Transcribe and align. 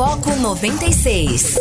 Foco 0.00 0.34
96. 0.34 1.58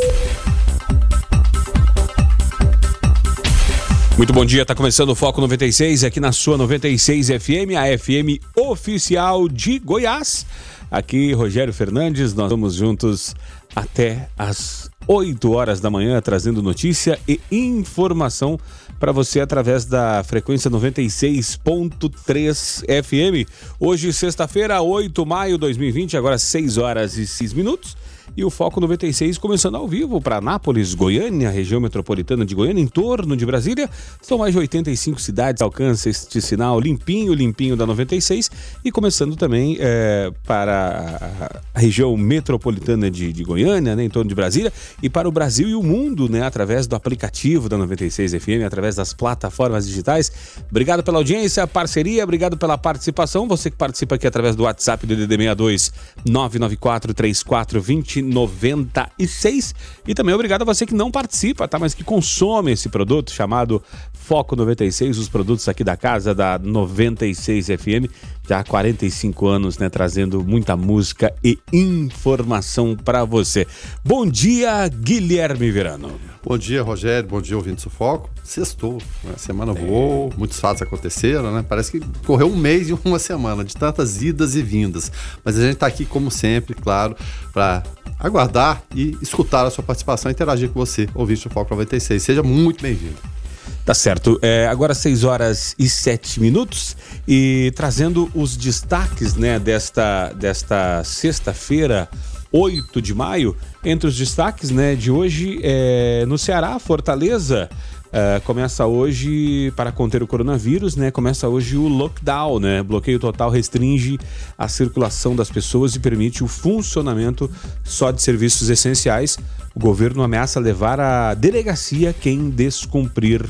Muito 4.15 4.31
bom 4.31 4.45
dia, 4.45 4.65
tá 4.65 4.73
começando 4.73 5.09
o 5.09 5.15
Foco 5.15 5.41
96 5.41 6.05
aqui 6.05 6.21
na 6.21 6.31
sua 6.31 6.57
96 6.57 7.27
FM, 7.27 7.75
a 7.77 7.97
FM 7.97 8.41
oficial 8.55 9.49
de 9.49 9.77
Goiás. 9.79 10.45
Aqui, 10.89 11.33
Rogério 11.33 11.73
Fernandes, 11.73 12.33
nós 12.33 12.49
vamos 12.49 12.75
juntos 12.75 13.35
até 13.75 14.29
as 14.37 14.89
8 15.05 15.51
horas 15.51 15.81
da 15.81 15.89
manhã, 15.89 16.21
trazendo 16.21 16.63
notícia 16.63 17.19
e 17.27 17.41
informação 17.51 18.57
para 18.97 19.11
você 19.11 19.41
através 19.41 19.83
da 19.83 20.23
frequência 20.23 20.71
96.3 20.71 22.85
FM. 23.03 23.45
Hoje, 23.77 24.13
sexta-feira, 24.13 24.81
8 24.81 25.23
de 25.23 25.27
maio 25.27 25.55
de 25.55 25.59
2020, 25.59 26.15
agora 26.15 26.37
6 26.37 26.77
horas 26.77 27.17
e 27.17 27.27
6 27.27 27.51
minutos. 27.51 27.97
E 28.35 28.43
o 28.43 28.49
Foco 28.49 28.79
96 28.79 29.37
começando 29.37 29.75
ao 29.75 29.87
vivo 29.87 30.21
para 30.21 30.37
Anápolis, 30.37 30.93
Goiânia, 30.93 31.49
região 31.49 31.81
metropolitana 31.81 32.45
de 32.45 32.55
Goiânia, 32.55 32.81
em 32.81 32.87
torno 32.87 33.35
de 33.35 33.45
Brasília. 33.45 33.89
São 34.21 34.37
mais 34.37 34.53
de 34.53 34.59
85 34.59 35.19
cidades, 35.19 35.61
alcança 35.61 36.09
este 36.09 36.41
sinal 36.41 36.79
limpinho, 36.79 37.33
limpinho 37.33 37.75
da 37.75 37.85
96. 37.85 38.49
E 38.83 38.91
começando 38.91 39.35
também 39.35 39.77
é, 39.79 40.31
para 40.45 41.61
a 41.73 41.79
região 41.79 42.15
metropolitana 42.15 43.09
de, 43.09 43.33
de 43.33 43.43
Goiânia, 43.43 43.95
né, 43.95 44.03
em 44.03 44.09
torno 44.09 44.29
de 44.29 44.35
Brasília, 44.35 44.71
e 45.01 45.09
para 45.09 45.27
o 45.27 45.31
Brasil 45.31 45.67
e 45.67 45.75
o 45.75 45.83
mundo, 45.83 46.29
né, 46.29 46.43
através 46.43 46.87
do 46.87 46.95
aplicativo 46.95 47.67
da 47.67 47.77
96 47.77 48.33
FM, 48.33 48.63
através 48.65 48.95
das 48.95 49.13
plataformas 49.13 49.87
digitais. 49.87 50.31
Obrigado 50.69 51.03
pela 51.03 51.17
audiência, 51.17 51.65
parceria, 51.67 52.23
obrigado 52.23 52.57
pela 52.57 52.77
participação. 52.77 53.47
Você 53.47 53.69
que 53.69 53.77
participa 53.77 54.15
aqui 54.15 54.27
através 54.27 54.55
do 54.55 54.63
WhatsApp 54.63 55.05
do 55.05 55.15
DD62 55.15 55.91
994 56.25 57.13
34 57.13 57.81
20 57.81 58.18
96. 58.21 59.73
E 60.07 60.13
também 60.13 60.33
obrigado 60.33 60.61
a 60.61 60.65
você 60.65 60.85
que 60.85 60.93
não 60.93 61.11
participa, 61.11 61.67
tá? 61.67 61.79
Mas 61.79 61.93
que 61.93 62.03
consome 62.03 62.71
esse 62.71 62.89
produto 62.89 63.31
chamado 63.31 63.83
Foco 64.29 64.55
96, 64.55 65.17
os 65.17 65.27
produtos 65.27 65.67
aqui 65.67 65.83
da 65.83 65.97
casa 65.97 66.35
da 66.35 66.59
96 66.59 67.65
FM, 67.65 68.13
já 68.47 68.59
há 68.59 68.63
45 68.63 69.47
anos, 69.47 69.79
né? 69.79 69.89
Trazendo 69.89 70.43
muita 70.43 70.77
música 70.77 71.33
e 71.43 71.57
informação 71.73 72.95
para 72.95 73.25
você. 73.25 73.65
Bom 74.05 74.27
dia, 74.27 74.87
Guilherme 74.87 75.71
Verano. 75.71 76.11
Bom 76.45 76.59
dia, 76.59 76.83
Rogério. 76.83 77.27
Bom 77.27 77.41
dia, 77.41 77.57
ouvinte 77.57 77.85
do 77.85 77.89
Foco. 77.89 78.29
Sextou. 78.43 79.01
Né? 79.23 79.31
A 79.35 79.39
semana 79.39 79.71
é. 79.71 79.73
voou, 79.73 80.31
muitos 80.37 80.59
fatos 80.59 80.83
aconteceram, 80.83 81.51
né? 81.51 81.65
Parece 81.67 81.93
que 81.93 82.07
correu 82.23 82.51
um 82.51 82.55
mês 82.55 82.87
e 82.87 82.93
uma 83.03 83.17
semana 83.17 83.65
de 83.65 83.75
tantas 83.75 84.21
idas 84.21 84.53
e 84.53 84.61
vindas. 84.61 85.11
Mas 85.43 85.57
a 85.57 85.61
gente 85.61 85.73
está 85.73 85.87
aqui, 85.87 86.05
como 86.05 86.29
sempre, 86.29 86.75
claro, 86.75 87.15
para 87.51 87.81
aguardar 88.19 88.83
e 88.95 89.17
escutar 89.23 89.65
a 89.65 89.71
sua 89.71 89.83
participação 89.83 90.29
e 90.29 90.33
interagir 90.33 90.69
com 90.69 90.79
você, 90.79 91.09
ouvinte 91.15 91.47
do 91.47 91.51
Foco 91.51 91.71
96. 91.71 92.21
Seja 92.21 92.43
muito 92.43 92.83
bem-vindo. 92.83 93.38
Tá 93.85 93.93
certo. 93.93 94.39
É, 94.41 94.67
agora 94.67 94.93
6 94.93 95.23
horas 95.23 95.75
e 95.77 95.89
7 95.89 96.39
minutos 96.39 96.95
e 97.27 97.71
trazendo 97.75 98.29
os 98.35 98.55
destaques 98.55 99.35
né, 99.35 99.59
desta, 99.59 100.31
desta 100.33 101.03
sexta-feira, 101.03 102.07
8 102.51 103.01
de 103.01 103.13
maio. 103.13 103.55
Entre 103.83 104.07
os 104.07 104.15
destaques 104.15 104.69
né, 104.69 104.95
de 104.95 105.09
hoje, 105.09 105.59
é, 105.63 106.25
no 106.27 106.37
Ceará, 106.37 106.77
Fortaleza 106.79 107.69
Uh, 108.09 108.41
começa 108.41 108.87
hoje, 108.87 109.71
para 109.75 109.91
conter 109.91 110.23
o 110.23 110.27
coronavírus, 110.27 110.95
né? 110.95 111.11
Começa 111.11 111.47
hoje 111.47 111.77
o 111.77 111.87
lockdown, 111.87 112.59
né? 112.59 112.81
Bloqueio 112.81 113.19
total 113.19 113.51
restringe 113.51 114.17
a 114.57 114.67
circulação 114.67 115.35
das 115.35 115.51
pessoas 115.51 115.93
e 115.93 115.99
permite 115.99 116.43
o 116.43 116.47
funcionamento 116.47 117.49
só 117.83 118.09
de 118.09 118.19
serviços 118.23 118.67
essenciais. 118.67 119.37
O 119.75 119.79
governo 119.79 120.23
ameaça 120.23 120.59
levar 120.59 120.99
à 120.99 121.35
delegacia 121.35 122.11
quem 122.11 122.49
descumprir 122.49 123.45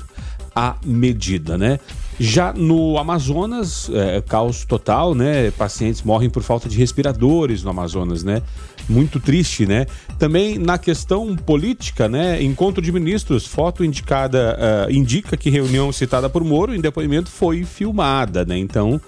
a 0.59 0.75
medida, 0.83 1.57
né? 1.57 1.79
Já 2.19 2.51
no 2.51 2.97
Amazonas, 2.97 3.89
é, 3.93 4.19
caos 4.19 4.65
total, 4.65 5.15
né? 5.15 5.51
Pacientes 5.51 6.01
morrem 6.01 6.29
por 6.29 6.43
falta 6.43 6.67
de 6.67 6.77
respiradores 6.77 7.63
no 7.63 7.69
Amazonas, 7.69 8.25
né? 8.25 8.41
Muito 8.89 9.21
triste, 9.21 9.65
né? 9.65 9.85
Também 10.17 10.59
na 10.59 10.77
questão 10.77 11.33
política, 11.33 12.09
né? 12.09 12.43
Encontro 12.43 12.81
de 12.81 12.91
ministros, 12.91 13.45
foto 13.45 13.85
indicada 13.85 14.59
uh, 14.59 14.91
indica 14.91 15.37
que 15.37 15.49
reunião 15.49 15.93
citada 15.93 16.29
por 16.29 16.43
Moro 16.43 16.75
em 16.75 16.81
depoimento 16.81 17.29
foi 17.29 17.63
filmada, 17.63 18.43
né? 18.43 18.57
Então 18.57 18.99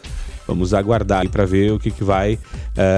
Vamos 0.52 0.74
aguardar 0.74 1.30
para 1.30 1.46
ver 1.46 1.72
o 1.72 1.80
que, 1.80 1.90
que 1.90 2.04
vai 2.04 2.34
uh, 2.34 2.40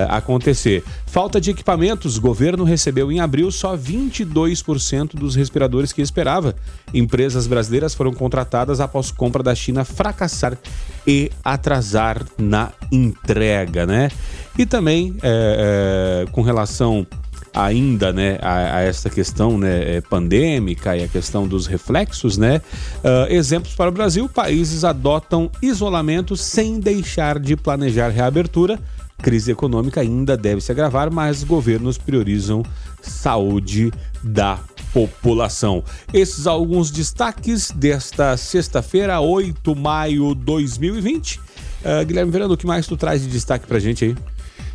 acontecer. 0.09 0.83
Falta 1.05 1.39
de 1.39 1.51
equipamentos. 1.51 2.17
Governo 2.17 2.63
recebeu 2.63 3.11
em 3.11 3.19
abril 3.19 3.51
só 3.51 3.77
22% 3.77 5.13
dos 5.13 5.35
respiradores 5.35 5.93
que 5.93 6.01
esperava. 6.01 6.55
Empresas 6.91 7.45
brasileiras 7.45 7.93
foram 7.93 8.11
contratadas 8.11 8.79
após 8.79 9.11
compra 9.11 9.43
da 9.43 9.53
China 9.53 9.85
fracassar 9.85 10.57
e 11.05 11.29
atrasar 11.43 12.25
na 12.39 12.71
entrega, 12.91 13.85
né? 13.85 14.09
E 14.57 14.65
também 14.65 15.15
é, 15.21 16.25
é, 16.25 16.31
com 16.31 16.41
relação 16.41 17.05
ainda 17.53 18.11
né, 18.11 18.39
a, 18.41 18.77
a 18.77 18.81
essa 18.81 19.09
questão 19.09 19.57
né, 19.57 19.97
é, 19.97 20.01
pandêmica 20.01 20.97
e 20.97 21.03
a 21.03 21.07
questão 21.07 21.47
dos 21.47 21.67
reflexos, 21.67 22.37
né? 22.37 22.61
Uh, 23.03 23.31
exemplos 23.31 23.75
para 23.75 23.89
o 23.89 23.93
Brasil: 23.93 24.27
países 24.27 24.83
adotam 24.83 25.49
isolamento 25.61 26.35
sem 26.35 26.79
deixar 26.79 27.39
de 27.39 27.55
planejar 27.55 28.09
reabertura. 28.09 28.79
Crise 29.21 29.51
econômica 29.51 30.01
ainda 30.01 30.35
deve 30.35 30.59
se 30.59 30.71
agravar, 30.71 31.09
mas 31.09 31.43
governos 31.43 31.97
priorizam 31.97 32.63
saúde 33.01 33.91
da 34.21 34.59
população. 34.91 35.83
Esses 36.13 36.45
alguns 36.45 36.91
destaques 36.91 37.71
desta 37.71 38.35
sexta-feira, 38.35 39.19
8 39.19 39.73
de 39.73 39.79
maio 39.79 40.35
de 40.35 40.43
2020. 40.43 41.39
Uh, 41.39 42.05
Guilherme 42.05 42.31
Verano, 42.31 42.53
o 42.53 42.57
que 42.57 42.65
mais 42.65 42.87
tu 42.87 42.97
traz 42.97 43.21
de 43.21 43.27
destaque 43.27 43.67
pra 43.67 43.79
gente 43.79 44.05
aí? 44.05 44.15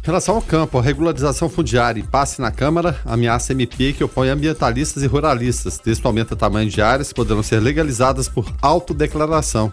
Em 0.08 0.10
relação 0.10 0.36
ao 0.36 0.40
campo, 0.40 0.78
a 0.78 0.82
regularização 0.82 1.50
fundiária 1.50 2.00
e 2.00 2.02
passe 2.02 2.40
na 2.40 2.50
Câmara 2.50 2.98
ameaça 3.04 3.52
MP 3.52 3.92
que 3.92 4.02
opõe 4.02 4.30
ambientalistas 4.30 5.02
e 5.02 5.06
ruralistas. 5.06 5.76
Texto 5.76 6.06
aumenta 6.06 6.32
o 6.32 6.36
tamanho 6.36 6.70
de 6.70 6.80
áreas 6.80 7.08
que 7.08 7.14
poderão 7.14 7.42
ser 7.42 7.60
legalizadas 7.60 8.26
por 8.26 8.50
autodeclaração. 8.62 9.70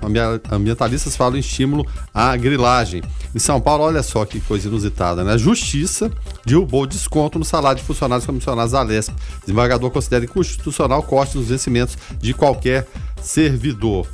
Ambientalistas 0.52 1.16
falam 1.16 1.38
em 1.38 1.40
estímulo 1.40 1.86
à 2.14 2.36
grilagem. 2.36 3.02
Em 3.34 3.40
São 3.40 3.62
Paulo, 3.62 3.86
olha 3.86 4.04
só 4.04 4.26
que 4.26 4.42
coisa 4.42 4.68
inusitada, 4.68 5.24
né? 5.24 5.32
A 5.32 5.38
Justiça 5.38 6.12
derrubou 6.46 6.86
desconto 6.86 7.40
no 7.40 7.46
salário 7.46 7.80
de 7.80 7.88
funcionários 7.88 8.26
comissionados 8.26 8.74
da 8.74 8.82
Lesp. 8.82 9.14
Desembargador 9.40 9.90
considera 9.90 10.26
inconstitucional 10.26 11.02
corte 11.02 11.38
nos 11.38 11.48
vencimentos 11.48 11.98
de 12.20 12.34
qualquer 12.34 12.86
servidor. 13.22 14.06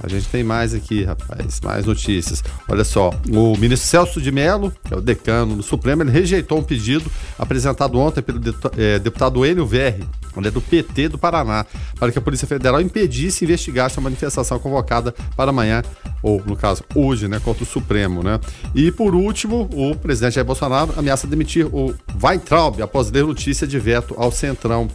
A 0.00 0.08
gente 0.08 0.28
tem 0.28 0.44
mais 0.44 0.74
aqui, 0.74 1.04
rapaz, 1.04 1.60
mais 1.62 1.84
notícias. 1.84 2.42
Olha 2.68 2.84
só, 2.84 3.10
o 3.28 3.56
ministro 3.56 3.88
Celso 3.88 4.20
de 4.20 4.30
Mello, 4.30 4.72
que 4.84 4.94
é 4.94 4.96
o 4.96 5.00
decano 5.00 5.56
do 5.56 5.62
Supremo, 5.62 6.02
ele 6.02 6.10
rejeitou 6.10 6.58
um 6.58 6.62
pedido 6.62 7.10
apresentado 7.38 7.98
ontem 7.98 8.22
pelo 8.22 8.40
é, 8.76 8.98
deputado 8.98 9.44
Enio 9.44 9.66
Verri, 9.66 10.04
é 10.46 10.50
do 10.52 10.60
PT 10.60 11.08
do 11.08 11.18
Paraná, 11.18 11.66
para 11.98 12.12
que 12.12 12.18
a 12.18 12.22
Polícia 12.22 12.46
Federal 12.46 12.80
impedisse 12.80 13.44
e 13.44 13.46
investigasse 13.46 13.98
a 13.98 14.02
manifestação 14.02 14.58
convocada 14.60 15.12
para 15.36 15.50
amanhã, 15.50 15.82
ou 16.22 16.40
no 16.46 16.56
caso, 16.56 16.84
hoje, 16.94 17.26
né, 17.26 17.40
contra 17.40 17.64
o 17.64 17.66
Supremo, 17.66 18.22
né? 18.22 18.38
E 18.72 18.92
por 18.92 19.16
último, 19.16 19.68
o 19.72 19.96
presidente 19.96 20.34
Jair 20.34 20.46
Bolsonaro 20.46 20.94
ameaça 20.96 21.26
demitir 21.26 21.66
o 21.66 21.92
Weintraub 22.22 22.80
após 22.80 23.10
ler 23.10 23.24
notícia 23.24 23.66
de 23.66 23.78
veto 23.78 24.14
ao 24.16 24.30
Centrão 24.30 24.88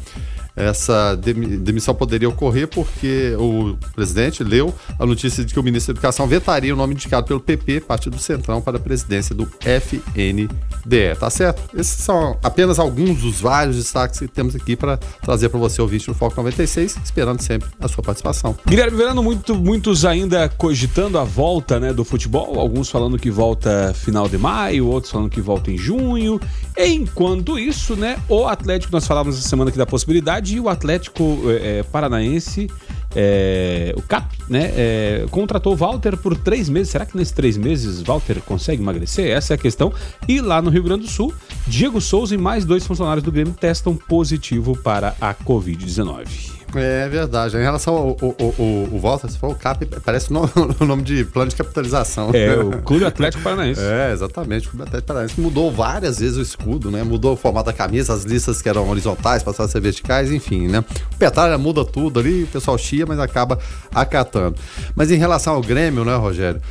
essa 0.56 1.16
demissão 1.16 1.96
poderia 1.96 2.30
ocorrer 2.30 2.68
porque 2.68 3.36
o 3.40 3.76
presidente 3.96 4.44
leu 4.44 4.74
a 5.00 5.06
notícia 5.06 5.44
de 5.44 5.52
que 5.52 5.60
o 5.60 5.64
ministro 5.64 5.94
da 5.94 5.98
Educação 5.98 6.28
vetaria 6.28 6.74
o 6.74 6.78
nome 6.78 6.94
indicado 6.94 7.26
pelo 7.26 7.40
PP, 7.40 7.82
Partido 7.82 8.20
Centrão, 8.20 8.62
para 8.62 8.78
a 8.78 8.80
presidência 8.80 9.34
do 9.34 9.50
FNDE. 9.60 11.16
Tá 11.20 11.30
certo? 11.30 11.62
Esses 11.76 12.04
são 12.04 12.38
apenas 12.44 12.78
alguns 12.78 13.22
dos 13.22 13.42
vários 13.42 13.78
destaques 13.78 14.20
que 14.20 14.28
temos 14.28 14.56
aqui 14.56 14.76
para 14.76 14.98
trazer 14.98 15.50
para 15.50 15.60
você, 15.60 15.82
ouvinte 15.82 16.06
do 16.08 16.14
Foco 16.14 16.36
96, 16.38 16.98
esperando 17.04 17.42
sempre 17.42 17.70
a 17.80 17.88
sua 17.88 18.04
participação. 18.04 18.56
Guilherme 18.68 18.98
Verano, 18.98 19.24
muito, 19.24 19.56
muitos 19.56 20.06
ainda 20.06 20.48
cogitando 20.50 21.18
a 21.18 21.24
volta 21.24 21.80
né, 21.80 21.92
do 21.92 22.04
futebol, 22.04 22.60
alguns 22.60 22.90
falando 22.90 23.18
que 23.18 23.32
volta 23.32 23.94
final 23.96 24.30
de 24.30 24.38
maio, 24.38 24.88
outros 24.88 25.12
falando 25.12 25.30
que 25.30 25.42
volta 25.42 25.72
em 25.72 25.78
junho. 25.78 26.40
Enquanto 26.78 27.58
isso, 27.58 27.96
né, 27.96 28.18
o 28.30 28.48
Atlético, 28.48 28.92
nós 28.92 29.08
falávamos 29.08 29.40
essa 29.40 29.48
semana 29.48 29.70
aqui 29.70 29.78
da 29.78 29.86
possibilidade 29.86 30.43
verdade, 30.44 30.60
o 30.60 30.70
Atlético 30.70 31.40
é, 31.50 31.84
Paranaense, 31.84 32.70
é, 33.16 33.94
o 33.96 34.02
CAP, 34.02 34.36
né, 34.50 34.72
é, 34.76 35.26
contratou 35.32 35.76
Walter 35.76 36.18
por 36.18 36.38
três 36.38 36.68
meses. 36.68 36.90
Será 36.90 37.06
que 37.06 37.16
nesses 37.16 37.34
três 37.34 37.58
meses 37.58 38.02
Walter 38.02 38.42
consegue 38.42 38.82
emagrecer? 38.82 39.32
Essa 39.32 39.54
é 39.54 39.56
a 39.56 39.58
questão. 39.58 39.94
E 40.28 40.42
lá 40.42 40.62
no 40.62 40.70
Rio 40.70 40.84
Grande 40.84 41.04
do 41.04 41.10
Sul, 41.10 41.34
Diego 41.66 42.02
Souza 42.02 42.36
e 42.36 42.38
mais 42.38 42.66
dois 42.66 42.86
funcionários 42.86 43.24
do 43.24 43.32
Grêmio 43.32 43.54
testam 43.54 43.96
positivo 43.96 44.78
para 44.78 45.16
a 45.22 45.34
Covid-19. 45.34 46.53
É 46.76 47.08
verdade. 47.10 47.58
Em 47.58 47.62
relação 47.62 47.96
ao, 47.96 48.08
ao, 48.10 48.36
ao, 48.40 48.94
ao 48.94 49.00
Walter, 49.00 49.30
se 49.30 49.38
for 49.38 49.52
o 49.52 49.56
CAP, 49.56 49.86
parece 50.04 50.30
o 50.30 50.34
nome, 50.34 50.50
o 50.80 50.86
nome 50.86 51.04
de 51.04 51.26
plano 51.26 51.50
de 51.50 51.56
capitalização. 51.56 52.32
É, 52.34 52.58
o 52.58 52.82
Clube 52.82 53.06
Atlético 53.06 53.44
Paranaense. 53.44 53.82
É, 53.82 54.12
exatamente. 54.12 54.68
O 54.68 54.72
Clube 54.72 54.84
Atlético 54.84 55.08
Paranaense 55.08 55.40
mudou 55.40 55.72
várias 55.72 56.20
vezes 56.20 56.38
o 56.38 56.42
escudo, 56.42 56.92
né? 56.92 57.04
Mudou 57.04 57.34
o 57.34 57.38
formato 57.38 57.68
da 57.68 57.74
camisa, 57.74 58.14
as 58.14 58.24
listas 58.24 58.62
que 58.62 58.70
eram 58.70 58.90
horizontais 58.90 59.44
passaram 59.44 59.70
a 59.70 59.72
ser 59.72 59.82
verticais, 59.82 60.32
enfim, 60.32 60.68
né? 60.68 60.84
O 61.14 61.18
Petralha 61.18 61.58
muda 61.58 61.86
tudo 61.86 62.20
ali, 62.20 62.44
o 62.44 62.48
pessoal 62.48 62.78
chia, 62.78 63.06
mas 63.06 63.20
acaba 63.20 63.60
acatando. 63.94 64.56
Mas 64.96 65.12
em 65.12 65.18
relação 65.18 65.54
ao 65.56 65.62
Grêmio, 65.62 66.04
né, 66.04 66.16
Rogério? 66.16 66.62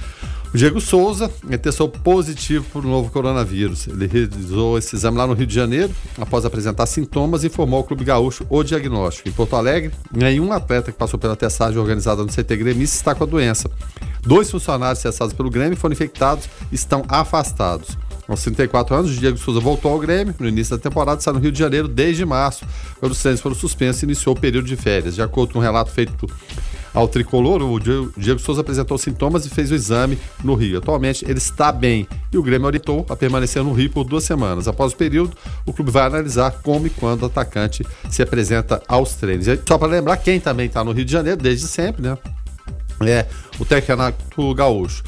O 0.55 0.57
Diego 0.59 0.83
Souza 0.83 1.31
testou 1.63 1.89
positivo 1.89 2.67
para 2.71 2.83
o 2.83 2.91
novo 2.91 3.11
coronavírus. 3.11 3.87
Ele 3.87 4.07
realizou 4.07 4.77
esse 4.77 4.95
exame 4.95 5.17
lá 5.17 5.27
no 5.27 5.33
Rio 5.33 5.47
de 5.47 5.55
Janeiro, 5.55 5.91
após 6.19 6.45
apresentar 6.45 6.85
sintomas, 6.85 7.43
e 7.43 7.47
informou 7.47 7.79
ao 7.79 7.85
Clube 7.85 8.05
Gaúcho 8.05 8.47
o 8.51 8.63
diagnóstico. 8.63 9.31
Em 9.31 9.33
Porto 9.33 9.57
Alegre, 9.57 9.93
nenhum 10.15 10.53
atleta 10.53 10.93
que 10.93 10.99
passou 10.99 11.19
pela 11.19 11.35
testagem 11.35 11.79
organizada 11.79 12.23
no 12.23 12.29
CT 12.29 12.55
Grêmio 12.55 12.83
está 12.83 13.15
com 13.15 13.25
a 13.25 13.27
doença. 13.27 13.71
Dois 14.21 14.51
funcionários 14.51 15.03
testados 15.03 15.33
pelo 15.33 15.49
Grêmio 15.49 15.77
foram 15.77 15.95
infectados 15.95 16.47
estão 16.71 17.03
afastados. 17.09 17.97
Aos 18.29 18.43
34 18.43 18.95
anos, 18.95 19.11
o 19.11 19.15
Diego 19.19 19.39
Souza 19.39 19.59
voltou 19.59 19.91
ao 19.91 19.99
Grêmio 19.99 20.35
no 20.39 20.47
início 20.47 20.77
da 20.77 20.83
temporada, 20.83 21.19
está 21.19 21.33
no 21.33 21.39
Rio 21.39 21.51
de 21.51 21.59
Janeiro 21.59 21.89
desde 21.89 22.27
março, 22.27 22.65
quando 23.01 23.13
os 23.13 23.21
treinos 23.23 23.41
foram 23.41 23.57
suspensos 23.57 24.03
e 24.03 24.07
iniciou 24.07 24.37
o 24.37 24.39
período 24.39 24.67
de 24.67 24.77
férias. 24.77 25.15
De 25.15 25.23
acordo 25.23 25.55
com 25.55 25.59
um 25.59 25.63
relato 25.63 25.91
feito 25.91 26.27
ao 26.94 27.09
tricolor, 27.09 27.62
o 27.62 27.79
Diego 28.17 28.39
Souza 28.39 28.61
apresentou 28.61 28.99
sintomas 28.99 29.47
e 29.47 29.50
fez 29.50 29.71
o 29.71 29.75
exame 29.75 30.19
no 30.44 30.55
Rio. 30.55 30.79
Atualmente 30.79 31.25
ele 31.25 31.39
está 31.39 31.73
bem 31.73 32.06
e 32.33 32.39
o 32.39 32.43
Grêmio 32.43 32.67
orientou 32.67 33.06
a 33.09 33.17
permanecer 33.17 33.62
no 33.62 33.73
Rio 33.73 33.91
por 33.91 34.05
duas 34.05 34.25
semanas. 34.25 34.69
Após 34.69 34.93
o 34.93 34.97
período, 34.97 35.37
o 35.65 35.73
clube 35.73 35.91
vai 35.91 36.06
analisar 36.06 36.50
como 36.62 36.87
e 36.87 36.91
quando 36.91 37.23
o 37.23 37.27
atacante 37.27 37.87
se 38.11 38.23
apresenta 38.23 38.83
aos 38.87 39.15
treinos. 39.15 39.47
E 39.47 39.59
só 39.67 39.79
para 39.79 39.89
lembrar, 39.89 40.17
quem 40.19 40.39
também 40.39 40.67
está 40.67 40.85
no 40.85 40.93
Rio 40.93 41.05
de 41.05 41.12
Janeiro 41.12 41.41
desde 41.41 41.67
sempre, 41.67 42.03
né? 42.03 42.19
É 43.05 43.27
o 43.59 43.65
técnico 43.65 44.55
gaúcho 44.55 45.03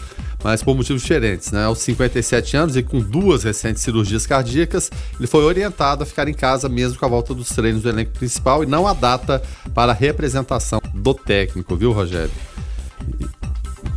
mas 0.44 0.62
por 0.62 0.76
motivos 0.76 1.00
diferentes. 1.00 1.50
Né? 1.50 1.64
Aos 1.64 1.79
57 1.79 2.56
anos 2.56 2.76
e 2.76 2.82
com 2.82 3.00
duas 3.00 3.43
recentes 3.43 3.82
cirurgias 3.82 4.26
cardíacas, 4.26 4.93
ele 5.19 5.26
foi 5.26 5.43
orientado 5.43 6.02
a 6.02 6.06
ficar 6.06 6.29
em 6.29 6.35
casa 6.35 6.69
mesmo 6.69 6.99
com 6.99 7.06
a 7.06 7.08
volta 7.08 7.35
dos 7.35 7.49
treinos 7.49 7.82
do 7.82 7.88
elenco 7.88 8.12
principal 8.12 8.62
e 8.62 8.67
não 8.67 8.87
a 8.87 8.93
data 8.93 9.43
para 9.75 9.93
a 9.93 9.94
representação 9.94 10.81
do 10.93 11.14
técnico, 11.14 11.75
viu, 11.75 11.93
Rogério? 11.93 12.31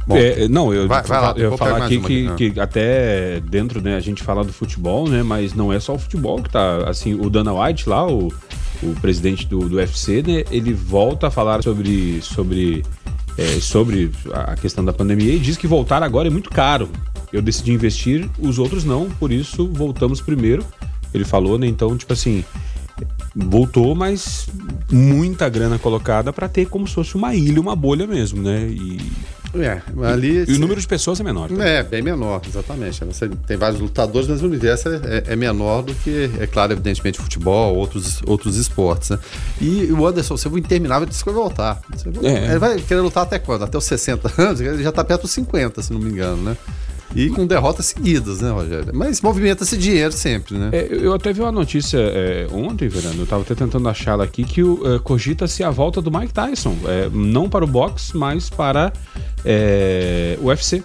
Bom, 0.08 0.16
é, 0.16 0.48
não, 0.48 0.74
eu, 0.74 0.88
vai, 0.88 1.04
vai 1.04 1.22
lá, 1.22 1.34
eu 1.36 1.58
falar 1.58 1.84
aqui 1.84 2.00
que, 2.00 2.52
que, 2.52 2.60
até 2.60 3.42
dentro, 3.42 3.82
né, 3.82 3.98
a 3.98 4.00
gente 4.00 4.24
fala 4.24 4.42
do 4.42 4.54
futebol, 4.54 5.06
né, 5.10 5.22
mas 5.22 5.54
não 5.54 5.72
é 5.72 5.82
só 5.82 5.96
o 5.96 6.00
futebol 6.00 6.42
que 6.42 6.50
tá, 6.50 6.90
assim, 6.90 7.14
o 7.14 7.30
Dana 7.30 7.54
White 7.54 7.90
lá, 7.90 8.08
o, 8.08 8.32
o 8.82 8.96
presidente 9.02 9.46
do, 9.46 9.68
do 9.68 9.76
UFC, 9.76 10.24
né, 10.26 10.46
ele 10.50 10.74
volta 10.74 11.28
a 11.28 11.32
falar 11.32 11.62
sobre, 11.62 12.22
sobre 12.22 12.86
é, 13.38 13.60
sobre 13.60 14.12
a 14.34 14.56
questão 14.56 14.84
da 14.84 14.92
pandemia 14.92 15.34
e 15.34 15.40
diz 15.40 15.56
que 15.56 15.68
voltar 15.68 16.02
agora 16.02 16.28
é 16.28 16.32
muito 16.32 16.50
caro. 16.50 16.90
Eu 17.32 17.42
decidi 17.42 17.72
investir, 17.72 18.30
os 18.40 18.58
outros 18.58 18.84
não, 18.84 19.10
por 19.10 19.32
isso 19.32 19.68
voltamos 19.68 20.22
primeiro. 20.22 20.66
Ele 21.14 21.26
falou, 21.26 21.58
né? 21.58 21.68
Então, 21.68 21.96
tipo 21.98 22.14
assim, 22.14 22.44
voltou, 23.36 23.94
mas 23.94 24.48
muita 24.92 25.48
grana 25.50 25.78
colocada 25.78 26.34
para 26.34 26.50
ter 26.50 26.68
como 26.68 26.88
se 26.88 26.94
fosse 26.94 27.16
uma 27.16 27.36
ilha, 27.36 27.62
uma 27.62 27.76
bolha 27.76 28.08
mesmo, 28.08 28.42
né? 28.42 28.68
E 28.68 29.00
é, 29.56 29.82
ali. 30.06 30.44
E, 30.46 30.52
e 30.52 30.56
o 30.56 30.60
número 30.60 30.80
de 30.80 30.88
pessoas 30.88 31.20
é 31.20 31.24
menor. 31.24 31.50
Tá? 31.50 31.64
É, 31.64 31.84
bem 31.84 32.02
menor, 32.02 32.42
exatamente. 32.48 33.04
Você 33.06 33.30
tem 33.48 33.58
vários 33.58 33.80
lutadores, 33.80 34.28
mas 34.28 34.42
o 34.42 34.46
universo 34.46 34.90
é, 34.90 35.24
é, 35.28 35.36
menor 35.36 35.82
do 35.84 35.94
que, 35.96 36.30
é 36.40 36.48
claro, 36.48 36.74
evidentemente, 36.74 37.20
futebol, 37.20 37.76
outros, 37.76 38.22
outros 38.26 38.58
esportes. 38.58 39.10
Né? 39.10 39.20
E 39.62 39.92
o 39.92 40.06
Anderson 40.06 40.38
Silva 40.38 40.60
interminável 40.60 41.08
disse 41.08 41.24
que 41.24 41.32
vai 41.32 41.42
voltar. 41.42 41.82
É. 42.24 42.50
Ele 42.50 42.60
vai 42.60 42.80
querer 42.80 43.02
lutar 43.02 43.24
até 43.24 43.40
quando? 43.40 43.64
Até 43.64 43.78
os 43.78 43.86
60 43.86 44.32
anos? 44.42 44.62
Ele 44.62 44.84
já 44.84 44.90
está 44.90 45.04
perto 45.04 45.24
dos 45.24 45.32
50, 45.32 45.82
se 45.82 45.94
não 45.94 46.00
me 46.00 46.10
engano, 46.10 46.42
né? 46.42 46.58
E 47.16 47.30
com 47.30 47.48
derrotas 47.48 47.88
seguidas, 47.88 48.42
né, 48.42 48.52
Rogério? 48.52 48.92
Mas 48.94 49.22
movimenta-se 49.22 49.78
dinheiro 49.78 50.12
sempre, 50.12 50.56
né? 50.56 50.70
É, 50.74 50.88
eu 50.92 51.14
até 51.14 51.32
vi 51.32 51.42
uma 51.42 51.52
notícia 51.52 51.98
é, 51.98 52.48
ontem, 52.52 52.90
Fernando, 52.90 53.18
eu 53.18 53.24
estava 53.24 53.42
até 53.42 53.56
tentando 53.56 53.88
achá-la 53.88 54.24
aqui, 54.24 54.44
que 54.44 54.62
uh, 54.62 55.00
cogita-se 55.04 55.64
a 55.64 55.70
volta 55.72 56.02
do 56.02 56.12
Mike 56.12 56.34
Tyson. 56.34 56.76
É, 56.86 57.10
não 57.12 57.50
para 57.50 57.64
o 57.64 57.68
boxe, 57.68 58.16
mas 58.16 58.50
para 58.50 58.92
é, 59.50 60.38
o 60.42 60.48
UFC. 60.48 60.84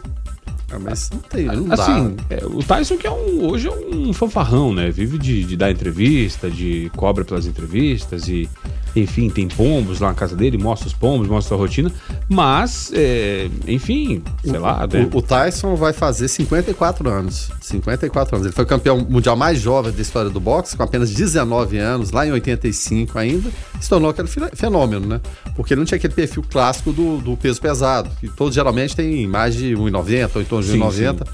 Ah, 0.71 0.79
mas 0.79 1.11
não 1.11 1.19
tem, 1.19 1.45
não 1.45 1.71
assim, 1.73 2.17
é, 2.31 2.47
o 2.47 2.63
Tyson 2.63 2.97
que 2.97 3.07
é 3.07 3.11
um, 3.11 3.45
hoje 3.47 3.69
é 3.69 3.71
um 3.71 4.13
fanfarrão, 4.13 4.73
né? 4.73 4.91
Vive 4.91 5.19
de, 5.19 5.45
de 5.45 5.57
dar 5.57 5.71
entrevista, 5.71 6.49
de 6.49 6.91
cobra 6.97 7.25
pelas 7.25 7.45
entrevistas 7.45 8.29
e 8.29 8.49
enfim, 8.95 9.31
tem 9.31 9.49
pombos 9.49 10.01
lá 10.01 10.09
na 10.09 10.15
casa 10.15 10.37
dele, 10.37 10.59
mostra 10.59 10.87
os 10.87 10.95
pombos, 10.95 11.27
mostra 11.29 11.55
a 11.55 11.59
rotina, 11.59 11.91
mas, 12.29 12.93
é, 12.95 13.49
enfim, 13.67 14.23
sei 14.45 14.59
o, 14.59 14.61
lá. 14.61 14.87
Né? 14.87 15.09
O, 15.13 15.19
o, 15.19 15.23
Tyson 15.23 15.75
vai 15.75 15.93
fazer 15.93 16.29
54 16.29 17.09
anos. 17.09 17.51
54 17.61 18.37
anos. 18.37 18.47
Ele 18.47 18.55
foi 18.55 18.67
campeão 18.67 18.99
mundial 18.99 19.37
mais 19.37 19.61
jovem 19.61 19.93
da 19.93 20.03
história 20.03 20.31
do 20.31 20.41
boxe, 20.41 20.77
com 20.77 20.83
apenas 20.83 21.11
19 21.13 21.79
anos, 21.79 22.11
lá 22.11 22.27
em 22.27 22.33
85 22.33 23.19
ainda, 23.19 23.51
se 23.81 23.89
tornou 23.89 24.11
aquele 24.11 24.29
fenômeno, 24.55 25.07
né? 25.07 25.21
Porque 25.57 25.75
ele 25.75 25.81
não 25.81 25.87
tinha 25.87 25.97
aquele 25.97 26.15
perfil 26.15 26.45
clássico 26.49 26.93
do, 26.93 27.19
do 27.19 27.37
peso 27.37 27.61
pesado, 27.61 28.11
que 28.21 28.29
todos 28.29 28.55
geralmente 28.55 28.95
têm 28.95 29.27
mais 29.27 29.55
de 29.55 29.75
1,90 29.75 30.31
ou 30.37 30.43
em 30.43 30.45
torno 30.45 30.65
de 30.65 30.79
1,90. 30.79 31.27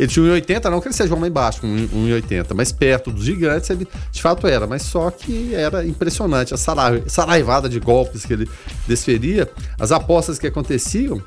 Ele 0.00 0.08
tinha 0.08 0.24
1,80, 0.24 0.70
não 0.70 0.80
que 0.80 0.88
ele 0.88 0.94
seja 0.94 1.12
um 1.12 1.18
homem 1.18 1.30
baixo, 1.30 1.60
1,80, 1.60 2.54
mas 2.54 2.72
perto 2.72 3.12
dos 3.12 3.22
gigantes 3.22 3.68
ele 3.68 3.86
de 4.10 4.22
fato 4.22 4.46
era, 4.46 4.66
mas 4.66 4.80
só 4.80 5.10
que 5.10 5.54
era 5.54 5.86
impressionante 5.86 6.54
a 6.54 6.56
saraivada 6.56 7.68
de 7.68 7.78
golpes 7.78 8.24
que 8.24 8.32
ele 8.32 8.48
desferia, 8.88 9.46
as 9.78 9.92
apostas 9.92 10.38
que 10.38 10.46
aconteciam 10.46 11.22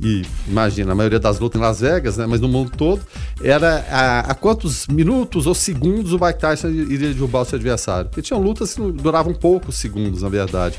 e 0.00 0.22
imagina, 0.48 0.90
a 0.90 0.94
maioria 0.94 1.20
das 1.20 1.38
lutas 1.38 1.60
em 1.60 1.62
Las 1.62 1.80
Vegas, 1.80 2.16
né, 2.16 2.26
mas 2.26 2.40
no 2.40 2.48
mundo 2.48 2.72
todo, 2.76 3.00
era 3.44 3.86
a, 3.88 4.20
a 4.20 4.34
quantos 4.34 4.88
minutos 4.88 5.46
ou 5.46 5.54
segundos 5.54 6.12
o 6.12 6.18
Mike 6.18 6.40
Tyson 6.40 6.68
iria 6.68 7.12
derrubar 7.12 7.42
o 7.42 7.44
seu 7.44 7.56
adversário. 7.56 8.06
Porque 8.08 8.22
tinham 8.22 8.40
lutas 8.40 8.74
que 8.74 8.80
duravam 8.92 9.34
poucos 9.34 9.76
segundos, 9.76 10.22
na 10.22 10.28
verdade 10.28 10.78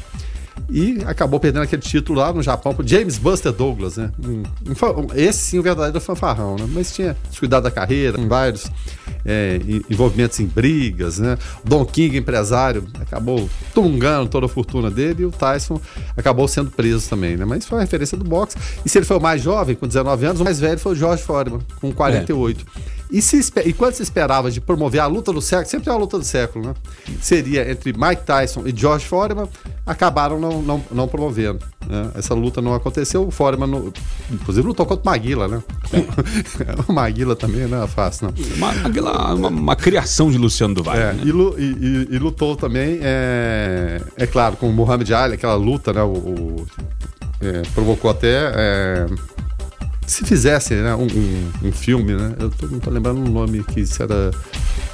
e 0.69 0.99
acabou 1.05 1.39
perdendo 1.39 1.63
aquele 1.63 1.81
título 1.81 2.19
lá 2.19 2.31
no 2.31 2.41
Japão 2.41 2.73
pro 2.73 2.87
James 2.87 3.17
Buster 3.17 3.51
Douglas, 3.51 3.97
né? 3.97 4.11
Um, 4.23 4.43
um, 4.65 5.07
esse 5.15 5.39
sim, 5.39 5.59
o 5.59 5.63
verdadeiro 5.63 5.99
fanfarrão, 5.99 6.55
né? 6.55 6.65
Mas 6.69 6.93
tinha 6.93 7.15
descuidado 7.29 7.63
da 7.63 7.71
carreira, 7.71 8.17
com 8.17 8.27
vários 8.27 8.71
é, 9.25 9.59
envolvimentos 9.89 10.39
em 10.39 10.45
brigas, 10.45 11.19
né? 11.19 11.37
Don 11.63 11.85
King, 11.85 12.17
empresário, 12.17 12.87
acabou 12.99 13.49
tungando 13.73 14.29
toda 14.29 14.45
a 14.45 14.49
fortuna 14.49 14.89
dele 14.89 15.23
e 15.23 15.25
o 15.25 15.31
Tyson 15.31 15.79
acabou 16.15 16.47
sendo 16.47 16.71
preso 16.71 17.09
também, 17.09 17.35
né? 17.35 17.45
Mas 17.45 17.65
foi 17.65 17.77
uma 17.77 17.83
referência 17.83 18.17
do 18.17 18.23
boxe. 18.23 18.57
E 18.85 18.89
se 18.89 18.97
ele 18.97 19.05
foi 19.05 19.17
o 19.17 19.21
mais 19.21 19.41
jovem, 19.41 19.75
com 19.75 19.87
19 19.87 20.25
anos, 20.25 20.41
o 20.41 20.43
mais 20.43 20.59
velho 20.59 20.79
foi 20.79 20.93
o 20.93 20.95
George 20.95 21.23
Foreman, 21.23 21.59
com 21.79 21.91
48. 21.91 22.65
É. 22.65 23.00
E, 23.11 23.21
se, 23.21 23.51
e 23.65 23.73
quando 23.73 23.93
se 23.93 24.03
esperava 24.03 24.49
de 24.49 24.61
promover 24.61 25.01
a 25.01 25.05
luta 25.05 25.33
do 25.33 25.41
século, 25.41 25.69
sempre 25.69 25.89
é 25.89 25.93
a 25.93 25.97
luta 25.97 26.17
do 26.17 26.23
século, 26.23 26.67
né? 26.67 26.73
Seria 27.19 27.69
entre 27.69 27.91
Mike 27.91 28.23
Tyson 28.25 28.63
e 28.65 28.73
George 28.75 29.05
Foreman, 29.05 29.49
acabaram 29.85 30.39
não, 30.39 30.61
não, 30.61 30.83
não 30.89 31.07
promovendo. 31.09 31.59
Né? 31.85 32.11
Essa 32.15 32.33
luta 32.33 32.61
não 32.61 32.73
aconteceu. 32.73 33.27
O 33.27 33.31
Foreman, 33.31 33.67
não, 33.67 33.93
inclusive, 34.31 34.65
lutou 34.65 34.85
contra 34.85 35.03
o 35.03 35.05
Maguila, 35.05 35.47
né? 35.49 35.61
o 36.87 36.93
Maguila 36.93 37.35
também 37.35 37.67
não 37.67 37.83
é 37.83 37.87
fácil, 37.87 38.27
não. 38.27 38.57
Maguila, 38.57 39.33
uma, 39.33 39.49
uma 39.49 39.75
criação 39.75 40.31
de 40.31 40.37
Luciano 40.37 40.73
do 40.73 40.89
É, 40.89 41.13
né? 41.13 41.23
e, 41.25 41.29
e, 41.29 42.15
e, 42.15 42.17
lutou 42.17 42.55
também, 42.55 42.99
é, 43.01 44.01
é 44.15 44.25
claro, 44.25 44.55
com 44.55 44.69
o 44.69 44.73
Muhammad 44.73 45.11
Ali, 45.11 45.33
aquela 45.33 45.55
luta, 45.55 45.91
né? 45.91 46.01
O, 46.01 46.13
o 46.13 46.67
é, 47.41 47.63
provocou 47.73 48.09
até. 48.09 49.07
Se 50.07 50.25
fizesse 50.25 50.73
né, 50.73 50.95
um, 50.95 51.03
um, 51.05 51.51
um, 51.67 51.71
filme, 51.71 52.13
né? 52.13 52.33
Eu 52.39 52.49
tô, 52.49 52.67
não 52.67 52.79
tô 52.79 52.89
lembrando 52.89 53.19
o 53.19 53.29
nome 53.29 53.63
que 53.63 53.85
se 53.85 54.01
era 54.01 54.31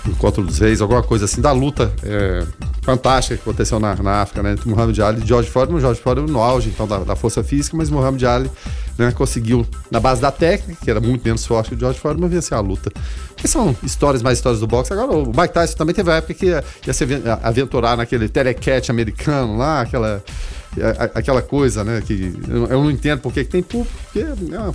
Encontro 0.05 0.43
dos 0.43 0.59
Reis, 0.59 0.79
alguma 0.79 1.01
coisa 1.01 1.25
assim, 1.25 1.41
da 1.41 1.51
luta 1.51 1.91
é, 2.03 2.45
fantástica 2.81 3.35
que 3.35 3.41
aconteceu 3.41 3.79
na, 3.79 3.95
na 3.95 4.21
África, 4.21 4.43
né? 4.43 4.51
Entre 4.53 4.69
Muhammad 4.69 4.97
Ali 4.99 5.23
e 5.23 5.27
George 5.27 5.49
Foreman. 5.49 5.79
George 5.79 6.01
Foreman 6.01 6.31
no 6.31 6.41
auge, 6.41 6.69
então, 6.69 6.87
da, 6.87 6.99
da 6.99 7.15
força 7.15 7.43
física, 7.43 7.75
mas 7.75 7.89
Muhammad 7.89 8.23
Ali 8.23 8.51
né, 8.97 9.11
conseguiu, 9.11 9.65
na 9.91 9.99
base 9.99 10.21
da 10.21 10.31
técnica, 10.31 10.83
que 10.83 10.89
era 10.89 10.99
muito 10.99 11.23
menos 11.23 11.45
forte 11.45 11.69
que 11.69 11.75
o 11.75 11.79
George 11.79 11.99
Foreman, 11.99 12.29
vencer 12.29 12.57
a 12.57 12.61
luta. 12.61 12.91
Que 13.35 13.47
são 13.47 13.75
histórias 13.83 14.21
mais 14.21 14.37
histórias 14.37 14.59
do 14.59 14.67
boxe. 14.67 14.91
Agora, 14.93 15.11
o 15.11 15.27
Mike 15.27 15.53
Tyson 15.53 15.77
também 15.77 15.93
teve 15.93 16.11
a 16.11 16.15
época 16.15 16.33
que 16.33 16.47
ia, 16.47 16.63
ia 16.85 16.93
se 16.93 17.05
aventurar 17.43 17.95
naquele 17.95 18.27
telecat 18.27 18.89
americano 18.89 19.57
lá, 19.57 19.81
aquela 19.81 20.23
aquela 21.13 21.41
coisa, 21.41 21.83
né? 21.83 22.01
Que 22.05 22.33
eu 22.47 22.83
não 22.83 22.91
entendo 22.91 23.19
porque 23.19 23.43
que 23.43 23.49
tem 23.49 23.63
público, 23.63 23.93
porque 24.03 24.19
é 24.19 24.59
uma 24.59 24.73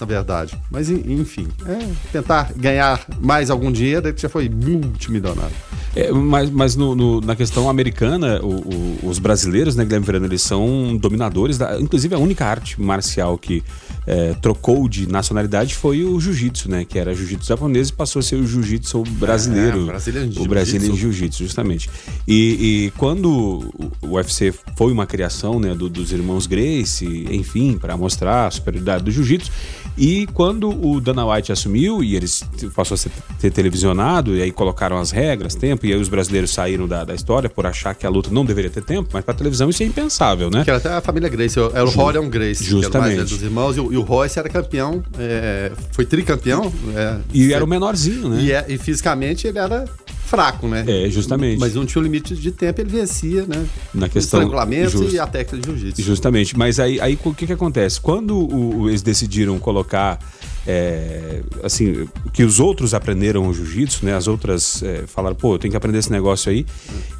na 0.00 0.06
verdade. 0.06 0.58
Mas, 0.70 0.90
enfim, 0.90 1.48
é 1.66 1.86
tentar 2.12 2.52
ganhar 2.56 3.04
mais 3.20 3.50
algum 3.50 3.70
dinheiro, 3.70 4.08
ele 4.08 4.16
já 4.16 4.28
foi 4.28 4.48
multimilionário. 4.48 5.54
É, 5.94 6.10
mas 6.10 6.50
mas 6.50 6.76
no, 6.76 6.94
no, 6.94 7.20
na 7.20 7.36
questão 7.36 7.68
americana, 7.68 8.40
o, 8.42 8.46
o, 8.46 9.08
os 9.08 9.18
brasileiros, 9.18 9.76
né, 9.76 9.84
Guilherme 9.84 10.06
Verano, 10.06 10.26
eles 10.26 10.42
são 10.42 10.96
dominadores, 10.96 11.58
da, 11.58 11.78
inclusive 11.80 12.14
a 12.14 12.18
única 12.18 12.46
arte 12.46 12.80
marcial 12.80 13.36
que 13.36 13.62
é, 14.06 14.34
trocou 14.34 14.88
de 14.88 15.08
nacionalidade 15.08 15.74
foi 15.74 16.04
o 16.04 16.18
jiu-jitsu, 16.18 16.70
né? 16.70 16.84
Que 16.84 16.98
era 16.98 17.14
jiu-jitsu 17.14 17.46
japonês 17.46 17.88
e 17.88 17.92
passou 17.92 18.20
a 18.20 18.22
ser 18.22 18.36
o 18.36 18.46
jiu-jitsu 18.46 19.02
brasileiro. 19.02 19.80
É, 19.80 20.40
o 20.40 20.46
brasileiro 20.46 20.96
jiu-jitsu, 20.96 21.44
justamente. 21.44 21.88
E, 22.26 22.86
e, 22.86 22.92
quando 22.96 23.72
o 24.02 24.08
UFC 24.14 24.52
foi 24.76 24.92
uma 24.92 25.06
criação 25.06 25.60
né, 25.60 25.74
do, 25.74 25.88
dos 25.88 26.12
irmãos 26.12 26.46
Grace, 26.46 27.06
enfim, 27.30 27.78
para 27.78 27.96
mostrar 27.96 28.46
a 28.46 28.50
superioridade 28.50 29.04
do 29.04 29.10
jiu-jitsu, 29.10 29.50
e 29.96 30.26
quando 30.28 30.70
o 30.70 31.00
Dana 31.00 31.26
White 31.26 31.52
assumiu 31.52 32.02
e 32.02 32.16
eles 32.16 32.42
passou 32.74 32.94
a 32.94 32.98
ser, 32.98 33.10
ser 33.38 33.50
televisionado, 33.50 34.36
e 34.36 34.42
aí 34.42 34.50
colocaram 34.50 34.98
as 34.98 35.10
regras, 35.10 35.54
tempo, 35.54 35.86
e 35.86 35.92
aí 35.92 36.00
os 36.00 36.08
brasileiros 36.08 36.50
saíram 36.50 36.88
da, 36.88 37.04
da 37.04 37.14
história 37.14 37.48
por 37.48 37.66
achar 37.66 37.94
que 37.94 38.06
a 38.06 38.10
luta 38.10 38.30
não 38.30 38.44
deveria 38.44 38.70
ter 38.70 38.82
tempo, 38.82 39.08
mas 39.12 39.24
para 39.24 39.34
televisão 39.34 39.68
isso 39.68 39.82
é 39.82 39.86
impensável, 39.86 40.50
né? 40.50 40.64
Que 40.64 40.70
era 40.70 40.78
até 40.78 40.88
a 40.88 41.00
família 41.00 41.28
Grace, 41.28 41.58
era 41.58 41.84
o 41.84 41.90
Rorion 41.90 42.28
Grace, 42.28 42.64
justamente. 42.64 43.16
que 43.18 43.24
dos 43.24 43.42
irmãos, 43.42 43.76
e 43.76 43.80
o, 43.80 43.92
e 43.92 43.96
o 43.96 44.02
Royce 44.02 44.38
era 44.38 44.48
campeão, 44.48 45.02
é, 45.18 45.72
foi 45.92 46.04
tricampeão. 46.04 46.72
É, 46.94 47.18
e 47.32 47.44
foi, 47.44 47.52
era 47.52 47.64
o 47.64 47.68
menorzinho, 47.68 48.28
né? 48.28 48.42
E, 48.42 48.52
é, 48.52 48.64
e 48.68 48.78
fisicamente 48.78 49.46
ele 49.46 49.58
era 49.58 49.84
fraco, 50.32 50.66
né? 50.66 50.82
É, 50.86 51.10
justamente. 51.10 51.60
Mas 51.60 51.74
não 51.74 51.84
tinha 51.84 52.00
um 52.00 52.04
limite 52.04 52.34
de 52.34 52.50
tempo, 52.50 52.80
ele 52.80 52.88
vencia, 52.88 53.44
né? 53.44 53.66
Na 53.92 54.08
questão. 54.08 54.40
Estrangulamento 54.40 55.04
e 55.04 55.18
a 55.18 55.26
técnica 55.26 55.58
de 55.58 55.66
jiu-jitsu. 55.66 56.02
Justamente. 56.02 56.56
Mas 56.56 56.80
aí, 56.80 56.98
aí 57.02 57.18
o 57.22 57.34
que, 57.34 57.46
que 57.46 57.52
acontece? 57.52 58.00
Quando 58.00 58.38
o, 58.38 58.88
eles 58.88 59.02
decidiram 59.02 59.58
colocar 59.58 60.18
é, 60.66 61.42
assim, 61.62 62.08
que 62.32 62.44
os 62.44 62.60
outros 62.60 62.94
aprenderam 62.94 63.46
o 63.48 63.54
jiu-jitsu, 63.54 64.04
né? 64.04 64.14
As 64.14 64.28
outras 64.28 64.82
é, 64.82 65.04
falaram, 65.06 65.34
pô, 65.34 65.54
eu 65.54 65.58
tenho 65.58 65.70
que 65.70 65.76
aprender 65.76 65.98
esse 65.98 66.10
negócio 66.10 66.50
aí. 66.50 66.64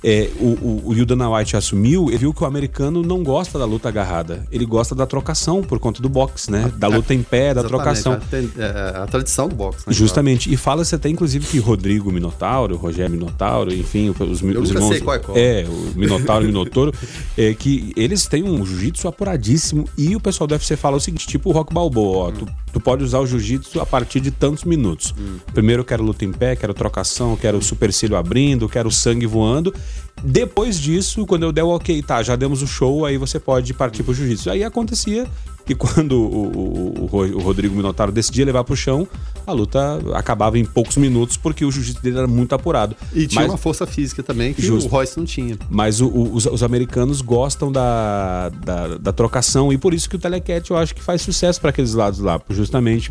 É, 0.03 0.31
o, 0.39 0.83
o, 0.85 0.91
o 0.91 1.07
Dana 1.07 1.29
White 1.31 1.57
assumiu 1.57 2.11
e 2.11 2.17
viu 2.17 2.33
que 2.33 2.43
o 2.43 2.47
americano 2.47 3.03
não 3.03 3.23
gosta 3.23 3.59
da 3.59 3.65
luta 3.65 3.89
agarrada. 3.89 4.47
Ele 4.51 4.65
gosta 4.65 4.95
da 4.95 5.07
trocação 5.07 5.63
por 5.63 5.79
conta 5.79 6.01
do 6.01 6.09
boxe, 6.09 6.51
né? 6.51 6.73
Da 6.77 6.87
luta 6.89 7.13
em 7.15 7.23
pé, 7.23 7.53
da 7.53 7.65
trocação. 7.65 8.13
A, 8.13 8.63
é, 8.63 9.03
a, 9.03 9.07
tradição 9.07 9.49
do 9.49 9.55
boxe, 9.55 9.85
né? 9.87 9.93
Justamente. 9.93 10.53
E 10.53 10.57
fala-se 10.57 10.95
até, 10.95 11.09
inclusive, 11.09 11.45
que 11.47 11.59
Rodrigo 11.59 12.13
Minotauro, 12.13 12.77
Rogério 12.77 13.11
Minotauro, 13.11 13.75
enfim, 13.75 14.11
os, 14.11 14.43
eu 14.43 14.61
os 14.61 14.71
irmãos. 14.71 14.89
Sei 14.89 15.01
qual 15.01 15.17
é, 15.17 15.19
qual. 15.19 15.37
é, 15.37 15.67
o 15.69 15.99
Minotauro 15.99 16.45
e 16.45 16.47
Minotouro, 16.47 16.93
é, 17.37 17.55
que 17.55 17.93
eles 17.97 18.27
têm 18.27 18.45
um 18.45 18.65
jiu-jitsu 18.65 19.09
apuradíssimo 19.09 19.89
e 19.97 20.15
o 20.15 20.21
pessoal 20.21 20.47
do 20.47 20.53
UFC 20.53 20.77
fala 20.77 20.97
o 20.97 21.01
seguinte, 21.01 21.27
tipo 21.27 21.51
o 21.51 21.53
Rock 21.53 21.73
Balboa, 21.73 22.29
ó, 22.29 22.31
tu, 22.31 22.47
tu 22.73 22.81
pode 22.81 23.03
usar 23.03 23.19
o 23.19 23.27
jiu-jitsu 23.39 23.81
a 23.81 23.87
partir 23.87 24.21
de 24.21 24.31
tantos 24.31 24.65
minutos. 24.65 25.15
Hum. 25.19 25.39
Primeiro 25.53 25.83
eu 25.83 25.85
quero 25.85 26.03
luta 26.03 26.25
em 26.25 26.33
pé, 26.33 26.57
quero 26.57 26.75
trocação, 26.75 27.37
quero 27.37 27.59
o 27.59 27.63
supercílio 27.63 28.17
abrindo, 28.17 28.69
quero 28.69 28.91
sangue 28.91 29.27
voando. 29.27 29.75
Depois 30.23 30.79
disso, 30.79 31.27
quando 31.27 31.45
eu 31.45 31.53
der 31.53 31.65
o 31.65 31.69
ok, 31.69 32.03
tá, 32.03 32.23
já 32.23 32.37
demos 32.37 32.63
o 32.63 32.67
show, 32.67 33.05
aí 33.05 33.17
você 33.17 33.41
pode 33.41 33.73
partir 33.75 34.03
pro 34.03 34.15
jiu-jitsu. 34.15 34.51
Aí 34.51 34.63
acontecia 34.63 35.27
que 35.65 35.75
quando 35.75 36.13
o, 36.21 37.09
o, 37.11 37.17
o, 37.17 37.41
Rodrigo 37.41 37.75
Minotauro 37.75 38.13
decidia 38.13 38.45
levar 38.45 38.65
pro 38.65 38.77
chão, 38.77 39.07
a 39.47 39.53
luta 39.53 40.01
acabava 40.15 40.59
em 40.59 40.65
poucos 40.65 40.97
minutos 40.97 41.37
porque 41.37 41.65
o 41.65 41.71
jiu-jitsu 41.71 42.03
dele 42.03 42.19
era 42.19 42.27
muito 42.27 42.55
apurado. 42.55 42.97
E 43.13 43.27
tinha 43.27 43.43
Mas, 43.43 43.51
uma 43.51 43.59
força 43.59 43.87
física 43.87 44.23
também 44.23 44.53
que 44.53 44.63
justo, 44.63 44.89
o 44.89 44.91
Royce 44.91 45.17
não 45.17 45.25
tinha. 45.25 45.59
Mas 45.69 46.01
o, 46.01 46.09
os, 46.09 46.47
os, 46.47 46.63
americanos 46.63 47.21
gostam 47.21 47.71
da, 47.71 48.49
da, 48.49 48.99
da, 48.99 49.13
trocação 49.13 49.73
e 49.73 49.79
por 49.79 49.95
isso 49.95 50.09
que 50.09 50.17
o 50.17 50.19
Telecat 50.19 50.71
eu 50.71 50.77
acho 50.77 50.95
que 50.95 51.03
faz 51.03 51.23
sucesso 51.23 51.61
para 51.61 51.71
aqueles 51.71 51.95
lados 51.95 52.21
lá, 52.21 52.41
justamente 52.51 53.11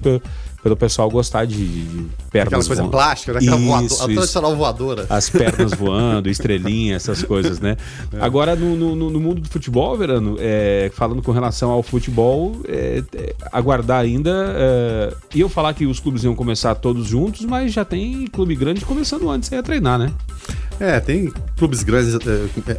pelo 0.62 0.78
pessoal 0.78 1.10
gostar 1.10 1.46
de, 1.46 1.56
de 1.56 2.08
pernas 2.32 2.48
Aquela 2.48 2.66
coisa 2.66 2.82
voando. 2.84 2.92
plástica, 2.92 3.34
né? 3.34 3.40
aquela 3.40 3.58
isso, 3.58 3.68
voadora, 3.68 4.04
a 4.04 4.16
tradicional 4.16 4.56
voadora. 4.56 5.06
As 5.10 5.30
pernas 5.30 5.74
voando, 5.78 6.30
estrelinha, 6.30 6.96
essas 6.96 7.24
coisas, 7.24 7.60
né? 7.60 7.78
É. 8.14 8.22
Agora, 8.22 8.56
no, 8.56 8.76
no, 8.76 9.10
no, 9.10 9.20
mundo 9.20 9.42
do 9.42 9.50
futebol, 9.50 9.98
Verano, 9.98 10.38
é, 10.40 10.92
falando 10.94 11.22
com 11.22 11.32
relação 11.32 11.72
ao 11.72 11.82
futebol, 11.82 12.62
é, 12.68 13.04
é 13.16 13.36
aguardar 13.52 14.02
ainda. 14.02 14.32
É, 14.56 15.14
e 15.34 15.42
eu 15.42 15.50
falar 15.50 15.74
que 15.74 15.86
os 15.86 16.00
clubes 16.00 16.24
iam 16.24 16.36
começar 16.36 16.76
todos 16.76 17.08
juntos, 17.08 17.44
mas 17.46 17.74
já 17.74 17.84
tem 17.84 18.28
clube 18.28 18.56
grande 18.56 18.86
começando 18.86 19.30
antes 19.30 19.52
a 19.52 19.64
treinar, 19.64 19.98
né? 19.98 20.14
É, 20.80 21.00
tem 21.00 21.32
clubes 21.58 21.84
grandes 21.84 22.16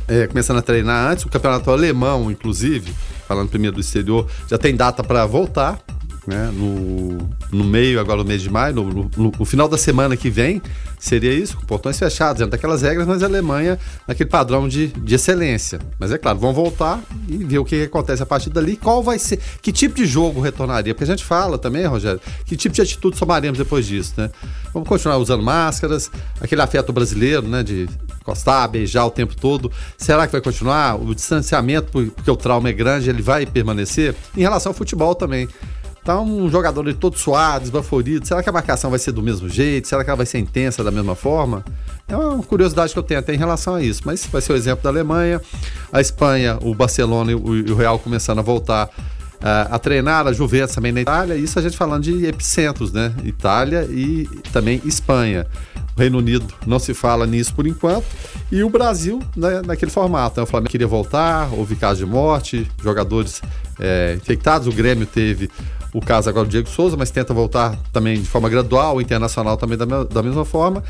é, 0.09 0.27
começando 0.27 0.59
a 0.59 0.62
treinar 0.62 1.11
antes. 1.12 1.25
O 1.25 1.29
campeonato 1.29 1.71
alemão, 1.71 2.31
inclusive, 2.31 2.93
falando 3.27 3.49
primeiro 3.49 3.75
do 3.75 3.81
exterior, 3.81 4.27
já 4.49 4.59
tem 4.59 4.75
data 4.75 5.03
para 5.03 5.25
voltar 5.27 5.79
né? 6.26 6.50
No, 6.52 7.19
no 7.50 7.64
meio, 7.64 7.99
agora 7.99 8.19
no 8.19 8.25
mês 8.25 8.43
de 8.43 8.50
maio, 8.50 8.75
no, 8.75 8.85
no, 8.85 9.33
no, 9.38 9.45
final 9.45 9.69
da 9.69 9.76
semana 9.76 10.17
que 10.17 10.31
vem, 10.31 10.62
seria 10.99 11.33
isso, 11.33 11.57
com 11.57 11.67
portões 11.67 11.99
fechados, 11.99 12.38
dentro 12.38 12.52
daquelas 12.52 12.83
regras, 12.83 13.07
mas 13.07 13.23
a 13.23 13.26
Alemanha 13.26 13.79
naquele 14.07 14.31
padrão 14.31 14.69
de, 14.69 14.88
de 14.88 15.14
excelência. 15.14 15.81
Mas 15.99 16.12
é 16.12 16.19
claro, 16.19 16.38
vão 16.38 16.52
voltar 16.52 17.00
e 17.29 17.38
ver 17.38 17.59
o 17.59 17.64
que, 17.64 17.83
acontece 17.83 18.23
a 18.23 18.26
partir 18.26 18.50
dali, 18.50 18.76
qual 18.76 19.02
vai 19.02 19.19
ser, 19.19 19.41
que 19.61 19.73
tipo 19.73 19.97
de 19.97 20.07
jogo 20.07 20.41
retornaria, 20.41 20.95
porque 20.95 21.05
a 21.05 21.14
gente 21.14 21.25
fala 21.25 21.59
também, 21.59 21.85
Rogério, 21.87 22.21
que 22.45 22.57
tipo 22.57 22.75
de 22.75 22.83
atitude 22.83 23.17
somaremos 23.17 23.59
depois 23.59 23.87
disso, 23.87 24.14
né? 24.17 24.31
Vamos 24.73 24.88
continuar 24.88 25.19
usando 25.19 25.43
máscaras, 25.43 26.11
aquele 26.41 26.62
afeto 26.62 26.93
brasileiro, 26.93 27.47
né, 27.47 27.62
de 27.62 27.88
encostar, 28.21 28.69
beijar 28.69 29.05
o 29.05 29.11
tempo 29.11 29.35
todo, 29.37 29.71
será 29.99 30.26
que 30.26 30.33
vai 30.33 30.41
continuar? 30.41 30.95
O 30.95 31.14
distanciamento, 31.14 31.91
porque 31.91 32.31
o 32.31 32.37
trauma 32.37 32.69
é 32.69 32.73
grande, 32.73 33.11
ele 33.11 33.21
vai 33.21 33.45
permanecer? 33.45 34.14
Em 34.37 34.41
relação 34.41 34.71
ao 34.71 34.75
futebol 34.75 35.14
também. 35.14 35.49
Tá 36.04 36.21
um 36.21 36.50
jogador 36.50 36.80
ali 36.80 36.94
todo 36.94 37.16
suado, 37.16 37.64
esbaforido. 37.64 38.26
Será 38.26 38.42
que 38.42 38.49
a 38.49 38.52
marcação 38.52 38.90
vai 38.90 38.99
ser 38.99 39.12
do 39.12 39.23
mesmo 39.23 39.49
jeito? 39.49 39.87
Será 39.87 40.02
que 40.02 40.11
ela 40.11 40.16
vai 40.16 40.26
ser 40.26 40.38
intensa 40.38 40.82
da 40.82 40.90
mesma 40.90 41.14
forma? 41.14 41.64
É 42.09 42.16
uma 42.16 42.42
curiosidade 42.42 42.92
que 42.92 42.99
eu 42.99 43.04
tenho 43.04 43.21
até 43.21 43.32
em 43.32 43.38
relação 43.38 43.76
a 43.76 43.82
isso. 43.82 44.02
Mas 44.04 44.26
vai 44.26 44.42
ser 44.42 44.52
o 44.52 44.56
exemplo 44.56 44.82
da 44.82 44.90
Alemanha, 44.90 45.40
a 45.92 46.00
Espanha, 46.00 46.59
o 46.61 46.75
Barcelona 46.75 47.30
e 47.30 47.35
o 47.35 47.76
Real 47.76 48.00
começando 48.00 48.40
a 48.40 48.42
voltar 48.42 48.88
uh, 49.42 49.71
a 49.71 49.78
treinar, 49.78 50.26
a 50.26 50.32
Juventus 50.32 50.75
também 50.75 50.90
na 50.90 51.02
Itália. 51.02 51.37
Isso 51.37 51.56
a 51.56 51.62
gente 51.62 51.76
falando 51.76 52.02
de 52.02 52.26
epicentros, 52.26 52.92
né? 52.92 53.14
Itália 53.23 53.85
e 53.88 54.28
também 54.52 54.82
Espanha. 54.85 55.47
O 55.97 56.00
Reino 56.00 56.18
Unido 56.18 56.47
não 56.66 56.78
se 56.78 56.94
fala 56.94 57.26
nisso 57.26 57.54
por 57.54 57.66
enquanto. 57.66 58.06
E 58.50 58.64
o 58.64 58.71
Brasil 58.71 59.21
né, 59.37 59.62
naquele 59.64 59.90
formato. 59.90 60.40
Né? 60.40 60.44
O 60.44 60.47
Flamengo 60.47 60.71
queria 60.71 60.87
voltar, 60.87 61.52
houve 61.52 61.76
caso 61.76 61.99
de 61.99 62.06
morte, 62.06 62.66
jogadores 62.82 63.42
é, 63.78 64.14
infectados. 64.16 64.66
O 64.66 64.73
Grêmio 64.73 65.06
teve 65.06 65.50
o 65.92 66.00
caso 66.00 66.28
agora 66.28 66.46
do 66.46 66.50
Diego 66.50 66.68
Souza, 66.68 66.96
mas 66.96 67.11
tenta 67.11 67.34
voltar 67.34 67.76
também 67.92 68.20
de 68.20 68.28
forma 68.28 68.49
gradual, 68.49 69.00
Internacional 69.00 69.56
também 69.56 69.76
da, 69.76 69.84
da 70.04 70.22
mesma 70.22 70.44
forma. 70.44 70.82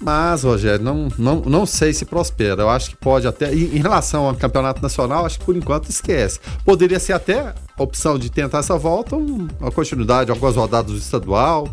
Mas, 0.00 0.42
Rogério, 0.42 0.84
não, 0.84 1.08
não, 1.16 1.36
não 1.42 1.64
sei 1.64 1.92
se 1.92 2.04
prospera. 2.04 2.62
Eu 2.62 2.68
acho 2.68 2.90
que 2.90 2.96
pode 2.96 3.26
até. 3.26 3.54
Em, 3.54 3.76
em 3.76 3.80
relação 3.80 4.26
ao 4.26 4.34
campeonato 4.34 4.82
nacional, 4.82 5.24
acho 5.24 5.38
que 5.38 5.44
por 5.44 5.56
enquanto 5.56 5.88
esquece. 5.88 6.40
Poderia 6.64 6.98
ser 6.98 7.12
até 7.12 7.38
a 7.38 7.82
opção 7.82 8.18
de 8.18 8.28
tentar 8.28 8.58
essa 8.58 8.76
volta, 8.76 9.14
uma 9.14 9.70
continuidade, 9.70 10.30
algumas 10.30 10.56
rodadas 10.56 10.90
do 10.90 10.98
estadual. 10.98 11.68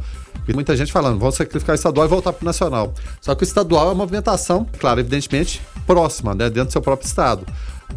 Muita 0.53 0.75
gente 0.75 0.91
falando, 0.91 1.19
vamos 1.19 1.35
sacrificar 1.35 1.73
o 1.73 1.75
estadual 1.75 2.07
e 2.07 2.09
voltar 2.09 2.33
para 2.33 2.41
o 2.41 2.45
nacional. 2.45 2.93
Só 3.21 3.35
que 3.35 3.43
o 3.43 3.45
estadual 3.45 3.83
é 3.83 3.89
uma 3.89 3.95
movimentação, 3.95 4.65
claro, 4.79 4.99
evidentemente, 4.99 5.61
próxima, 5.85 6.33
né, 6.33 6.45
dentro 6.49 6.65
do 6.65 6.71
seu 6.71 6.81
próprio 6.81 7.05
estado. 7.05 7.45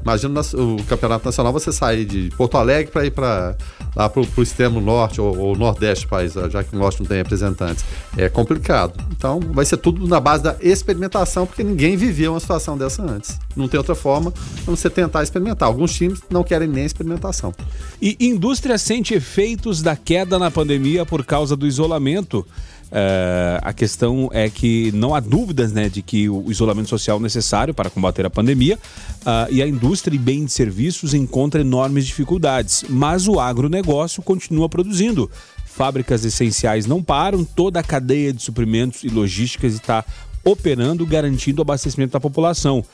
Imagina 0.03 0.41
o 0.55 0.83
campeonato 0.85 1.25
nacional 1.25 1.53
você 1.53 1.73
sair 1.73 2.05
de 2.05 2.31
Porto 2.37 2.57
Alegre 2.57 2.91
para 2.91 3.07
ir 3.07 3.11
para 3.11 3.57
lá 3.95 4.09
para 4.09 4.23
o 4.23 4.43
extremo 4.43 4.81
norte 4.81 5.21
ou, 5.21 5.37
ou, 5.37 5.57
nordeste 5.57 6.07
do 6.07 6.09
país, 6.09 6.33
já 6.33 6.65
que 6.65 6.75
o 6.75 6.79
norte 6.79 7.01
não 7.01 7.07
tem 7.07 7.19
representantes. 7.19 7.85
É 8.17 8.29
complicado. 8.29 8.95
Então 9.17 9.39
vai 9.41 9.65
ser 9.65 9.77
tudo 9.77 10.07
na 10.09 10.19
base 10.19 10.43
da 10.43 10.57
experimentação, 10.61 11.47
porque 11.47 11.63
ninguém 11.63 11.97
viveu 11.97 12.33
uma 12.33 12.41
situação 12.41 12.77
dessa 12.77 13.03
antes. 13.03 13.39
Não 13.55 13.69
tem 13.69 13.79
outra 13.79 13.95
forma 13.95 14.33
a 14.67 14.71
você 14.71 14.89
tentar 14.89 15.23
experimentar. 15.23 15.69
Alguns 15.69 15.93
times 15.95 16.21
não 16.31 16.43
querem 16.43 16.69
nem 16.69 16.85
experimentação. 16.85 17.55
E 18.01 18.17
indústria 18.21 18.79
sente 18.79 19.15
efeitos 19.15 19.83
da 19.83 19.95
queda 19.95 20.39
na 20.39 20.51
pandemia 20.51 21.05
por 21.05 21.25
causa 21.25 21.55
do 21.55 21.67
isolamento. 21.67 22.47
Uh, 22.93 23.57
a 23.63 23.73
questão 23.73 24.29
é 24.35 24.51
que 24.51 24.93
não 24.93 25.15
há 25.15 25.21
dúvidas 25.21 25.73
né, 25.73 25.89
de 25.89 26.03
que 26.03 26.29
o 26.29 26.51
isolamento 26.51 26.91
social 26.91 27.17
é 27.17 27.23
necessário 27.23 27.73
para 27.73 27.89
combater 27.89 28.27
a 28.27 28.29
pandemia 28.29 28.79
uh, 29.23 29.51
e 29.51 29.63
a 29.63 29.67
indústria 29.67 30.15
e 30.15 30.19
bem 30.19 30.45
de 30.45 30.53
serviços 30.53 31.15
encontra 31.15 31.63
enormes 31.63 32.07
dificuldades, 32.07 32.85
mas 32.91 33.27
o 33.27 33.41
agronegócio 33.41 34.23
continua 34.23 34.69
produzindo. 34.69 35.31
Fábricas 35.65 36.23
essenciais 36.23 36.85
não 36.85 37.03
param, 37.03 37.45
toda 37.45 37.81
a 37.81 37.83
cadeia 37.83 38.31
de 38.31 38.43
suprimentos 38.43 39.03
e 39.05 39.09
logísticas 39.09 39.73
está 39.73 40.05
operando, 40.45 41.07
garantindo 41.07 41.61
o 41.61 41.63
abastecimento 41.63 42.13
da 42.13 42.21
população. 42.21 42.85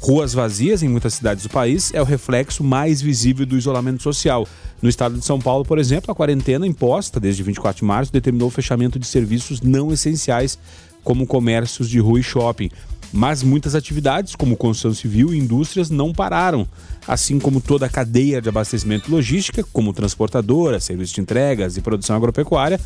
Ruas 0.00 0.32
vazias 0.32 0.82
em 0.82 0.88
muitas 0.88 1.14
cidades 1.14 1.42
do 1.42 1.50
país 1.50 1.92
é 1.92 2.00
o 2.00 2.04
reflexo 2.04 2.62
mais 2.62 3.02
visível 3.02 3.44
do 3.44 3.58
isolamento 3.58 4.02
social. 4.02 4.46
No 4.80 4.88
estado 4.88 5.18
de 5.18 5.24
São 5.24 5.40
Paulo, 5.40 5.64
por 5.64 5.76
exemplo, 5.76 6.10
a 6.12 6.14
quarentena 6.14 6.66
imposta 6.66 7.18
desde 7.18 7.42
24 7.42 7.80
de 7.80 7.84
março 7.84 8.12
determinou 8.12 8.46
o 8.46 8.50
fechamento 8.50 8.96
de 8.96 9.06
serviços 9.06 9.60
não 9.60 9.92
essenciais, 9.92 10.56
como 11.02 11.26
comércios 11.26 11.88
de 11.88 11.98
rua 11.98 12.20
e 12.20 12.22
shopping. 12.22 12.70
Mas 13.12 13.42
muitas 13.42 13.74
atividades, 13.74 14.36
como 14.36 14.56
construção 14.56 14.94
civil 14.94 15.32
e 15.32 15.38
indústrias, 15.38 15.90
não 15.90 16.12
pararam, 16.12 16.68
assim 17.06 17.38
como 17.38 17.60
toda 17.60 17.86
a 17.86 17.88
cadeia 17.88 18.40
de 18.40 18.48
abastecimento 18.48 19.08
e 19.08 19.10
logística, 19.10 19.64
como 19.72 19.92
transportadora, 19.92 20.78
serviço 20.78 21.14
de 21.14 21.20
entregas 21.22 21.76
e 21.76 21.80
produção 21.80 22.14
agropecuária. 22.14 22.78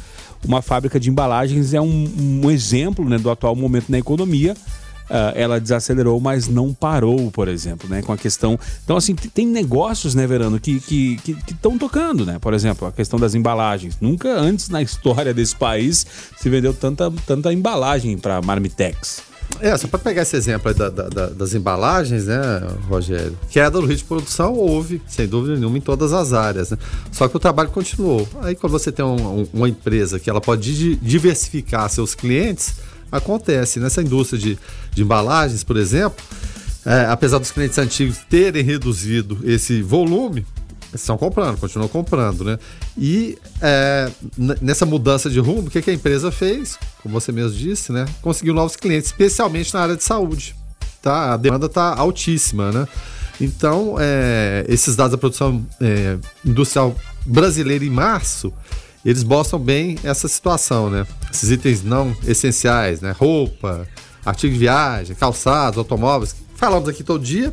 Uma 0.45 0.63
fábrica 0.63 0.99
de 0.99 1.11
embalagens 1.11 1.75
é 1.75 1.81
um, 1.81 2.41
um 2.45 2.51
exemplo 2.51 3.07
né, 3.09 3.19
do 3.19 3.31
atual 3.31 3.55
momento 3.57 3.91
na 3.91 3.99
economia. 3.99 4.57
Uh, 5.13 5.29
ela 5.35 5.61
desacelerou, 5.61 6.19
mas 6.19 6.49
não 6.49 6.73
parou, 6.73 7.31
por 7.31 7.47
exemplo, 7.47 7.87
né? 7.87 8.01
Com 8.01 8.15
a 8.15 8.17
questão. 8.17 8.59
Então, 8.83 8.97
assim, 8.97 9.15
tem 9.15 9.47
negócios, 9.47 10.15
né, 10.15 10.27
Verano, 10.27 10.59
que 10.59 10.77
estão 10.77 10.89
que, 10.89 11.35
que, 11.35 11.35
que 11.35 11.55
tocando, 11.55 12.25
né? 12.25 12.39
Por 12.39 12.55
exemplo, 12.55 12.89
a 12.89 12.93
questão 12.93 13.19
das 13.19 13.35
embalagens. 13.35 13.99
Nunca 14.01 14.31
antes 14.31 14.71
na 14.71 14.81
história 14.81 15.35
desse 15.35 15.55
país 15.55 16.07
se 16.39 16.49
vendeu 16.49 16.73
tanta, 16.73 17.13
tanta 17.27 17.53
embalagem 17.53 18.17
para 18.17 18.41
Marmitex. 18.41 19.23
É, 19.61 19.77
só 19.77 19.87
para 19.87 19.99
pegar 19.99 20.23
esse 20.23 20.35
exemplo 20.37 20.69
aí 20.69 20.75
da, 20.75 20.89
da, 20.89 21.27
das 21.29 21.55
embalagens, 21.55 22.27
né, 22.27 22.41
Rogério? 22.89 23.37
Queda 23.51 23.71
do 23.71 23.81
ritmo 23.81 23.97
de 23.97 24.05
produção 24.05 24.55
houve, 24.55 25.01
sem 25.07 25.27
dúvida 25.27 25.57
nenhuma, 25.57 25.79
em 25.79 25.81
todas 25.81 26.13
as 26.13 26.33
áreas, 26.33 26.71
né? 26.71 26.79
Só 27.11 27.29
que 27.29 27.37
o 27.37 27.41
trabalho 27.41 27.69
continuou. 27.71 28.27
Aí 28.41 28.55
quando 28.55 28.73
você 28.73 28.91
tem 28.91 29.05
um, 29.05 29.41
um, 29.41 29.49
uma 29.53 29.69
empresa 29.69 30.19
que 30.19 30.31
ela 30.31 30.41
pode 30.41 30.97
diversificar 30.97 31.89
seus 31.91 32.15
clientes, 32.15 32.77
acontece. 33.13 33.79
Nessa 33.79 34.03
indústria 34.03 34.41
de, 34.41 34.59
de 34.93 35.03
embalagens, 35.03 35.63
por 35.63 35.77
exemplo, 35.77 36.25
é, 36.85 37.07
apesar 37.07 37.39
dos 37.39 37.51
clientes 37.51 37.79
antigos 37.79 38.19
terem 38.29 38.65
reduzido 38.65 39.39
esse 39.45 39.83
volume, 39.83 40.45
estão 40.95 41.17
comprando, 41.17 41.59
continuam 41.59 41.89
comprando, 41.89 42.45
né? 42.45 42.59
E 42.99 43.39
é, 43.61 44.11
nessa 44.61 44.85
mudança 44.85 45.31
de 45.31 45.39
rumo, 45.39 45.69
o 45.69 45.71
que, 45.71 45.81
que 45.81 45.91
a 45.91 45.95
empresa 45.95 46.31
fez? 46.31 46.79
Como 47.03 47.19
você 47.19 47.33
mesmo 47.33 47.57
disse, 47.57 47.93
né? 47.93 48.07
Conseguiu 48.21 48.55
novos 48.55 48.77
clientes, 48.77 49.07
especialmente 49.11 49.73
na 49.73 49.81
área 49.81 49.97
de 49.97 50.05
saúde. 50.05 50.55
Tá? 51.01 51.35
A 51.35 51.37
demanda 51.37 51.67
está 51.67 51.95
altíssima, 51.95 52.71
né? 52.71 52.87
Então, 53.41 53.97
é, 53.99 54.65
esses 54.69 54.95
dados 54.95 55.13
da 55.13 55.19
produção 55.19 55.67
é, 55.81 56.17
industrial 56.45 56.95
brasileira 57.27 57.85
em 57.85 57.91
março, 57.91 58.53
eles 59.05 59.25
mostram 59.25 59.59
bem 59.59 59.99
essa 60.05 60.29
situação, 60.29 60.89
né? 60.89 61.07
Esses 61.33 61.51
itens 61.51 61.83
não 61.83 62.17
essenciais, 62.27 63.01
né? 63.01 63.13
Roupa, 63.13 63.87
artigo 64.25 64.53
de 64.53 64.61
viagem, 64.61 65.17
calçados, 65.17 65.79
automóveis. 65.79 66.37
Falamos 66.55 66.89
aqui 66.89 67.03
todo 67.03 67.25
dia, 67.25 67.53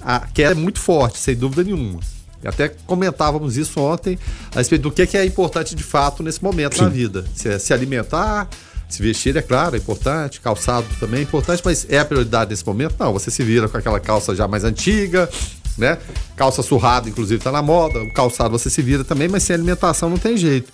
a 0.00 0.20
queda 0.20 0.52
é 0.52 0.54
muito 0.54 0.78
forte, 0.78 1.18
sem 1.18 1.34
dúvida 1.34 1.64
nenhuma. 1.64 2.00
Até 2.44 2.68
comentávamos 2.68 3.56
isso 3.56 3.80
ontem 3.80 4.18
a 4.54 4.58
respeito 4.58 4.82
do 4.82 4.90
que 4.90 5.16
é 5.16 5.24
importante 5.24 5.74
de 5.74 5.82
fato 5.82 6.22
nesse 6.22 6.42
momento 6.42 6.76
Sim. 6.76 6.82
na 6.82 6.88
vida. 6.88 7.24
Se, 7.34 7.48
é 7.48 7.58
se 7.58 7.72
alimentar, 7.72 8.48
se 8.88 9.02
vestir, 9.02 9.36
é 9.36 9.42
claro, 9.42 9.76
é 9.76 9.78
importante, 9.78 10.40
calçado 10.40 10.86
também 10.98 11.20
é 11.20 11.22
importante, 11.22 11.62
mas 11.64 11.86
é 11.88 11.98
a 11.98 12.04
prioridade 12.04 12.50
nesse 12.50 12.66
momento? 12.66 12.96
Não, 12.98 13.12
você 13.12 13.30
se 13.30 13.42
vira 13.42 13.68
com 13.68 13.76
aquela 13.76 14.00
calça 14.00 14.34
já 14.34 14.46
mais 14.48 14.64
antiga, 14.64 15.30
né? 15.76 15.98
Calça 16.36 16.62
surrada, 16.62 17.08
inclusive, 17.08 17.38
está 17.38 17.52
na 17.52 17.62
moda, 17.62 18.02
o 18.02 18.12
calçado 18.12 18.58
você 18.58 18.70
se 18.70 18.82
vira 18.82 19.04
também, 19.04 19.28
mas 19.28 19.42
sem 19.42 19.54
alimentação 19.54 20.10
não 20.10 20.18
tem 20.18 20.36
jeito. 20.36 20.72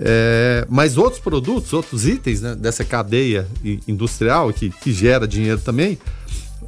É, 0.00 0.64
mas 0.68 0.96
outros 0.96 1.20
produtos, 1.20 1.72
outros 1.72 2.06
itens 2.06 2.40
né, 2.40 2.54
dessa 2.54 2.84
cadeia 2.84 3.48
industrial 3.86 4.52
que, 4.52 4.70
que 4.70 4.92
gera 4.92 5.26
dinheiro 5.26 5.60
também, 5.60 5.98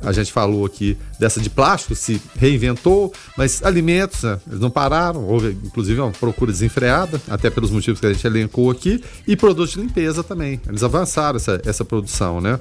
a 0.02 0.12
gente 0.12 0.32
falou 0.32 0.64
aqui 0.64 0.96
dessa 1.18 1.40
de 1.40 1.50
plástico, 1.50 1.94
se 1.94 2.20
reinventou, 2.36 3.12
mas 3.36 3.62
alimentos, 3.62 4.22
né, 4.22 4.38
eles 4.48 4.60
não 4.60 4.70
pararam, 4.70 5.24
houve 5.24 5.56
inclusive 5.64 6.00
uma 6.00 6.10
procura 6.10 6.50
desenfreada, 6.50 7.20
até 7.28 7.50
pelos 7.50 7.70
motivos 7.70 8.00
que 8.00 8.06
a 8.06 8.12
gente 8.12 8.26
elencou 8.26 8.70
aqui, 8.70 9.02
e 9.26 9.36
produtos 9.36 9.74
de 9.74 9.80
limpeza 9.80 10.24
também. 10.24 10.60
Eles 10.66 10.82
avançaram 10.82 11.36
essa, 11.36 11.60
essa 11.64 11.84
produção, 11.84 12.40
né? 12.40 12.58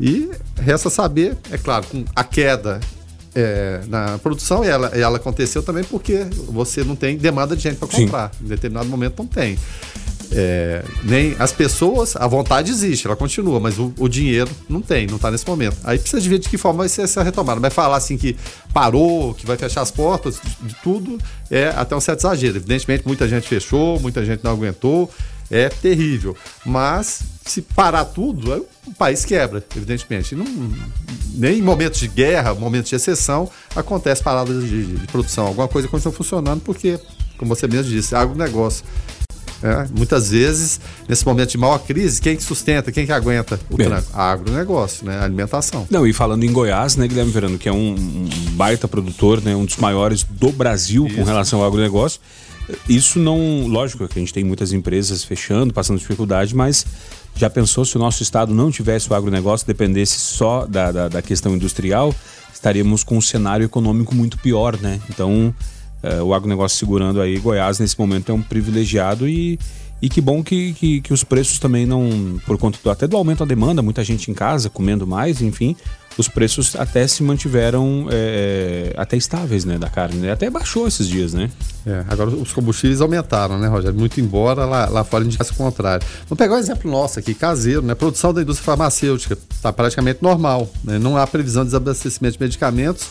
E 0.00 0.30
resta 0.56 0.90
saber, 0.90 1.36
é 1.50 1.58
claro, 1.58 1.86
com 1.86 2.04
a 2.14 2.22
queda 2.22 2.80
é, 3.38 3.80
na 3.86 4.18
produção, 4.18 4.64
e 4.64 4.68
ela, 4.68 4.88
ela 4.88 5.16
aconteceu 5.16 5.62
também 5.62 5.84
porque 5.84 6.26
você 6.48 6.82
não 6.82 6.96
tem 6.96 7.16
demanda 7.16 7.54
de 7.54 7.62
gente 7.62 7.76
para 7.76 7.86
comprar. 7.86 8.32
Sim. 8.34 8.44
Em 8.44 8.48
determinado 8.48 8.88
momento 8.88 9.14
não 9.18 9.26
tem. 9.26 9.56
É, 10.30 10.84
nem 11.04 11.34
as 11.38 11.52
pessoas, 11.52 12.16
a 12.16 12.26
vontade 12.26 12.70
existe, 12.70 13.06
ela 13.06 13.16
continua, 13.16 13.58
mas 13.58 13.78
o, 13.78 13.94
o 13.96 14.08
dinheiro 14.08 14.50
não 14.68 14.82
tem, 14.82 15.06
não 15.06 15.16
está 15.16 15.30
nesse 15.30 15.46
momento. 15.46 15.76
Aí 15.84 15.98
precisa 15.98 16.20
de 16.20 16.28
ver 16.28 16.38
de 16.38 16.48
que 16.48 16.58
forma 16.58 16.80
vai 16.80 16.88
ser 16.88 17.02
essa 17.02 17.22
retomada. 17.22 17.60
Vai 17.60 17.70
falar 17.70 17.96
assim 17.96 18.18
que 18.18 18.36
parou, 18.74 19.32
que 19.34 19.46
vai 19.46 19.56
fechar 19.56 19.82
as 19.82 19.90
portas, 19.92 20.40
de 20.60 20.74
tudo, 20.82 21.16
é 21.48 21.68
até 21.68 21.94
um 21.94 22.00
certo 22.00 22.20
exagero. 22.20 22.56
Evidentemente, 22.56 23.06
muita 23.06 23.28
gente 23.28 23.46
fechou, 23.46 24.00
muita 24.00 24.24
gente 24.24 24.42
não 24.42 24.50
aguentou, 24.50 25.08
é 25.48 25.68
terrível. 25.68 26.36
Mas 26.66 27.22
se 27.46 27.62
parar 27.62 28.04
tudo, 28.04 28.66
o 28.88 28.94
país 28.94 29.24
quebra, 29.24 29.64
evidentemente. 29.76 30.34
Não, 30.34 30.46
nem 31.34 31.58
em 31.58 31.62
momentos 31.62 32.00
de 32.00 32.08
guerra, 32.08 32.54
momentos 32.54 32.90
de 32.90 32.96
exceção, 32.96 33.50
acontece 33.74 34.22
paradas 34.22 34.64
de, 34.64 34.96
de, 34.96 35.06
produção. 35.06 35.46
Alguma 35.46 35.68
coisa 35.68 35.88
continua 35.88 36.12
funcionando 36.12 36.60
porque, 36.60 36.98
como 37.36 37.54
você 37.54 37.66
mesmo 37.66 37.90
disse, 37.90 38.14
é 38.14 38.18
agronegócio. 38.18 38.84
É, 39.60 39.88
muitas 39.96 40.30
vezes, 40.30 40.80
nesse 41.08 41.26
momento 41.26 41.50
de 41.50 41.58
maior 41.58 41.78
crise, 41.80 42.20
quem 42.20 42.36
que 42.36 42.42
sustenta, 42.44 42.92
quem 42.92 43.04
que 43.04 43.10
aguenta 43.12 43.58
o 43.68 43.76
tranco? 43.76 44.08
Agronegócio, 44.14 45.04
né? 45.04 45.18
alimentação. 45.20 45.86
Não, 45.90 46.06
e 46.06 46.12
falando 46.12 46.44
em 46.44 46.52
Goiás, 46.52 46.94
né, 46.94 47.08
Guilherme 47.08 47.32
Verano, 47.32 47.58
que 47.58 47.68
é 47.68 47.72
um, 47.72 47.94
um 47.94 48.28
baita 48.52 48.86
produtor, 48.86 49.42
né, 49.42 49.56
um 49.56 49.64
dos 49.64 49.76
maiores 49.76 50.22
do 50.22 50.52
Brasil 50.52 51.06
Isso. 51.06 51.16
com 51.16 51.24
relação 51.24 51.60
ao 51.60 51.66
agronegócio. 51.66 52.20
Isso 52.88 53.18
não. 53.18 53.66
Lógico 53.66 54.06
que 54.06 54.18
a 54.18 54.20
gente 54.20 54.32
tem 54.32 54.44
muitas 54.44 54.72
empresas 54.72 55.24
fechando, 55.24 55.72
passando 55.72 55.98
dificuldade, 55.98 56.54
mas 56.54 56.84
já 57.38 57.48
pensou 57.48 57.84
se 57.84 57.96
o 57.96 57.98
nosso 57.98 58.22
estado 58.22 58.52
não 58.52 58.70
tivesse 58.70 59.10
o 59.10 59.14
agronegócio, 59.14 59.66
dependesse 59.66 60.18
só 60.18 60.66
da, 60.66 60.90
da, 60.90 61.08
da 61.08 61.22
questão 61.22 61.54
industrial, 61.54 62.14
estaríamos 62.52 63.04
com 63.04 63.16
um 63.16 63.20
cenário 63.20 63.64
econômico 63.64 64.14
muito 64.14 64.36
pior, 64.38 64.76
né? 64.78 65.00
Então 65.08 65.54
é, 66.02 66.20
o 66.20 66.34
agronegócio 66.34 66.78
segurando 66.78 67.20
aí. 67.20 67.38
Goiás, 67.38 67.78
nesse 67.78 67.98
momento, 67.98 68.30
é 68.30 68.34
um 68.34 68.42
privilegiado 68.42 69.28
e, 69.28 69.58
e 70.00 70.08
que 70.08 70.20
bom 70.20 70.42
que, 70.42 70.72
que, 70.74 71.00
que, 71.00 71.12
os 71.12 71.24
preços 71.24 71.58
também 71.58 71.86
não, 71.86 72.40
por 72.46 72.58
conta 72.58 72.78
do, 72.82 72.90
até 72.90 73.06
do 73.06 73.16
aumento 73.16 73.40
da 73.40 73.44
demanda, 73.44 73.82
muita 73.82 74.02
gente 74.04 74.30
em 74.30 74.34
casa 74.34 74.68
comendo 74.68 75.06
mais, 75.06 75.40
enfim, 75.40 75.76
os 76.18 76.28
preços 76.28 76.74
até 76.76 77.06
se 77.06 77.22
mantiveram 77.22 78.08
é, 78.10 78.92
até 78.96 79.16
estáveis, 79.16 79.64
né, 79.64 79.78
da 79.78 79.88
carne. 79.88 80.16
Né? 80.16 80.32
Até 80.32 80.50
baixou 80.50 80.86
esses 80.88 81.06
dias, 81.06 81.32
né? 81.32 81.48
É, 81.86 82.04
agora 82.08 82.30
os 82.30 82.52
combustíveis 82.52 83.00
aumentaram, 83.00 83.58
né, 83.58 83.68
Rogério? 83.68 83.98
Muito 83.98 84.20
embora 84.20 84.64
lá, 84.64 84.86
lá 84.86 85.04
fora 85.04 85.24
indicasse 85.24 85.52
o 85.52 85.54
contrário. 85.54 86.06
Vamos 86.28 86.38
pegar 86.38 86.56
um 86.56 86.58
exemplo 86.58 86.90
nosso 86.90 87.18
aqui, 87.18 87.32
caseiro, 87.34 87.82
né? 87.82 87.94
produção 87.94 88.34
da 88.34 88.42
indústria 88.42 88.66
farmacêutica 88.66 89.38
está 89.50 89.72
praticamente 89.72 90.22
normal, 90.22 90.70
né? 90.82 90.98
Não 90.98 91.16
há 91.16 91.26
previsão 91.26 91.62
de 91.62 91.68
desabastecimento 91.68 92.36
de 92.36 92.44
medicamentos 92.44 93.06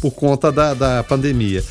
por 0.00 0.12
conta 0.12 0.50
da, 0.52 0.74
da 0.74 1.02
pandemia. 1.02 1.62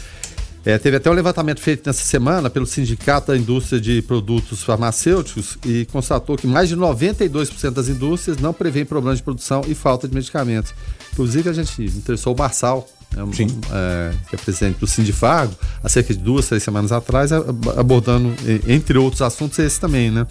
É, 0.63 0.77
teve 0.77 0.97
até 0.97 1.09
um 1.09 1.13
levantamento 1.13 1.59
feito 1.59 1.87
nessa 1.87 2.03
semana 2.03 2.47
pelo 2.47 2.67
Sindicato 2.67 3.31
da 3.31 3.37
Indústria 3.37 3.81
de 3.81 4.01
Produtos 4.03 4.63
Farmacêuticos 4.63 5.57
e 5.65 5.85
constatou 5.85 6.37
que 6.37 6.45
mais 6.45 6.69
de 6.69 6.77
92% 6.77 7.71
das 7.71 7.87
indústrias 7.87 8.37
não 8.37 8.53
prevêem 8.53 8.85
problemas 8.85 9.17
de 9.17 9.23
produção 9.23 9.63
e 9.67 9.73
falta 9.73 10.07
de 10.07 10.13
medicamentos. 10.13 10.73
Inclusive, 11.13 11.49
a 11.49 11.53
gente 11.53 11.81
interessou 11.83 12.35
o 12.35 12.37
Marçal, 12.37 12.87
né, 13.15 13.23
é, 13.71 14.13
que 14.29 14.35
é 14.35 14.37
presidente 14.37 14.77
do 14.77 14.85
Sindifago, 14.85 15.55
há 15.83 15.89
cerca 15.89 16.13
de 16.13 16.19
duas, 16.19 16.47
três 16.47 16.61
semanas 16.61 16.91
atrás, 16.91 17.31
abordando, 17.31 18.31
entre 18.67 18.99
outros 18.99 19.23
assuntos, 19.23 19.57
esse 19.57 19.79
também, 19.79 20.11
né? 20.11 20.27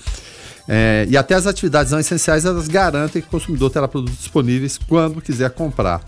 É, 0.69 1.07
e 1.11 1.17
até 1.17 1.35
as 1.35 1.49
atividades 1.49 1.91
não 1.91 1.99
essenciais, 1.99 2.45
elas 2.45 2.69
garantem 2.69 3.21
que 3.21 3.27
o 3.27 3.31
consumidor 3.31 3.71
terá 3.71 3.89
produtos 3.89 4.19
disponíveis 4.21 4.79
quando 4.79 5.21
quiser 5.21 5.51
comprar. 5.51 6.01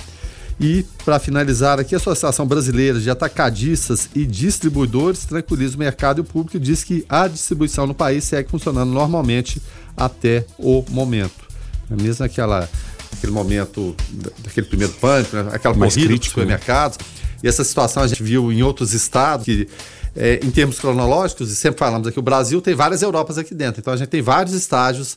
E, 0.60 0.84
para 1.04 1.18
finalizar 1.18 1.80
aqui, 1.80 1.94
a 1.94 1.98
Associação 1.98 2.46
Brasileira 2.46 3.00
de 3.00 3.10
Atacadistas 3.10 4.08
e 4.14 4.24
Distribuidores 4.24 5.24
tranquiliza 5.24 5.76
o 5.76 5.78
mercado 5.78 6.18
e 6.18 6.22
o 6.22 6.24
público 6.24 6.58
diz 6.58 6.84
que 6.84 7.04
a 7.08 7.26
distribuição 7.26 7.86
no 7.86 7.94
país 7.94 8.24
segue 8.24 8.48
funcionando 8.48 8.90
normalmente 8.90 9.60
até 9.96 10.44
o 10.58 10.84
momento. 10.90 11.48
É 11.90 12.00
mesmo 12.00 12.24
aquela, 12.24 12.68
aquele 13.12 13.32
momento, 13.32 13.96
daquele 14.38 14.66
primeiro 14.66 14.92
pânico, 14.94 15.36
né? 15.36 15.50
aquela 15.52 15.74
Mais 15.74 15.94
corrida 15.94 16.10
crítico, 16.10 16.40
dos 16.40 16.48
né? 16.48 16.56
supermercados. 16.56 16.98
Né? 16.98 17.04
E 17.42 17.48
essa 17.48 17.64
situação 17.64 18.02
a 18.02 18.06
gente 18.06 18.22
viu 18.22 18.52
em 18.52 18.62
outros 18.62 18.94
estados 18.94 19.44
que 19.44 19.68
é, 20.14 20.40
em 20.42 20.50
termos 20.50 20.78
cronológicos, 20.78 21.50
e 21.50 21.56
sempre 21.56 21.78
falamos 21.78 22.06
aqui, 22.06 22.18
o 22.18 22.22
Brasil 22.22 22.60
tem 22.60 22.74
várias 22.74 23.02
Europas 23.02 23.38
aqui 23.38 23.54
dentro. 23.54 23.80
Então 23.80 23.92
a 23.92 23.96
gente 23.96 24.08
tem 24.08 24.20
vários 24.20 24.54
estágios 24.54 25.16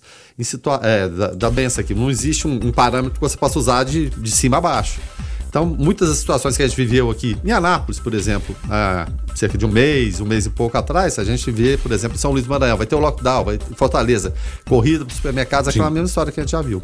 é, 0.81 1.09
da, 1.09 1.27
da 1.31 1.49
benção 1.49 1.83
aqui. 1.83 1.93
Não 1.93 2.09
existe 2.09 2.47
um, 2.47 2.53
um, 2.53 2.71
parâmetro 2.71 3.13
que 3.13 3.19
você 3.19 3.37
possa 3.37 3.59
usar 3.59 3.83
de, 3.83 4.09
de 4.09 4.31
cima 4.31 4.57
a 4.57 4.61
baixo. 4.61 4.99
Então, 5.55 5.65
muitas 5.65 6.09
das 6.09 6.17
situações 6.17 6.57
que 6.57 6.63
a 6.63 6.67
gente 6.67 6.75
viveu 6.75 7.09
aqui 7.09 7.37
em 7.41 7.49
Anápolis, 7.49 7.97
por 7.97 8.13
exemplo, 8.13 8.53
há 8.69 9.07
cerca 9.33 9.57
de 9.57 9.65
um 9.65 9.69
mês, 9.69 10.19
um 10.19 10.25
mês 10.25 10.45
e 10.45 10.49
pouco 10.49 10.77
atrás, 10.77 11.17
a 11.17 11.23
gente 11.23 11.49
vê, 11.49 11.77
por 11.77 11.93
exemplo, 11.93 12.17
em 12.17 12.19
São 12.19 12.31
Luís 12.31 12.43
do 12.43 12.49
Maranhão, 12.49 12.75
vai 12.75 12.85
ter 12.85 12.95
o 12.95 12.99
lockdown, 12.99 13.45
vai 13.45 13.57
ter 13.57 13.73
Fortaleza, 13.73 14.33
corrida 14.67 15.05
para 15.05 15.13
os 15.13 15.15
supermercados, 15.15 15.69
aquela 15.69 15.89
mesma 15.89 16.07
história 16.07 16.29
que 16.29 16.41
a 16.41 16.43
gente 16.43 16.51
já 16.51 16.61
viu. 16.61 16.81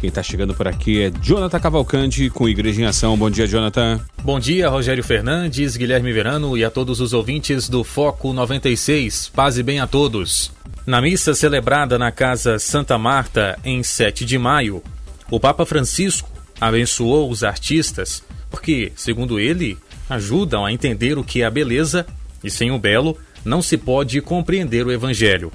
Quem 0.00 0.08
está 0.08 0.20
chegando 0.20 0.52
por 0.52 0.66
aqui 0.66 1.00
é 1.00 1.12
Jonathan 1.22 1.60
Cavalcante 1.60 2.28
com 2.28 2.48
Igreja 2.48 2.82
em 2.82 2.86
Ação. 2.86 3.16
Bom 3.16 3.30
dia, 3.30 3.46
Jonathan. 3.46 4.00
Bom 4.24 4.40
dia, 4.40 4.68
Rogério 4.68 5.04
Fernandes, 5.04 5.76
Guilherme 5.76 6.12
Verano 6.12 6.58
e 6.58 6.64
a 6.64 6.72
todos 6.72 7.00
os 7.00 7.12
ouvintes 7.12 7.68
do 7.68 7.84
Foco 7.84 8.32
96. 8.32 9.30
Paz 9.32 9.58
e 9.58 9.62
bem 9.62 9.78
a 9.78 9.86
todos. 9.86 10.50
Na 10.84 11.00
missa 11.00 11.36
celebrada 11.36 11.96
na 12.00 12.10
Casa 12.10 12.58
Santa 12.58 12.98
Marta 12.98 13.56
em 13.64 13.80
7 13.80 14.24
de 14.24 14.38
maio, 14.38 14.82
o 15.30 15.38
Papa 15.38 15.64
Francisco 15.64 16.31
Abençoou 16.62 17.28
os 17.28 17.42
artistas 17.42 18.22
porque, 18.48 18.92
segundo 18.94 19.40
ele, 19.40 19.76
ajudam 20.08 20.64
a 20.64 20.72
entender 20.72 21.18
o 21.18 21.24
que 21.24 21.42
é 21.42 21.44
a 21.44 21.50
beleza 21.50 22.06
e 22.44 22.48
sem 22.48 22.70
o 22.70 22.78
belo 22.78 23.18
não 23.44 23.60
se 23.60 23.76
pode 23.76 24.20
compreender 24.20 24.86
o 24.86 24.92
Evangelho. 24.92 25.52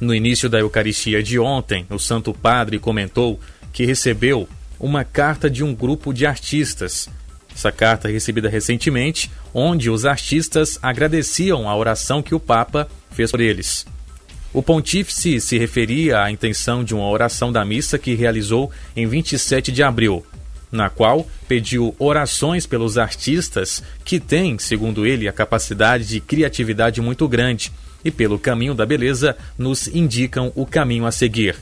No 0.00 0.12
início 0.12 0.48
da 0.48 0.58
Eucaristia 0.58 1.22
de 1.22 1.38
ontem, 1.38 1.86
o 1.88 1.96
Santo 1.96 2.34
Padre 2.34 2.80
comentou 2.80 3.38
que 3.72 3.86
recebeu 3.86 4.48
uma 4.80 5.04
carta 5.04 5.48
de 5.48 5.62
um 5.62 5.72
grupo 5.72 6.12
de 6.12 6.26
artistas. 6.26 7.08
Essa 7.54 7.70
carta 7.70 8.08
recebida 8.08 8.48
recentemente, 8.48 9.30
onde 9.54 9.88
os 9.90 10.04
artistas 10.04 10.76
agradeciam 10.82 11.68
a 11.68 11.76
oração 11.76 12.20
que 12.20 12.34
o 12.34 12.40
Papa 12.40 12.88
fez 13.12 13.30
por 13.30 13.40
eles. 13.40 13.86
O 14.52 14.60
pontífice 14.60 15.40
se 15.40 15.56
referia 15.56 16.20
à 16.20 16.32
intenção 16.32 16.82
de 16.82 16.94
uma 16.94 17.08
oração 17.08 17.52
da 17.52 17.64
missa 17.64 17.96
que 17.96 18.14
realizou 18.14 18.72
em 18.96 19.06
27 19.06 19.70
de 19.70 19.82
abril, 19.82 20.26
na 20.72 20.88
qual 20.88 21.28
pediu 21.46 21.94
orações 21.98 22.66
pelos 22.66 22.96
artistas 22.96 23.82
que 24.04 24.18
têm, 24.18 24.58
segundo 24.58 25.06
ele, 25.06 25.28
a 25.28 25.32
capacidade 25.32 26.06
de 26.06 26.20
criatividade 26.20 27.00
muito 27.02 27.28
grande 27.28 27.70
e, 28.02 28.10
pelo 28.10 28.38
caminho 28.38 28.74
da 28.74 28.86
beleza, 28.86 29.36
nos 29.58 29.86
indicam 29.86 30.50
o 30.56 30.64
caminho 30.64 31.06
a 31.06 31.12
seguir. 31.12 31.56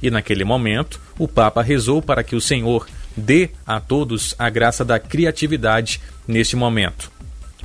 E 0.00 0.10
naquele 0.10 0.44
momento, 0.44 1.00
o 1.18 1.26
Papa 1.26 1.60
rezou 1.60 2.00
para 2.00 2.22
que 2.22 2.36
o 2.36 2.40
Senhor 2.40 2.86
dê 3.16 3.50
a 3.66 3.80
todos 3.80 4.34
a 4.38 4.48
graça 4.48 4.84
da 4.84 4.98
criatividade 4.98 6.00
neste 6.26 6.56
momento. 6.56 7.10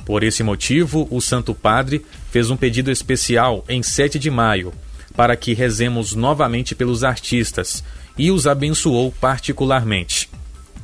Por 0.04 0.22
esse 0.22 0.42
motivo, 0.42 1.06
o 1.10 1.20
Santo 1.20 1.54
Padre 1.54 2.04
fez 2.30 2.50
um 2.50 2.56
pedido 2.56 2.90
especial 2.90 3.64
em 3.68 3.82
7 3.82 4.18
de 4.18 4.30
maio 4.30 4.72
para 5.18 5.36
que 5.36 5.52
rezemos 5.52 6.14
novamente 6.14 6.76
pelos 6.76 7.02
artistas 7.02 7.82
e 8.16 8.30
os 8.30 8.46
abençoou 8.46 9.12
particularmente. 9.20 10.27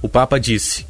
O 0.04 0.08
Papa 0.08 0.38
disse: 0.38 0.84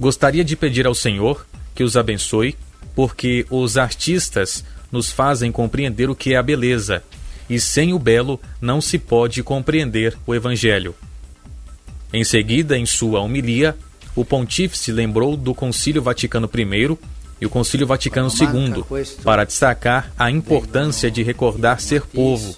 Gostaria 0.00 0.42
de 0.42 0.56
pedir 0.56 0.86
ao 0.86 0.94
Senhor 0.94 1.46
que 1.74 1.84
os 1.84 1.98
abençoe, 1.98 2.56
porque 2.94 3.44
os 3.50 3.76
artistas 3.76 4.64
nos 4.90 5.12
fazem 5.12 5.52
compreender 5.52 6.08
o 6.08 6.16
que 6.16 6.32
é 6.32 6.38
a 6.38 6.42
beleza, 6.42 7.04
e 7.48 7.60
sem 7.60 7.92
o 7.92 7.98
belo 7.98 8.40
não 8.62 8.80
se 8.80 8.98
pode 8.98 9.42
compreender 9.42 10.16
o 10.26 10.34
Evangelho. 10.34 10.94
Em 12.10 12.24
seguida, 12.24 12.78
em 12.78 12.86
sua 12.86 13.20
homilia, 13.20 13.76
o 14.16 14.24
pontífice 14.24 14.90
lembrou 14.90 15.36
do 15.36 15.54
Concílio 15.54 16.00
Vaticano 16.00 16.48
I 16.54 16.96
e 17.42 17.44
o 17.44 17.50
Concílio 17.50 17.86
Vaticano 17.86 18.30
II 18.30 18.82
para 19.22 19.44
destacar 19.44 20.10
a 20.18 20.30
importância 20.30 21.10
de 21.10 21.22
recordar 21.22 21.82
ser 21.82 22.00
povo 22.00 22.56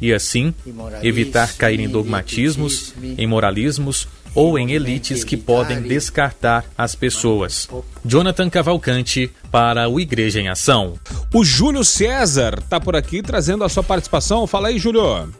e, 0.00 0.14
assim, 0.14 0.54
evitar 1.02 1.52
cair 1.58 1.78
em 1.78 1.90
dogmatismos, 1.90 2.94
em 3.18 3.26
moralismos 3.26 4.08
ou 4.34 4.58
em 4.58 4.72
elites 4.72 5.24
que 5.24 5.36
podem 5.36 5.82
descartar 5.82 6.64
as 6.76 6.94
pessoas. 6.94 7.68
Jonathan 8.04 8.48
Cavalcante 8.48 9.30
para 9.50 9.88
o 9.88 10.00
Igreja 10.00 10.40
em 10.40 10.48
Ação. 10.48 10.94
O 11.32 11.44
Júlio 11.44 11.84
César 11.84 12.54
está 12.58 12.80
por 12.80 12.96
aqui 12.96 13.22
trazendo 13.22 13.64
a 13.64 13.68
sua 13.68 13.82
participação. 13.82 14.46
Fala 14.46 14.68
aí, 14.68 14.78
Júlio. 14.78 15.32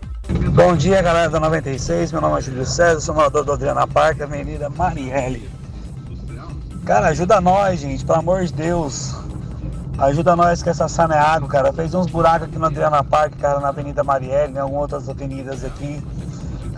Bom 0.55 0.77
dia, 0.77 1.03
galera 1.03 1.29
da 1.29 1.41
96. 1.41 2.13
Meu 2.13 2.21
nome 2.21 2.39
é 2.39 2.43
Júlio 2.43 2.67
César, 2.67 3.01
sou 3.01 3.15
morador 3.15 3.45
do 3.45 3.53
Adriana 3.53 3.87
Parque, 3.87 4.23
Avenida 4.23 4.69
Marielle. 4.69 5.49
Cara, 6.85 7.09
ajuda 7.09 7.41
nós, 7.41 7.81
gente, 7.81 8.05
pelo 8.05 8.19
amor 8.19 8.45
de 8.45 8.53
Deus. 8.53 9.15
Ajuda 9.99 10.35
nós 10.35 10.63
que 10.63 10.69
essa 10.69 10.89
saneado, 10.89 11.47
cara. 11.47 11.73
Fez 11.73 11.95
uns 11.95 12.07
buracos 12.07 12.49
aqui 12.49 12.59
no 12.59 12.67
Adriana 12.67 13.05
Parque, 13.05 13.37
cara, 13.37 13.61
na 13.61 13.69
Avenida 13.69 14.03
Marielle, 14.03 14.55
em 14.55 14.59
algumas 14.59 14.83
outras 14.83 15.09
avenidas 15.09 15.65
aqui. 15.65 16.03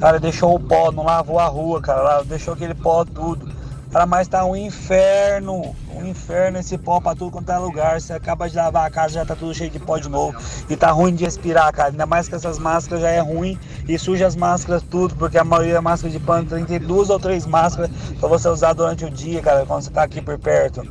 Cara, 0.04 0.20
deixou 0.20 0.54
o 0.54 0.60
pó, 0.60 0.92
não 0.92 1.02
lavou 1.02 1.38
a 1.38 1.46
rua, 1.46 1.80
cara. 1.80 2.22
Deixou 2.24 2.52
aquele 2.52 2.74
pó 2.74 3.06
tudo. 3.06 3.50
Cara, 3.90 4.04
mas 4.04 4.28
tá 4.28 4.44
um 4.44 4.54
inferno. 4.54 5.74
Um 5.96 6.04
inferno 6.04 6.58
esse 6.58 6.76
pó 6.76 7.00
pra 7.00 7.14
tudo 7.14 7.30
quanto 7.30 7.50
é 7.50 7.56
lugar. 7.56 7.98
Você 7.98 8.12
acaba 8.12 8.46
de 8.46 8.54
lavar 8.54 8.86
a 8.86 8.90
casa, 8.90 9.14
já 9.14 9.24
tá 9.24 9.34
tudo 9.34 9.54
cheio 9.54 9.70
de 9.70 9.78
pó 9.78 9.96
de 9.96 10.10
novo. 10.10 10.38
E 10.68 10.76
tá 10.76 10.90
ruim 10.90 11.14
de 11.14 11.24
respirar, 11.24 11.72
cara. 11.72 11.88
Ainda 11.88 12.04
mais 12.04 12.28
que 12.28 12.34
essas 12.34 12.58
máscaras 12.58 13.00
já 13.00 13.08
é 13.08 13.20
ruim. 13.20 13.58
E 13.88 13.98
suja 13.98 14.26
as 14.26 14.36
máscaras 14.36 14.82
tudo, 14.82 15.14
porque 15.14 15.38
a 15.38 15.44
maioria 15.44 15.78
é 15.78 15.80
máscara 15.80 16.12
de 16.12 16.20
pano. 16.20 16.50
Tem 16.50 16.78
duas 16.78 17.08
ou 17.08 17.18
três 17.18 17.46
máscaras 17.46 17.90
pra 18.20 18.28
você 18.28 18.46
usar 18.46 18.74
durante 18.74 19.06
o 19.06 19.10
dia, 19.10 19.40
cara, 19.40 19.64
quando 19.64 19.84
você 19.84 19.90
tá 19.90 20.02
aqui 20.02 20.20
por 20.20 20.38
perto. 20.38 20.86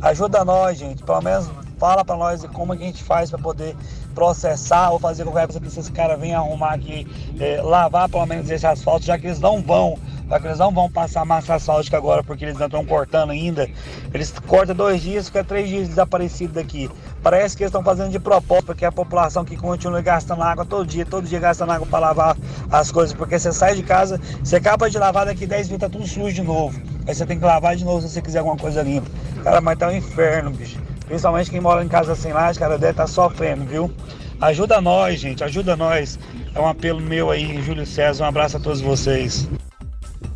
Ajuda 0.00 0.42
nós, 0.42 0.78
gente. 0.78 1.02
Pelo 1.02 1.20
menos 1.20 1.50
fala 1.78 2.02
pra 2.02 2.16
nós 2.16 2.42
como 2.54 2.74
que 2.74 2.82
a 2.82 2.86
gente 2.86 3.04
faz 3.04 3.28
pra 3.28 3.38
poder 3.38 3.76
processar 4.18 4.90
ou 4.90 4.98
fazer 4.98 5.22
qualquer 5.22 5.46
coisa 5.46 5.60
que 5.60 5.68
esses 5.68 5.88
caras 5.88 6.18
venham 6.18 6.44
arrumar 6.44 6.74
aqui, 6.74 7.06
eh, 7.38 7.62
lavar 7.62 8.08
pelo 8.08 8.26
menos 8.26 8.50
esse 8.50 8.66
asfalto, 8.66 9.06
já 9.06 9.16
que 9.16 9.28
eles 9.28 9.38
não 9.38 9.62
vão, 9.62 9.96
já 10.28 10.40
que 10.40 10.46
eles 10.48 10.58
não 10.58 10.72
vão 10.72 10.90
passar 10.90 11.24
massa 11.24 11.54
asfáltica 11.54 11.96
agora 11.96 12.24
porque 12.24 12.44
eles 12.44 12.58
não 12.58 12.66
estão 12.66 12.84
cortando 12.84 13.30
ainda. 13.30 13.70
Eles 14.12 14.34
cortam 14.44 14.74
dois 14.74 15.00
dias, 15.00 15.26
fica 15.26 15.44
três 15.44 15.68
dias 15.68 15.86
desaparecido 15.86 16.54
daqui. 16.54 16.90
Parece 17.22 17.56
que 17.56 17.62
eles 17.62 17.68
estão 17.68 17.84
fazendo 17.84 18.10
de 18.10 18.18
propósito, 18.18 18.66
porque 18.66 18.84
a 18.84 18.90
população 18.90 19.44
que 19.44 19.56
continua 19.56 20.02
gastando 20.02 20.42
água 20.42 20.66
todo 20.66 20.84
dia, 20.84 21.06
todo 21.06 21.24
dia 21.24 21.38
gastando 21.38 21.70
água 21.70 21.86
para 21.86 22.00
lavar 22.00 22.36
as 22.72 22.90
coisas, 22.90 23.14
porque 23.14 23.38
você 23.38 23.52
sai 23.52 23.76
de 23.76 23.84
casa, 23.84 24.20
você 24.42 24.56
acaba 24.56 24.90
de 24.90 24.98
lavar 24.98 25.26
daqui 25.26 25.46
10 25.46 25.68
minutos, 25.68 25.88
tá 25.88 25.92
tudo 25.96 26.08
sujo 26.08 26.34
de 26.34 26.42
novo. 26.42 26.76
Aí 27.06 27.14
você 27.14 27.24
tem 27.24 27.38
que 27.38 27.44
lavar 27.44 27.76
de 27.76 27.84
novo 27.84 28.02
se 28.02 28.08
você 28.08 28.20
quiser 28.20 28.40
alguma 28.40 28.56
coisa 28.56 28.82
limpa. 28.82 29.08
Cara, 29.44 29.60
mas 29.60 29.78
tá 29.78 29.86
um 29.86 29.92
inferno, 29.92 30.50
bicho. 30.50 30.87
Principalmente 31.08 31.50
quem 31.50 31.60
mora 31.60 31.82
em 31.82 31.88
casa 31.88 32.14
sem 32.14 32.34
laje, 32.34 32.58
cara, 32.58 32.76
deve 32.76 32.92
estar 32.92 33.04
tá 33.04 33.08
sofrendo, 33.08 33.64
viu? 33.64 33.90
Ajuda 34.40 34.80
nós, 34.80 35.18
gente, 35.18 35.42
ajuda 35.42 35.74
nós. 35.74 36.16
É 36.54 36.60
um 36.60 36.68
apelo 36.68 37.00
meu 37.00 37.28
aí, 37.30 37.60
Júlio 37.62 37.86
César. 37.86 38.24
Um 38.24 38.28
abraço 38.28 38.58
a 38.58 38.60
todos 38.60 38.80
vocês. 38.80 39.48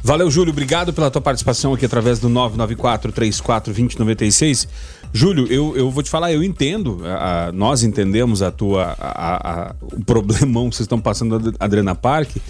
Valeu, 0.02 0.28
Júlio. 0.30 0.50
Obrigado 0.50 0.92
pela 0.92 1.08
tua 1.10 1.20
participação 1.20 1.74
aqui 1.74 1.84
através 1.84 2.18
do 2.18 2.30
994-34-2096. 2.30 4.66
Júlio, 5.12 5.46
eu, 5.46 5.76
eu 5.76 5.90
vou 5.90 6.02
te 6.02 6.08
falar, 6.08 6.32
eu 6.32 6.42
entendo, 6.42 7.02
a, 7.04 7.48
a, 7.48 7.52
nós 7.52 7.84
entendemos 7.84 8.40
a 8.42 8.50
tua, 8.50 8.96
a, 8.98 9.74
o 9.80 10.02
problemão 10.04 10.70
que 10.70 10.76
vocês 10.76 10.86
estão 10.86 10.98
passando 10.98 11.38
na 11.38 11.52
Adrena 11.60 11.94
Parque, 11.94 12.40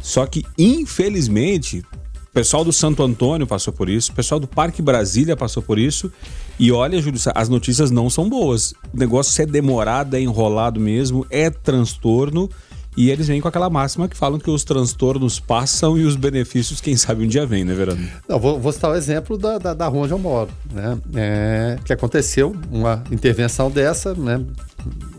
só 0.00 0.24
que, 0.24 0.46
infelizmente, 0.56 1.84
o 2.32 2.34
pessoal 2.34 2.64
do 2.64 2.72
Santo 2.72 3.02
Antônio 3.02 3.46
passou 3.46 3.74
por 3.74 3.90
isso, 3.90 4.10
o 4.10 4.14
pessoal 4.14 4.40
do 4.40 4.46
Parque 4.46 4.80
Brasília 4.80 5.36
passou 5.36 5.62
por 5.62 5.78
isso. 5.78 6.10
E 6.58 6.72
olha, 6.72 6.98
Júlio, 6.98 7.20
as 7.34 7.48
notícias 7.50 7.90
não 7.90 8.08
são 8.08 8.26
boas. 8.26 8.72
O 8.90 8.98
negócio 8.98 9.42
é 9.42 9.44
demorado, 9.44 10.16
é 10.16 10.20
enrolado 10.20 10.80
mesmo, 10.80 11.26
é 11.28 11.50
transtorno. 11.50 12.48
E 12.96 13.10
eles 13.10 13.28
vêm 13.28 13.38
com 13.38 13.48
aquela 13.48 13.68
máxima 13.68 14.08
que 14.08 14.16
falam 14.16 14.38
que 14.38 14.50
os 14.50 14.64
transtornos 14.64 15.38
passam 15.38 15.98
e 15.98 16.04
os 16.04 16.16
benefícios, 16.16 16.80
quem 16.80 16.96
sabe, 16.96 17.24
um 17.24 17.28
dia 17.28 17.44
vem, 17.44 17.64
né, 17.64 17.74
Verano? 17.74 18.08
Não, 18.26 18.38
vou, 18.38 18.58
vou 18.58 18.72
citar 18.72 18.90
o 18.90 18.94
exemplo 18.94 19.36
da, 19.36 19.58
da, 19.58 19.74
da 19.74 19.86
rua 19.86 20.04
onde 20.04 20.12
eu 20.14 20.18
moro, 20.18 20.50
né? 20.72 20.98
É, 21.14 21.78
que 21.84 21.92
aconteceu 21.92 22.56
uma 22.70 23.04
intervenção 23.10 23.70
dessa, 23.70 24.14
né? 24.14 24.42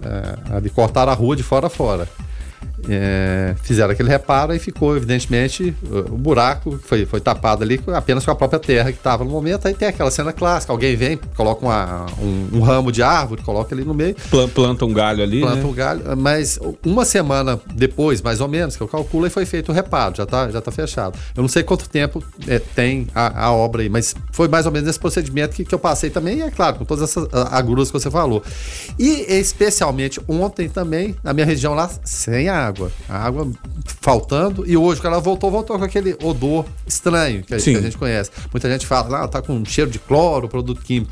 É, 0.01 0.61
de 0.61 0.69
cortar 0.71 1.07
a 1.07 1.13
rua 1.13 1.35
de 1.35 1.43
fora 1.43 1.67
a 1.67 1.69
fora 1.69 2.09
é, 2.89 3.55
fizeram 3.61 3.91
aquele 3.91 4.09
reparo 4.09 4.53
e 4.53 4.59
ficou, 4.59 4.95
evidentemente, 4.95 5.75
o 6.09 6.17
buraco 6.17 6.79
foi, 6.83 7.05
foi 7.05 7.19
tapado 7.21 7.63
ali 7.63 7.79
apenas 7.93 8.25
com 8.25 8.31
a 8.31 8.35
própria 8.35 8.59
terra 8.59 8.91
que 8.91 8.97
estava 8.97 9.23
no 9.23 9.31
momento. 9.31 9.67
Aí 9.67 9.73
tem 9.73 9.87
aquela 9.87 10.11
cena 10.11 10.33
clássica: 10.33 10.73
alguém 10.73 10.95
vem, 10.95 11.17
coloca 11.35 11.65
uma, 11.65 12.05
um, 12.19 12.57
um, 12.57 12.61
ramo 12.61 12.91
de 12.91 13.01
árvore, 13.01 13.41
coloca 13.41 13.73
ali 13.73 13.83
no 13.83 13.93
meio. 13.93 14.15
Planta 14.53 14.85
um 14.85 14.93
galho 14.93 15.23
ali. 15.23 15.41
Planta 15.41 15.55
né? 15.57 15.65
um 15.65 15.73
galho, 15.73 16.17
mas 16.17 16.59
uma 16.85 17.05
semana 17.05 17.59
depois, 17.73 18.21
mais 18.21 18.41
ou 18.41 18.47
menos, 18.47 18.75
que 18.75 18.83
eu 18.83 18.87
calculo, 18.87 19.25
aí 19.25 19.31
foi 19.31 19.45
feito 19.45 19.71
o 19.71 19.75
reparo, 19.75 20.15
já 20.15 20.23
está 20.23 20.49
já 20.49 20.61
tá 20.61 20.71
fechado. 20.71 21.17
Eu 21.35 21.41
não 21.41 21.49
sei 21.49 21.63
quanto 21.63 21.87
tempo 21.89 22.23
é, 22.47 22.59
tem 22.59 23.07
a, 23.15 23.45
a, 23.45 23.51
obra 23.51 23.81
aí, 23.81 23.89
mas 23.89 24.13
foi 24.31 24.47
mais 24.47 24.65
ou 24.65 24.71
menos 24.71 24.89
esse 24.89 24.99
procedimento 24.99 25.55
que, 25.55 25.63
que 25.63 25.73
eu 25.73 25.79
passei 25.79 26.09
também, 26.09 26.39
e 26.39 26.41
é 26.41 26.51
claro, 26.51 26.77
com 26.77 26.85
todas 26.85 27.09
essas 27.09 27.27
agruras 27.51 27.89
que 27.89 27.99
você 27.99 28.11
falou. 28.11 28.43
E 28.99 29.25
especialmente 29.33 30.19
ontem 30.27 30.67
também, 30.67 31.15
na 31.23 31.33
minha 31.33 31.45
região 31.45 31.73
lá, 31.73 31.89
sem 32.03 32.49
água 32.49 32.72
água. 32.73 32.91
A 33.07 33.17
água 33.17 33.51
faltando. 34.01 34.65
E 34.67 34.75
hoje, 34.75 34.99
quando 34.99 35.13
ela 35.13 35.21
voltou, 35.21 35.51
voltou 35.51 35.77
com 35.77 35.85
aquele 35.85 36.15
odor 36.21 36.65
estranho 36.85 37.43
que 37.43 37.53
a, 37.53 37.57
que 37.57 37.75
a 37.75 37.81
gente 37.81 37.97
conhece. 37.97 38.31
Muita 38.51 38.69
gente 38.69 38.85
fala, 38.85 39.23
ah, 39.23 39.27
tá 39.27 39.41
com 39.41 39.63
cheiro 39.63 39.89
de 39.89 39.99
cloro, 39.99 40.49
produto 40.49 40.81
químico. 40.81 41.11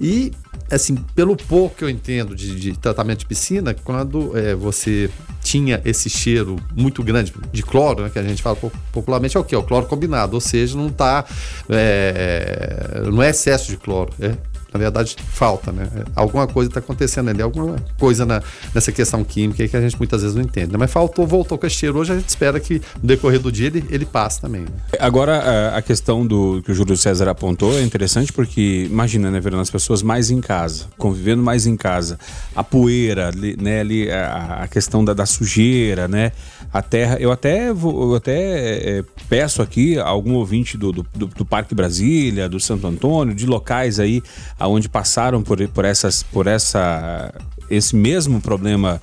E, 0.00 0.32
assim, 0.70 0.96
pelo 1.14 1.36
pouco 1.36 1.76
que 1.76 1.84
eu 1.84 1.90
entendo 1.90 2.34
de, 2.34 2.58
de 2.58 2.76
tratamento 2.76 3.20
de 3.20 3.26
piscina, 3.26 3.74
quando 3.74 4.36
é, 4.36 4.54
você 4.54 5.10
tinha 5.42 5.80
esse 5.84 6.08
cheiro 6.08 6.56
muito 6.74 7.02
grande 7.02 7.32
de 7.52 7.62
cloro, 7.62 8.04
né, 8.04 8.10
que 8.10 8.18
a 8.18 8.22
gente 8.22 8.42
fala 8.42 8.56
popularmente, 8.92 9.36
é 9.36 9.40
o 9.40 9.44
que? 9.44 9.54
É 9.54 9.58
o 9.58 9.62
cloro 9.62 9.86
combinado, 9.86 10.34
ou 10.34 10.40
seja, 10.40 10.76
não 10.76 10.88
tá. 10.88 11.24
É, 11.68 13.02
não 13.12 13.22
é 13.22 13.30
excesso 13.30 13.68
de 13.68 13.76
cloro, 13.76 14.12
é 14.20 14.36
na 14.72 14.78
verdade, 14.78 15.16
falta, 15.32 15.70
né? 15.70 15.88
Alguma 16.16 16.46
coisa 16.46 16.70
está 16.70 16.80
acontecendo 16.80 17.28
ali, 17.28 17.42
alguma 17.42 17.76
coisa 17.98 18.24
na, 18.24 18.42
nessa 18.74 18.90
questão 18.90 19.22
química 19.22 19.66
que 19.68 19.76
a 19.76 19.80
gente 19.80 19.96
muitas 19.98 20.22
vezes 20.22 20.34
não 20.34 20.42
entende. 20.42 20.72
Né? 20.72 20.78
Mas 20.78 20.90
faltou, 20.90 21.26
voltou 21.26 21.58
com 21.58 21.66
esse 21.66 21.76
cheiro. 21.76 21.98
Hoje 21.98 22.12
a 22.12 22.16
gente 22.16 22.28
espera 22.28 22.58
que 22.58 22.80
no 23.02 23.06
decorrer 23.06 23.38
do 23.38 23.52
dia 23.52 23.66
ele, 23.66 23.84
ele 23.90 24.06
passe 24.06 24.40
também. 24.40 24.62
Né? 24.62 24.68
Agora, 24.98 25.76
a 25.76 25.82
questão 25.82 26.26
do 26.26 26.62
que 26.62 26.72
o 26.72 26.74
Júlio 26.74 26.96
César 26.96 27.28
apontou 27.28 27.78
é 27.78 27.82
interessante 27.82 28.32
porque, 28.32 28.86
imagina, 28.90 29.30
né, 29.30 29.40
Verão, 29.40 29.60
as 29.60 29.70
pessoas 29.70 30.02
mais 30.02 30.30
em 30.30 30.40
casa, 30.40 30.86
convivendo 30.96 31.42
mais 31.42 31.66
em 31.66 31.76
casa, 31.76 32.18
a 32.56 32.64
poeira, 32.64 33.30
né, 33.58 33.80
ali, 33.80 34.10
a, 34.10 34.62
a 34.62 34.68
questão 34.68 35.04
da, 35.04 35.12
da 35.12 35.26
sujeira, 35.26 36.08
né? 36.08 36.32
A 36.72 36.80
terra. 36.80 37.16
Eu 37.20 37.30
até, 37.30 37.72
vou, 37.72 38.10
eu 38.10 38.14
até 38.14 38.98
é, 38.98 39.04
peço 39.28 39.60
aqui 39.60 39.98
a 39.98 40.06
algum 40.06 40.34
ouvinte 40.34 40.76
do, 40.78 40.90
do, 40.90 41.02
do, 41.02 41.44
Parque 41.44 41.74
Brasília, 41.74 42.48
do 42.48 42.58
Santo 42.58 42.86
Antônio, 42.86 43.34
de 43.34 43.44
locais 43.44 44.00
aí 44.00 44.22
aonde 44.58 44.88
passaram 44.88 45.42
por, 45.42 45.66
por, 45.68 45.84
essas, 45.84 46.22
por 46.22 46.46
essa, 46.46 47.32
esse 47.68 47.94
mesmo 47.94 48.40
problema 48.40 49.00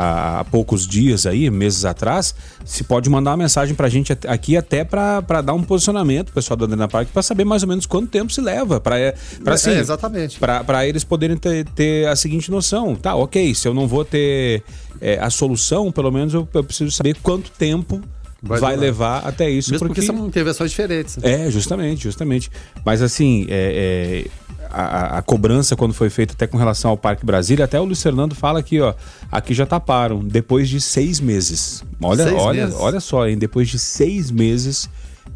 há 0.00 0.44
poucos 0.50 0.86
dias 0.86 1.26
aí, 1.26 1.50
meses 1.50 1.84
atrás, 1.84 2.34
se 2.64 2.82
pode 2.84 3.10
mandar 3.10 3.32
uma 3.32 3.36
mensagem 3.36 3.74
pra 3.74 3.88
gente 3.88 4.16
aqui 4.26 4.56
até 4.56 4.84
para 4.84 5.42
dar 5.42 5.52
um 5.52 5.62
posicionamento, 5.62 6.32
pessoal 6.32 6.56
do 6.56 6.64
André 6.64 6.86
Parque, 6.88 7.12
para 7.12 7.22
saber 7.22 7.44
mais 7.44 7.62
ou 7.62 7.68
menos 7.68 7.86
quanto 7.86 8.08
tempo 8.08 8.32
se 8.32 8.40
leva, 8.40 8.80
para 8.80 8.98
é, 8.98 9.14
assim, 9.46 9.70
é, 9.70 9.78
exatamente. 9.78 10.38
para 10.38 10.86
eles 10.86 11.04
poderem 11.04 11.36
ter, 11.36 11.64
ter, 11.66 12.08
a 12.08 12.16
seguinte 12.16 12.50
noção, 12.50 12.96
tá, 12.96 13.14
ok, 13.14 13.54
se 13.54 13.68
eu 13.68 13.74
não 13.74 13.86
vou 13.86 14.04
ter 14.04 14.62
é, 15.00 15.18
a 15.18 15.28
solução, 15.28 15.92
pelo 15.92 16.10
menos 16.10 16.32
eu, 16.32 16.48
eu 16.52 16.64
preciso 16.64 16.90
saber 16.90 17.16
quanto 17.22 17.50
tempo 17.50 18.00
vai, 18.42 18.60
vai 18.60 18.76
levar 18.76 19.18
até 19.18 19.50
isso. 19.50 19.70
Mesmo 19.70 19.86
porque, 19.86 20.00
porque 20.00 20.18
são 20.18 20.26
intervenções 20.26 20.70
diferentes. 20.70 21.16
Né? 21.16 21.46
É, 21.46 21.50
justamente, 21.50 22.02
justamente. 22.04 22.50
Mas 22.84 23.02
assim, 23.02 23.46
é, 23.48 24.24
é, 24.26 24.30
a, 24.70 25.18
a, 25.18 25.22
cobrança 25.22 25.74
quando 25.76 25.92
foi 25.92 26.10
feita 26.10 26.34
até 26.34 26.46
com 26.46 26.56
relação 26.56 26.90
ao 26.90 26.96
Parque 26.96 27.24
Brasília, 27.24 27.64
até 27.64 27.80
o 27.80 27.84
Luiz 27.84 28.02
Fernando 28.02 28.34
fala 28.34 28.60
aqui, 28.60 28.80
ó, 28.80 28.94
aqui 29.30 29.52
já 29.54 29.66
taparam, 29.66 30.20
depois 30.20 30.68
de 30.68 30.80
seis 30.80 31.20
meses. 31.20 31.84
Olha, 32.00 32.24
seis 32.24 32.40
olha, 32.40 32.64
meses. 32.66 32.80
olha 32.80 33.00
só, 33.00 33.28
hein, 33.28 33.36
depois 33.36 33.68
de 33.68 33.78
seis 33.78 34.30
meses 34.30 34.88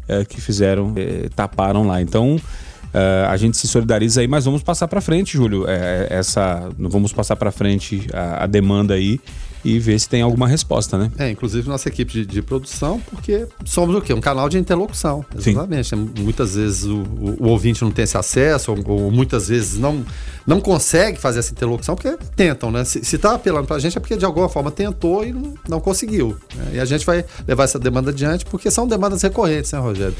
é, 0.07 0.23
que 0.23 0.39
fizeram, 0.39 0.93
é, 0.95 1.29
taparam 1.35 1.85
lá. 1.85 2.01
Então, 2.01 2.39
Uh, 2.95 3.27
a 3.27 3.35
gente 3.35 3.57
se 3.57 3.67
solidariza 3.67 4.21
aí, 4.21 4.27
mas 4.27 4.45
vamos 4.45 4.63
passar 4.63 4.87
para 4.87 5.01
frente, 5.01 5.33
Júlio. 5.33 5.65
É, 5.67 6.07
essa, 6.09 6.69
vamos 6.79 7.11
passar 7.11 7.35
para 7.35 7.51
frente 7.51 8.07
a, 8.13 8.45
a, 8.45 8.47
demanda 8.47 8.93
aí 8.93 9.19
e 9.65 9.79
ver 9.79 9.99
se 9.99 10.07
tem 10.07 10.21
alguma 10.21 10.47
resposta, 10.47 10.95
né? 10.95 11.11
É, 11.17 11.27
inclusive 11.27 11.67
nossa 11.67 11.89
equipe 11.89 12.13
de, 12.13 12.23
de 12.23 12.41
produção, 12.43 13.01
porque 13.09 13.47
somos 13.65 13.95
o 13.95 13.99
quê? 14.01 14.13
Um 14.13 14.21
canal 14.21 14.47
de 14.47 14.59
interlocução. 14.59 15.25
Exatamente. 15.35 15.89
Sim. 15.89 16.09
Muitas 16.19 16.53
vezes 16.53 16.83
o, 16.83 16.97
o, 16.97 17.35
o, 17.39 17.47
ouvinte 17.47 17.83
não 17.83 17.89
tem 17.89 18.03
esse 18.03 18.15
acesso, 18.15 18.71
ou, 18.71 18.77
ou, 18.87 19.11
muitas 19.11 19.47
vezes 19.47 19.79
não, 19.79 20.05
não 20.45 20.61
consegue 20.61 21.19
fazer 21.19 21.39
essa 21.39 21.51
interlocução, 21.51 21.95
porque 21.95 22.15
tentam, 22.35 22.71
né? 22.71 22.85
Se, 22.85 22.99
está 22.99 23.33
apelando 23.33 23.65
para 23.65 23.77
a 23.77 23.79
gente 23.79 23.97
é 23.97 23.99
porque 23.99 24.15
de 24.15 24.23
alguma 24.23 24.47
forma 24.47 24.69
tentou 24.69 25.25
e 25.25 25.33
não, 25.33 25.55
não 25.67 25.79
conseguiu. 25.79 26.37
Né? 26.55 26.73
E 26.75 26.79
a 26.79 26.85
gente 26.85 27.03
vai 27.03 27.25
levar 27.47 27.63
essa 27.63 27.79
demanda 27.79 28.11
adiante, 28.11 28.45
porque 28.45 28.69
são 28.69 28.87
demandas 28.87 29.23
recorrentes, 29.23 29.71
né, 29.71 29.79
Rogério? 29.79 30.15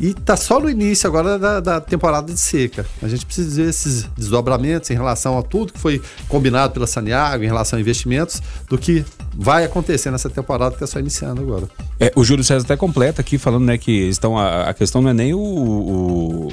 E 0.00 0.12
tá 0.12 0.36
só 0.36 0.58
no 0.58 0.68
início 0.68 1.06
agora 1.06 1.38
da, 1.38 1.60
da 1.60 1.80
temporada 1.80 2.32
de 2.32 2.40
seca. 2.40 2.84
A 3.00 3.06
gente 3.06 3.24
precisa 3.24 3.62
ver 3.62 3.68
esses 3.68 4.08
desdobramentos 4.16 4.90
em 4.90 4.94
relação 4.94 5.38
a 5.38 5.42
tudo 5.42 5.72
que 5.72 5.78
foi 5.78 6.02
combinado 6.28 6.72
pela 6.72 6.86
Saniago, 6.86 7.44
em 7.44 7.46
relação 7.46 7.76
a 7.76 7.80
investimentos, 7.80 8.42
do 8.68 8.76
que 8.76 8.87
que 8.88 9.04
vai 9.34 9.64
acontecer 9.64 10.10
nessa 10.10 10.30
temporada 10.30 10.70
que 10.70 10.82
está 10.82 10.86
só 10.86 10.98
iniciando 10.98 11.42
agora. 11.42 11.68
É, 12.00 12.10
o 12.16 12.24
Júlio 12.24 12.42
César 12.42 12.64
até 12.64 12.74
completa 12.74 13.20
aqui 13.20 13.36
falando 13.36 13.66
né, 13.66 13.76
que 13.76 13.92
estão 14.08 14.38
a, 14.38 14.70
a 14.70 14.72
questão 14.72 15.02
não 15.02 15.10
é 15.10 15.12
nem 15.12 15.34
o, 15.34 15.38
o, 15.38 16.52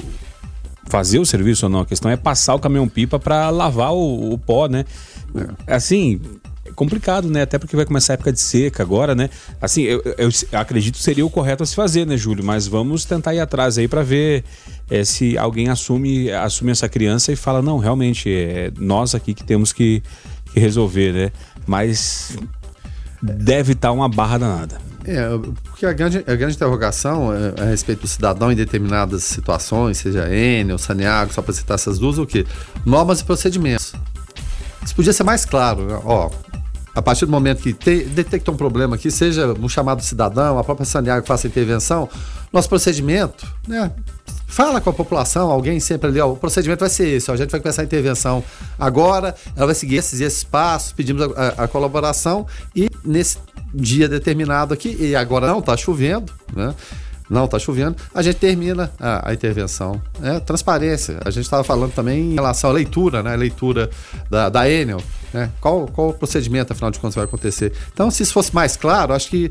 fazer 0.84 1.18
o 1.18 1.24
serviço 1.24 1.64
ou 1.64 1.70
não, 1.70 1.80
a 1.80 1.86
questão 1.86 2.10
é 2.10 2.16
passar 2.16 2.54
o 2.54 2.58
caminhão 2.58 2.86
pipa 2.86 3.18
para 3.18 3.48
lavar 3.48 3.94
o, 3.94 4.34
o, 4.34 4.38
pó, 4.38 4.68
né? 4.68 4.84
É. 5.66 5.76
Assim, 5.76 6.20
é 6.66 6.72
complicado, 6.72 7.30
né? 7.30 7.40
Até 7.40 7.58
porque 7.58 7.74
vai 7.74 7.86
começar 7.86 8.12
a 8.12 8.14
época 8.14 8.30
de 8.30 8.40
seca 8.40 8.82
agora, 8.82 9.14
né? 9.14 9.30
Assim, 9.58 9.84
eu, 9.84 10.02
eu, 10.04 10.28
eu 10.52 10.58
acredito 10.58 10.96
que 10.96 11.02
seria 11.02 11.24
o 11.24 11.30
correto 11.30 11.62
a 11.62 11.66
se 11.66 11.74
fazer, 11.74 12.06
né, 12.06 12.18
Júlio? 12.18 12.44
Mas 12.44 12.66
vamos 12.66 13.06
tentar 13.06 13.34
ir 13.34 13.40
atrás 13.40 13.78
aí 13.78 13.88
para 13.88 14.02
ver 14.02 14.44
é, 14.90 15.02
se 15.04 15.38
alguém 15.38 15.70
assume, 15.70 16.30
assume 16.30 16.70
essa 16.70 16.86
criança 16.86 17.32
e 17.32 17.36
fala, 17.36 17.62
não, 17.62 17.78
realmente, 17.78 18.30
é 18.30 18.70
nós 18.78 19.14
aqui 19.14 19.32
que 19.32 19.42
temos 19.42 19.72
que, 19.72 20.02
que 20.52 20.60
resolver, 20.60 21.14
né? 21.14 21.32
Mas 21.66 22.36
deve 23.22 23.72
estar 23.72 23.92
uma 23.92 24.08
barra 24.08 24.38
danada. 24.38 24.86
É, 25.04 25.28
porque 25.62 25.86
a 25.86 25.92
grande, 25.92 26.18
a 26.26 26.34
grande 26.34 26.56
interrogação 26.56 27.32
é, 27.32 27.62
a 27.62 27.64
respeito 27.66 28.00
do 28.00 28.08
cidadão 28.08 28.50
em 28.50 28.56
determinadas 28.56 29.22
situações, 29.22 29.98
seja 29.98 30.28
Enel, 30.28 30.78
Saneago, 30.78 31.32
só 31.32 31.40
para 31.40 31.54
citar 31.54 31.76
essas 31.76 31.98
duas, 31.98 32.18
o 32.18 32.26
quê? 32.26 32.44
Normas 32.84 33.20
e 33.20 33.24
procedimentos. 33.24 33.94
Isso 34.84 34.94
podia 34.94 35.12
ser 35.12 35.22
mais 35.22 35.44
claro, 35.44 35.86
né? 35.86 36.00
ó. 36.04 36.30
A 36.92 37.02
partir 37.02 37.26
do 37.26 37.30
momento 37.30 37.62
que 37.62 37.72
te, 37.72 38.04
detecta 38.04 38.50
um 38.50 38.56
problema 38.56 38.96
aqui, 38.96 39.10
seja 39.10 39.52
um 39.52 39.68
chamado 39.68 40.02
cidadão, 40.02 40.58
a 40.58 40.64
própria 40.64 40.86
Saneago 40.86 41.26
faça 41.26 41.46
intervenção, 41.46 42.08
nosso 42.52 42.68
procedimento, 42.68 43.46
né? 43.68 43.92
Fala 44.46 44.80
com 44.80 44.88
a 44.88 44.92
população, 44.92 45.50
alguém 45.50 45.80
sempre 45.80 46.08
ali, 46.08 46.20
ó, 46.20 46.30
o 46.30 46.36
procedimento 46.36 46.80
vai 46.80 46.88
ser 46.88 47.08
esse, 47.08 47.30
ó, 47.30 47.34
a 47.34 47.36
gente 47.36 47.50
vai 47.50 47.60
começar 47.60 47.82
a 47.82 47.84
intervenção 47.84 48.42
agora, 48.78 49.34
ela 49.56 49.66
vai 49.66 49.74
seguir 49.74 49.96
esses, 49.96 50.20
esses 50.20 50.44
passos, 50.44 50.92
pedimos 50.92 51.22
a, 51.22 51.26
a, 51.26 51.64
a 51.64 51.68
colaboração 51.68 52.46
e 52.74 52.88
nesse 53.04 53.38
dia 53.74 54.08
determinado 54.08 54.72
aqui, 54.72 54.96
e 55.00 55.16
agora 55.16 55.46
não, 55.48 55.58
está 55.58 55.76
chovendo, 55.76 56.32
né? 56.54 56.74
Não 57.28 57.44
está 57.44 57.58
chovendo, 57.58 57.96
a 58.14 58.22
gente 58.22 58.36
termina 58.36 58.90
a, 58.98 59.30
a 59.30 59.34
intervenção. 59.34 60.00
É, 60.22 60.38
transparência. 60.40 61.18
A 61.24 61.30
gente 61.30 61.44
estava 61.44 61.64
falando 61.64 61.92
também 61.92 62.32
em 62.32 62.34
relação 62.34 62.70
à 62.70 62.72
leitura, 62.72 63.22
né? 63.22 63.32
A 63.32 63.36
leitura 63.36 63.90
da, 64.30 64.48
da 64.48 64.70
Enel. 64.70 65.02
Né? 65.32 65.50
Qual, 65.60 65.86
qual 65.88 66.10
o 66.10 66.14
procedimento, 66.14 66.72
afinal 66.72 66.90
de 66.90 66.98
contas, 66.98 67.14
vai 67.14 67.24
acontecer? 67.24 67.72
Então, 67.92 68.10
se 68.10 68.22
isso 68.22 68.32
fosse 68.32 68.54
mais 68.54 68.76
claro, 68.76 69.12
acho 69.12 69.28
que, 69.28 69.50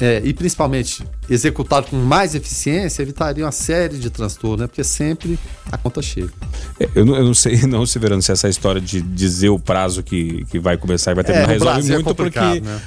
é, 0.00 0.20
e 0.24 0.32
principalmente 0.32 1.02
executado 1.28 1.86
com 1.88 1.96
mais 1.96 2.34
eficiência, 2.34 3.02
evitaria 3.02 3.44
uma 3.44 3.52
série 3.52 3.98
de 3.98 4.10
transtornos, 4.10 4.60
né? 4.60 4.66
Porque 4.66 4.84
sempre 4.84 5.38
a 5.72 5.78
conta 5.78 6.02
chega. 6.02 6.30
É, 6.78 6.88
eu, 6.94 7.04
não, 7.04 7.16
eu 7.16 7.24
não 7.24 7.34
sei, 7.34 7.62
não, 7.66 7.84
Severano, 7.86 8.22
se 8.22 8.32
essa 8.32 8.48
história 8.48 8.80
de 8.80 9.00
dizer 9.00 9.48
o 9.48 9.58
prazo 9.58 10.02
que, 10.02 10.44
que 10.50 10.58
vai 10.58 10.76
começar 10.76 11.12
e 11.12 11.14
vai 11.14 11.24
terminar 11.24 11.48
é, 11.48 11.52
resolve 11.52 11.90
é 11.90 11.94
muito, 11.94 12.14
porque 12.14 12.60
né? 12.60 12.80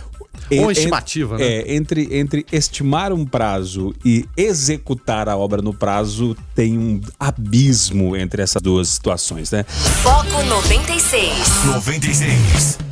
Ou 0.52 0.72
estimativa, 0.72 1.38
né? 1.38 1.46
É, 1.46 1.76
entre, 1.76 2.08
entre 2.12 2.46
estimar 2.52 3.12
um 3.12 3.26
prazo 3.26 3.94
e 4.04 4.26
executar 4.36 5.28
a 5.28 5.36
obra 5.36 5.62
no 5.62 5.74
prazo, 5.74 6.36
tem 6.56 6.78
um 6.78 7.02
abismo 7.20 8.16
entre 8.16 8.42
essas 8.42 8.62
duas 8.62 8.88
situações, 8.90 9.52
né? 9.52 9.64
Foco 9.64 10.44
96. 10.44 11.66
96. 11.66 12.87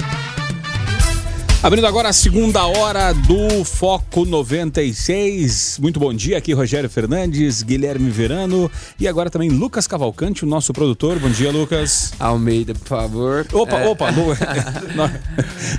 Abrindo 1.66 1.88
agora 1.88 2.10
a 2.10 2.14
segunda 2.14 2.64
hora 2.64 3.12
do 3.12 3.66
Foco 3.66 4.24
96. 4.24 5.80
Muito 5.82 6.00
bom 6.00 6.14
dia, 6.14 6.38
aqui 6.38 6.54
Rogério 6.54 6.88
Fernandes, 6.88 7.64
Guilherme 7.64 8.12
Verano 8.12 8.70
e 9.00 9.08
agora 9.08 9.32
também 9.32 9.50
Lucas 9.50 9.88
Cavalcante, 9.88 10.44
o 10.44 10.48
nosso 10.48 10.72
produtor. 10.72 11.18
Bom 11.18 11.28
dia, 11.28 11.52
Lucas. 11.52 12.14
Almeida, 12.20 12.76
por 12.76 12.88
favor. 12.88 13.48
Opa, 13.52 13.80
é... 13.80 13.88
opa. 13.88 14.12
Lu... 14.12 14.28
nós... 14.94 15.12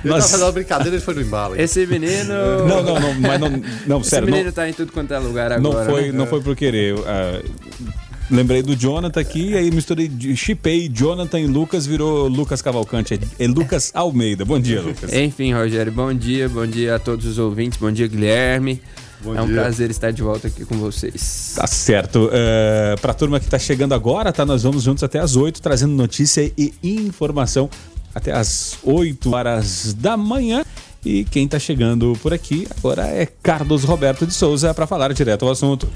Eu 0.03 0.11
tava 0.11 0.21
fazendo 0.23 0.43
uma 0.43 0.51
brincadeira 0.51 0.97
e 0.97 0.99
foi 0.99 1.13
no 1.13 1.21
embalo. 1.21 1.55
Esse 1.55 1.85
menino... 1.85 2.33
Não, 2.67 2.83
não, 2.83 2.99
não, 2.99 3.13
mas 3.21 3.39
não, 3.39 3.49
não 3.87 4.01
Esse 4.01 4.09
sério. 4.09 4.25
Esse 4.25 4.31
menino 4.31 4.47
não... 4.47 4.51
tá 4.51 4.67
em 4.67 4.73
tudo 4.73 4.91
quanto 4.91 5.13
é 5.13 5.19
lugar 5.19 5.53
agora. 5.53 5.85
Não 5.85 5.89
foi, 5.89 6.11
né? 6.11 6.11
não 6.11 6.27
foi 6.27 6.41
por 6.41 6.53
querer. 6.53 6.95
Uh 6.95 8.06
Lembrei 8.29 8.61
do 8.61 8.75
Jonathan 8.75 9.21
aqui, 9.21 9.55
aí 9.55 9.71
misturei, 9.71 10.11
chipei 10.35 10.89
Jonathan 10.89 11.39
e 11.39 11.47
Lucas, 11.47 11.85
virou 11.85 12.27
Lucas 12.27 12.61
Cavalcante. 12.61 13.17
É, 13.39 13.47
Lucas 13.47 13.91
Almeida. 13.93 14.43
Bom 14.43 14.59
dia, 14.59 14.81
Lucas. 14.81 15.13
Enfim, 15.13 15.53
Rogério, 15.53 15.91
bom 15.93 16.13
dia, 16.13 16.49
bom 16.49 16.67
dia 16.67 16.95
a 16.95 16.99
todos 16.99 17.25
os 17.25 17.37
ouvintes, 17.37 17.79
bom 17.79 17.89
dia, 17.89 18.05
Guilherme. 18.05 18.81
Bom 19.23 19.33
é 19.33 19.41
um 19.41 19.47
dia. 19.47 19.55
prazer 19.55 19.89
estar 19.89 20.11
de 20.11 20.21
volta 20.21 20.47
aqui 20.47 20.65
com 20.65 20.75
vocês. 20.75 21.53
Tá 21.55 21.65
certo. 21.65 22.25
Uh, 22.25 22.29
é, 22.33 22.95
Para 23.01 23.11
a 23.11 23.15
turma 23.15 23.39
que 23.39 23.45
está 23.45 23.57
chegando 23.57 23.93
agora, 23.93 24.33
tá? 24.33 24.45
Nós 24.45 24.63
vamos 24.63 24.83
juntos 24.83 25.03
até 25.03 25.19
as 25.19 25.35
8, 25.35 25.61
trazendo 25.61 25.93
notícia 25.93 26.51
e 26.57 26.73
informação 26.83 27.69
até 28.13 28.33
as 28.33 28.77
8 28.83 29.33
horas 29.33 29.93
da 29.93 30.17
manhã. 30.17 30.65
E 31.05 31.23
quem 31.23 31.45
está 31.45 31.57
chegando 31.57 32.17
por 32.21 32.33
aqui 32.33 32.67
agora 32.77 33.07
é 33.07 33.25
Carlos 33.25 33.85
Roberto 33.85 34.25
de 34.27 34.33
Souza 34.33 34.73
para 34.73 34.85
falar 34.85 35.13
direto 35.13 35.45
ao 35.45 35.51
assunto. 35.51 35.87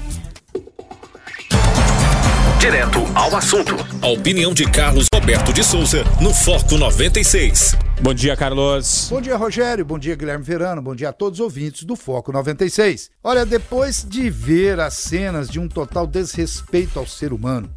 Direto 2.62 3.00
ao 3.16 3.34
assunto. 3.34 3.74
A 4.00 4.06
opinião 4.06 4.54
de 4.54 4.64
Carlos 4.70 5.08
Roberto 5.12 5.52
de 5.52 5.64
Souza 5.64 6.04
no 6.20 6.32
Foco 6.32 6.78
96. 6.78 7.76
Bom 8.00 8.14
dia, 8.14 8.36
Carlos. 8.36 9.08
Bom 9.10 9.20
dia, 9.20 9.36
Rogério. 9.36 9.84
Bom 9.84 9.98
dia, 9.98 10.14
Guilherme 10.14 10.44
Verano. 10.44 10.80
Bom 10.80 10.94
dia 10.94 11.08
a 11.08 11.12
todos 11.12 11.40
os 11.40 11.44
ouvintes 11.44 11.82
do 11.82 11.96
Foco 11.96 12.30
96. 12.30 13.10
Olha, 13.24 13.44
depois 13.44 14.06
de 14.08 14.30
ver 14.30 14.78
as 14.78 14.94
cenas 14.94 15.48
de 15.48 15.58
um 15.58 15.66
total 15.66 16.06
desrespeito 16.06 17.00
ao 17.00 17.04
ser 17.04 17.32
humano, 17.32 17.68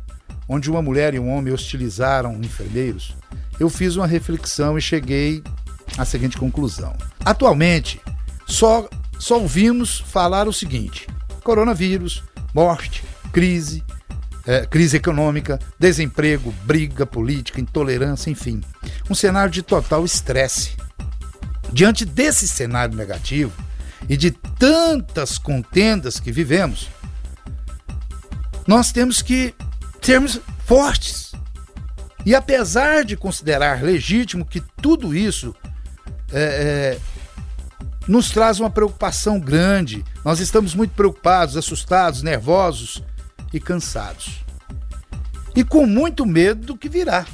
onde 0.48 0.69
uma 0.69 0.84
mulher 0.84 1.15
e 1.15 1.19
um 1.19 1.36
homem 1.36 1.52
hostilizaram 1.52 2.39
enfermeiros, 2.43 3.15
eu 3.60 3.71
fiz 3.71 3.95
uma 3.95 4.06
reflexão 4.06 4.78
e 4.78 4.82
cheguei 4.82 5.41
à 5.98 6.06
seguinte 6.06 6.38
conclusão. 6.38 6.95
Atualmente, 7.26 8.00
só, 8.45 8.88
só 9.17 9.39
ouvimos 9.39 10.02
falar 10.02 10.48
o 10.48 10.54
seguinte: 10.54 11.08
coronavírus, 11.43 12.24
morte, 12.54 13.04
crise, 13.34 13.84
é, 14.45 14.65
crise 14.65 14.97
econômica, 14.97 15.60
desemprego, 15.79 16.53
briga 16.63 17.05
política, 17.05 17.60
intolerância, 17.60 18.29
enfim. 18.29 18.62
Um 19.10 19.15
cenário 19.15 19.51
de 19.51 19.62
total 19.62 20.05
estresse. 20.05 20.71
Diante 21.71 22.05
desse 22.05 22.47
cenário 22.47 22.95
negativo 22.95 23.51
e 24.08 24.15
de 24.15 24.31
tantas 24.31 25.38
contendas 25.38 26.19
que 26.19 26.31
vivemos, 26.31 26.89
nós 28.67 28.91
temos 28.91 29.21
que 29.21 29.53
sermos 30.01 30.39
fortes. 30.65 31.31
E 32.25 32.36
apesar 32.36 33.03
de 33.03 33.17
considerar 33.17 33.84
legítimo 33.84 34.45
que 34.45 34.62
tudo 34.81 35.15
isso 35.15 35.55
é, 36.31 36.97
é, 36.97 36.99
nos 38.08 38.29
traz 38.29 38.60
uma 38.60 38.69
preocupação 38.69 39.39
grande. 39.39 40.03
Nós 40.23 40.39
estamos 40.39 40.75
muito 40.75 40.91
preocupados, 40.91 41.58
assustados, 41.58 42.21
nervosos 42.21 43.03
e 43.56 43.60
cansados. 43.60 44.44
E 45.56 45.63
com 45.63 45.88
muito 45.88 46.26
medo 46.26 46.65
do 46.65 46.78
que 46.78 46.89
virá. 46.89 47.26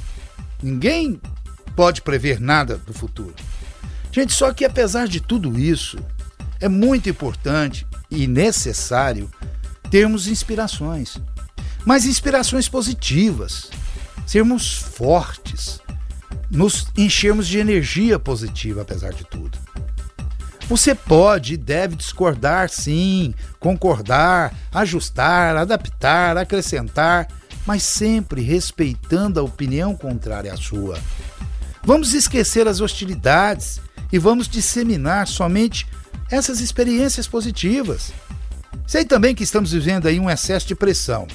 Ninguém 0.62 1.20
pode 1.74 2.00
prever 2.00 2.40
nada 2.40 2.78
do 2.78 2.94
futuro. 2.94 3.34
Gente, 4.12 4.32
só 4.32 4.52
que 4.52 4.64
apesar 4.64 5.08
de 5.08 5.20
tudo 5.20 5.58
isso, 5.58 5.98
é 6.60 6.68
muito 6.68 7.08
importante 7.08 7.84
e 8.08 8.28
necessário 8.28 9.28
termos 9.90 10.28
inspirações. 10.28 11.18
Mas 11.84 12.04
inspirações 12.04 12.68
positivas, 12.68 13.68
sermos 14.24 14.76
fortes, 14.76 15.80
nos 16.48 16.86
enchermos 16.96 17.48
de 17.48 17.58
energia 17.58 18.16
positiva 18.16 18.82
apesar 18.82 19.12
de 19.12 19.24
tudo. 19.24 19.58
Você 20.72 20.94
pode 20.94 21.52
e 21.52 21.56
deve 21.58 21.96
discordar, 21.96 22.70
sim, 22.70 23.34
concordar, 23.60 24.54
ajustar, 24.72 25.54
adaptar, 25.54 26.38
acrescentar, 26.38 27.28
mas 27.66 27.82
sempre 27.82 28.40
respeitando 28.40 29.38
a 29.38 29.42
opinião 29.42 29.94
contrária 29.94 30.50
à 30.50 30.56
sua. 30.56 30.98
Vamos 31.84 32.14
esquecer 32.14 32.66
as 32.66 32.80
hostilidades 32.80 33.82
e 34.10 34.18
vamos 34.18 34.48
disseminar 34.48 35.28
somente 35.28 35.86
essas 36.30 36.58
experiências 36.58 37.28
positivas. 37.28 38.10
Sei 38.86 39.04
também 39.04 39.34
que 39.34 39.44
estamos 39.44 39.72
vivendo 39.72 40.06
aí 40.06 40.18
um 40.18 40.30
excesso 40.30 40.66
de 40.66 40.74
pressão, 40.74 41.28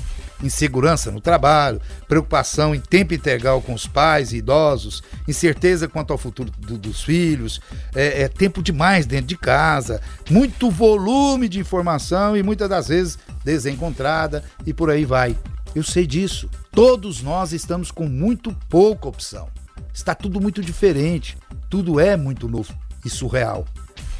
insegurança 0.43 1.11
no 1.11 1.19
trabalho, 1.19 1.81
preocupação 2.07 2.73
em 2.75 2.79
tempo 2.79 3.13
integral 3.13 3.61
com 3.61 3.73
os 3.73 3.87
pais 3.87 4.31
e 4.31 4.37
idosos, 4.37 5.03
incerteza 5.27 5.87
quanto 5.87 6.11
ao 6.11 6.17
futuro 6.17 6.51
do, 6.51 6.77
dos 6.77 7.01
filhos, 7.03 7.59
é, 7.95 8.23
é 8.23 8.27
tempo 8.27 8.61
demais 8.61 9.05
dentro 9.05 9.27
de 9.27 9.37
casa, 9.37 10.01
muito 10.29 10.69
volume 10.69 11.49
de 11.49 11.59
informação 11.59 12.35
e 12.37 12.43
muitas 12.43 12.69
das 12.69 12.87
vezes 12.87 13.17
desencontrada 13.43 14.43
e 14.65 14.73
por 14.73 14.89
aí 14.89 15.05
vai. 15.05 15.37
Eu 15.75 15.83
sei 15.83 16.07
disso. 16.07 16.49
Todos 16.71 17.21
nós 17.21 17.53
estamos 17.53 17.91
com 17.91 18.07
muito 18.07 18.55
pouca 18.69 19.07
opção. 19.07 19.49
Está 19.93 20.13
tudo 20.13 20.39
muito 20.39 20.61
diferente, 20.61 21.37
tudo 21.69 21.99
é 21.99 22.15
muito 22.15 22.47
novo 22.47 22.73
e 23.03 23.09
surreal. 23.09 23.65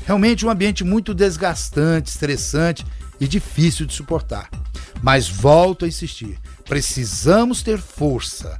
Realmente 0.05 0.45
um 0.45 0.49
ambiente 0.49 0.83
muito 0.83 1.13
desgastante, 1.13 2.09
estressante 2.09 2.85
e 3.19 3.27
difícil 3.27 3.85
de 3.85 3.93
suportar. 3.93 4.49
Mas 5.01 5.27
volto 5.27 5.85
a 5.85 5.87
insistir: 5.87 6.39
precisamos 6.65 7.61
ter 7.61 7.79
força 7.79 8.59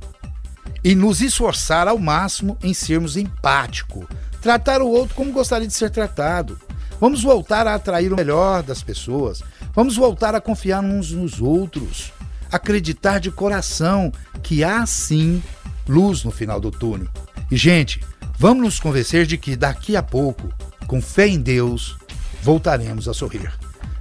e 0.84 0.95
nos 0.95 1.21
esforçar 1.21 1.88
ao 1.88 1.97
máximo 1.97 2.58
em 2.63 2.73
sermos 2.73 3.17
empáticos, 3.17 4.06
tratar 4.41 4.82
o 4.82 4.88
outro 4.88 5.15
como 5.15 5.32
gostaria 5.32 5.67
de 5.67 5.73
ser 5.73 5.89
tratado. 5.89 6.60
Vamos 7.00 7.21
voltar 7.21 7.67
a 7.67 7.76
atrair 7.76 8.12
o 8.12 8.15
melhor 8.15 8.63
das 8.63 8.82
pessoas. 8.82 9.43
Vamos 9.76 9.95
voltar 9.95 10.34
a 10.34 10.41
confiar 10.41 10.84
uns 10.84 11.12
nos 11.12 11.39
outros. 11.39 12.12
Acreditar 12.52 13.19
de 13.19 13.30
coração 13.30 14.12
que 14.41 14.63
há 14.63 14.86
sim 14.86 15.43
luz 15.88 16.23
no 16.23 16.32
final 16.32 16.60
do 16.60 16.71
túnel. 16.71 17.08
E, 17.52 17.58
gente, 17.58 18.02
vamos 18.39 18.63
nos 18.63 18.80
convencer 18.80 19.26
de 19.26 19.38
que 19.38 19.56
daqui 19.56 19.95
a 19.95 20.02
pouco, 20.02 20.52
com 20.88 21.02
fé 21.02 21.28
em 21.28 21.39
Deus, 21.39 21.97
voltaremos 22.41 23.08
a 23.08 23.13
sorrir. 23.13 23.52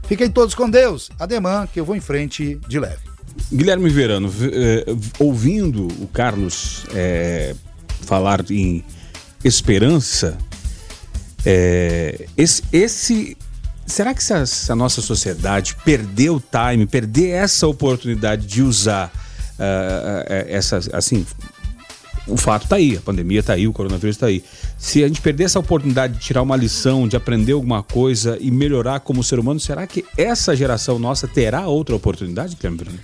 Fiquem 0.09 0.31
todos 0.31 0.55
com 0.55 0.71
Deus. 0.71 1.11
Ademã, 1.19 1.67
que 1.67 1.81
eu 1.81 1.85
vou 1.85 1.97
em 1.97 2.01
frente 2.01 2.61
de 2.69 2.79
leve. 2.79 2.99
Guilherme 3.53 3.91
Verano, 3.91 4.33
eh, 4.41 4.85
ouvindo 5.19 5.87
o 6.03 6.09
Carlos 6.09 6.87
é, 6.95 7.55
falar 8.03 8.45
em 8.51 8.83
esperança, 9.45 10.39
é, 11.45 12.27
esse, 12.37 12.63
esse, 12.73 13.37
será 13.87 14.13
que 14.15 14.25
se 14.25 14.33
a, 14.73 14.75
nossa 14.75 15.01
sociedade 15.01 15.77
perdeu 15.85 16.37
o 16.37 16.43
time, 16.43 16.87
perder 16.87 17.29
essa 17.31 17.67
oportunidade 17.67 18.47
de 18.47 18.63
usar 18.63 19.13
uh, 19.59 20.25
essa, 20.49 20.81
assim, 20.93 21.25
o 22.27 22.37
fato 22.37 22.65
está 22.65 22.77
aí, 22.77 22.97
a 22.97 23.01
pandemia 23.01 23.41
está 23.41 23.53
aí, 23.53 23.69
o 23.69 23.73
coronavírus 23.73 24.17
está 24.17 24.27
aí. 24.27 24.43
Se 24.79 25.03
a 25.03 25.09
gente 25.09 25.21
perder 25.21 25.45
essa 25.45 25.59
oportunidade 25.59 26.15
de 26.15 26.21
tirar 26.21 26.43
uma 26.43 26.57
lição, 26.57 27.09
de 27.09 27.17
aprender 27.17 27.53
alguma 27.53 27.83
coisa 27.83 28.37
e 28.41 28.51
melhorar 28.51 29.01
como 29.01 29.25
ser 29.25 29.39
humano, 29.39 29.59
será 29.59 29.87
que 29.87 30.05
essa 30.17 30.55
geração 30.55 30.99
nossa 30.99 31.27
terá 31.27 31.67
outra 31.67 31.97
oportunidade, 31.97 32.57
Cleber 32.57 32.87
Bruno? 32.87 32.99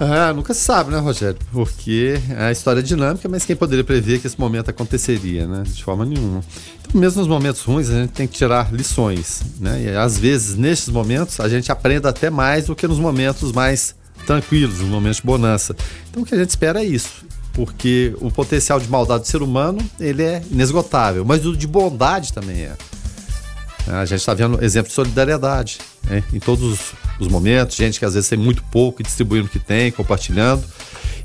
Ah, 0.00 0.32
nunca 0.32 0.54
se 0.54 0.60
sabe, 0.60 0.90
né, 0.90 0.98
Rogério? 0.98 1.38
Porque 1.52 2.14
a 2.36 2.50
história 2.50 2.80
é 2.80 2.82
dinâmica, 2.82 3.28
mas 3.28 3.44
quem 3.44 3.54
poderia 3.54 3.84
prever 3.84 4.20
que 4.20 4.26
esse 4.26 4.38
momento 4.38 4.70
aconteceria, 4.70 5.46
né? 5.46 5.62
De 5.64 5.84
forma 5.84 6.04
nenhuma. 6.04 6.42
Então, 6.80 7.00
mesmo 7.00 7.20
nos 7.20 7.28
momentos 7.28 7.60
ruins, 7.62 7.88
a 7.88 8.02
gente 8.02 8.10
tem 8.10 8.26
que 8.26 8.36
tirar 8.36 8.72
lições, 8.72 9.42
né? 9.60 9.82
E 9.82 9.96
às 9.96 10.18
vezes, 10.18 10.56
nesses 10.56 10.88
momentos, 10.88 11.38
a 11.40 11.48
gente 11.48 11.70
aprende 11.70 12.06
até 12.06 12.30
mais 12.30 12.66
do 12.66 12.74
que 12.74 12.86
nos 12.88 12.98
momentos 12.98 13.52
mais 13.52 13.94
tranquilos, 14.26 14.80
nos 14.80 14.88
momentos 14.88 15.18
de 15.18 15.24
bonança. 15.24 15.76
Então, 16.10 16.22
o 16.22 16.26
que 16.26 16.34
a 16.34 16.38
gente 16.38 16.50
espera 16.50 16.80
é 16.80 16.84
isso 16.84 17.24
porque 17.52 18.14
o 18.20 18.30
potencial 18.30 18.80
de 18.80 18.88
maldade 18.88 19.22
do 19.24 19.28
ser 19.28 19.42
humano 19.42 19.78
ele 20.00 20.22
é 20.22 20.42
inesgotável, 20.50 21.24
mas 21.24 21.44
o 21.46 21.56
de 21.56 21.66
bondade 21.66 22.32
também 22.32 22.62
é. 22.62 22.76
A 23.86 24.04
gente 24.04 24.20
está 24.20 24.32
vendo 24.32 24.62
exemplo 24.62 24.88
de 24.88 24.94
solidariedade 24.94 25.78
né? 26.04 26.22
em 26.32 26.38
todos 26.38 26.94
os 27.18 27.28
momentos, 27.28 27.76
gente 27.76 27.98
que 27.98 28.04
às 28.04 28.14
vezes 28.14 28.28
tem 28.28 28.38
muito 28.38 28.62
pouco 28.64 29.02
e 29.02 29.04
distribuindo 29.04 29.46
o 29.46 29.50
que 29.50 29.58
tem, 29.58 29.90
compartilhando, 29.90 30.64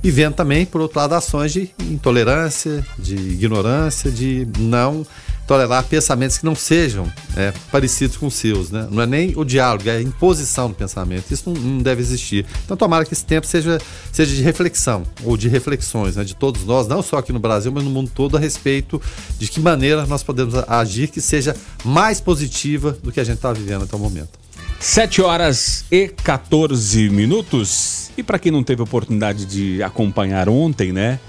e 0.03 0.11
vendo 0.11 0.35
também, 0.35 0.65
por 0.65 0.81
outro 0.81 0.99
lado, 0.99 1.13
ações 1.13 1.51
de 1.51 1.71
intolerância, 1.81 2.85
de 2.97 3.15
ignorância, 3.15 4.11
de 4.11 4.47
não 4.59 5.05
tolerar 5.47 5.83
pensamentos 5.85 6.37
que 6.37 6.45
não 6.45 6.53
sejam 6.53 7.11
é, 7.35 7.53
parecidos 7.71 8.17
com 8.17 8.27
os 8.27 8.33
seus. 8.33 8.69
Né? 8.69 8.87
Não 8.91 9.01
é 9.01 9.05
nem 9.05 9.33
o 9.37 9.45
diálogo, 9.45 9.89
é 9.89 9.95
a 9.95 10.01
imposição 10.01 10.67
do 10.67 10.75
pensamento. 10.75 11.31
Isso 11.31 11.49
não, 11.49 11.59
não, 11.59 11.77
deve 11.77 12.01
existir. 12.01 12.45
Então, 12.65 12.75
tomara 12.75 13.05
que 13.05 13.13
esse 13.13 13.25
tempo 13.25 13.47
seja, 13.47 13.79
seja 14.11 14.35
de 14.35 14.41
reflexão, 14.41 15.03
ou 15.23 15.37
de 15.37 15.47
reflexões 15.47 16.17
né, 16.17 16.23
de 16.25 16.35
todos 16.35 16.65
nós, 16.65 16.87
não 16.87 17.01
só 17.01 17.17
aqui 17.17 17.31
no 17.31 17.39
Brasil, 17.39 17.71
mas 17.71 17.83
no 17.83 17.89
mundo 17.89 18.11
todo, 18.13 18.35
a 18.35 18.39
respeito 18.39 19.01
de 19.39 19.47
que 19.47 19.61
maneira 19.61 20.05
nós 20.05 20.21
podemos 20.21 20.53
agir 20.67 21.07
que 21.07 21.21
seja 21.21 21.55
mais 21.83 22.19
positiva 22.19 22.97
do 23.01 23.11
que 23.11 23.19
a 23.19 23.23
gente 23.23 23.37
está 23.37 23.53
vivendo 23.53 23.83
até 23.83 23.95
o 23.95 23.99
momento. 23.99 24.37
7 24.79 25.21
horas 25.21 25.85
e 25.89 26.09
14 26.09 27.09
minutos. 27.09 28.11
E 28.17 28.23
para 28.23 28.37
quem 28.37 28.51
não 28.51 28.63
teve 28.63 28.81
oportunidade 28.81 29.45
de 29.45 29.81
acompanhar 29.81 30.49
ontem, 30.49 30.91
né? 30.91 31.19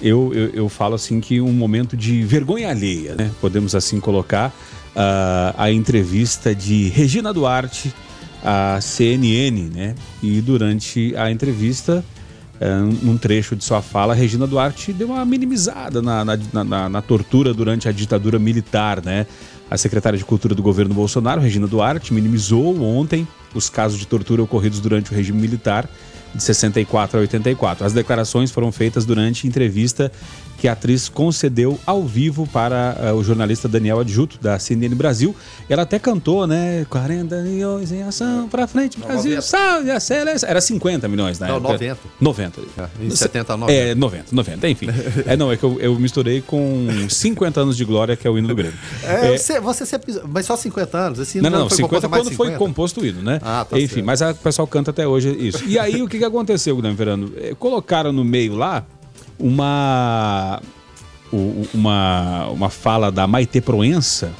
Eu, 0.00 0.32
eu, 0.32 0.50
eu, 0.50 0.68
falo 0.68 0.94
assim 0.94 1.20
que 1.20 1.40
um 1.40 1.52
momento 1.52 1.96
de 1.96 2.22
vergonha 2.22 2.70
alheia, 2.70 3.14
né? 3.14 3.30
Podemos 3.40 3.74
assim 3.74 4.00
colocar 4.00 4.48
uh, 4.94 5.54
a 5.56 5.70
entrevista 5.70 6.54
de 6.54 6.88
Regina 6.88 7.32
Duarte 7.32 7.92
à 8.42 8.80
CNN, 8.80 9.70
né? 9.74 9.94
E 10.22 10.40
durante 10.40 11.14
a 11.16 11.30
entrevista, 11.30 12.04
uh, 12.60 13.04
num 13.04 13.16
trecho 13.16 13.56
de 13.56 13.64
sua 13.64 13.82
fala, 13.82 14.14
Regina 14.14 14.46
Duarte 14.46 14.92
deu 14.92 15.08
uma 15.08 15.24
minimizada 15.24 16.00
na, 16.00 16.24
na, 16.24 16.64
na, 16.64 16.88
na 16.88 17.02
tortura 17.02 17.52
durante 17.52 17.88
a 17.88 17.92
ditadura 17.92 18.38
militar, 18.38 19.02
né? 19.04 19.26
A 19.70 19.76
secretária 19.76 20.18
de 20.18 20.24
Cultura 20.24 20.54
do 20.54 20.62
governo 20.62 20.94
Bolsonaro, 20.94 21.40
Regina 21.40 21.66
Duarte, 21.66 22.14
minimizou 22.14 22.80
ontem 22.82 23.28
os 23.54 23.68
casos 23.68 23.98
de 23.98 24.06
tortura 24.06 24.42
ocorridos 24.42 24.80
durante 24.80 25.12
o 25.12 25.14
regime 25.14 25.40
militar 25.40 25.88
de 26.34 26.42
64 26.42 27.18
a 27.18 27.20
84. 27.20 27.84
As 27.84 27.92
declarações 27.92 28.50
foram 28.50 28.72
feitas 28.72 29.04
durante 29.04 29.46
entrevista 29.46 30.10
que 30.58 30.66
a 30.66 30.72
atriz 30.72 31.08
concedeu 31.08 31.78
ao 31.86 32.02
vivo 32.02 32.46
para 32.46 32.96
uh, 33.00 33.14
o 33.14 33.22
jornalista 33.22 33.68
Daniel 33.68 34.00
Adjuto, 34.00 34.38
da 34.40 34.58
CNN 34.58 34.94
Brasil. 34.94 35.34
Ela 35.68 35.82
até 35.82 35.98
cantou, 35.98 36.46
né? 36.46 36.84
40 36.90 37.42
milhões 37.42 37.92
em 37.92 38.02
ação, 38.02 38.48
pra 38.48 38.66
frente, 38.66 38.98
Brasil, 38.98 39.36
90. 39.36 39.42
salve 39.42 39.90
a 39.92 40.00
seleção. 40.00 40.48
Era 40.48 40.60
50 40.60 41.06
milhões, 41.06 41.38
né? 41.38 41.46
Não, 41.46 41.60
90. 41.60 41.98
90. 42.20 42.60
É, 42.76 42.88
em 43.00 43.10
70 43.10 43.52
a 43.52 43.56
90. 43.56 43.78
É, 43.78 43.94
90, 43.94 44.24
90, 44.32 44.68
enfim. 44.68 44.86
é, 45.24 45.36
não, 45.36 45.52
é 45.52 45.56
que 45.56 45.62
eu, 45.62 45.78
eu, 45.80 45.98
misturei 45.98 46.42
com 46.42 46.88
50 47.08 47.60
anos 47.60 47.76
de 47.76 47.84
glória, 47.84 48.16
que 48.16 48.26
é 48.26 48.30
o 48.30 48.36
hino 48.36 48.48
do 48.48 48.54
Grêmio. 48.56 48.78
É, 49.04 49.28
é 49.28 49.38
você, 49.38 49.60
você 49.60 49.86
sempre, 49.86 50.20
mas 50.28 50.44
só 50.44 50.56
50 50.56 50.98
anos? 50.98 51.18
Esse 51.20 51.40
não, 51.40 51.50
não, 51.50 51.58
não 51.60 51.70
50 51.70 52.08
quando 52.08 52.30
50? 52.30 52.36
foi 52.36 52.58
composto 52.58 53.00
o 53.00 53.06
hino, 53.06 53.22
né? 53.22 53.38
Ah, 53.42 53.64
tá 53.68 53.78
Enfim, 53.78 53.94
certo. 53.94 54.06
mas 54.06 54.22
a, 54.22 54.32
o 54.32 54.34
pessoal 54.34 54.66
canta 54.66 54.90
até 54.90 55.06
hoje 55.06 55.30
isso. 55.38 55.64
E 55.66 55.78
aí, 55.78 56.02
o 56.02 56.08
que, 56.08 56.18
que 56.18 56.24
aconteceu, 56.24 56.74
Guilherme 56.74 56.96
Verano? 56.96 57.32
É, 57.36 57.54
colocaram 57.54 58.12
no 58.12 58.24
meio 58.24 58.56
lá 58.56 58.84
uma 59.38 60.60
uma, 61.30 62.48
uma 62.48 62.70
fala 62.70 63.12
da 63.12 63.26
Maite 63.26 63.60
Proença 63.60 64.32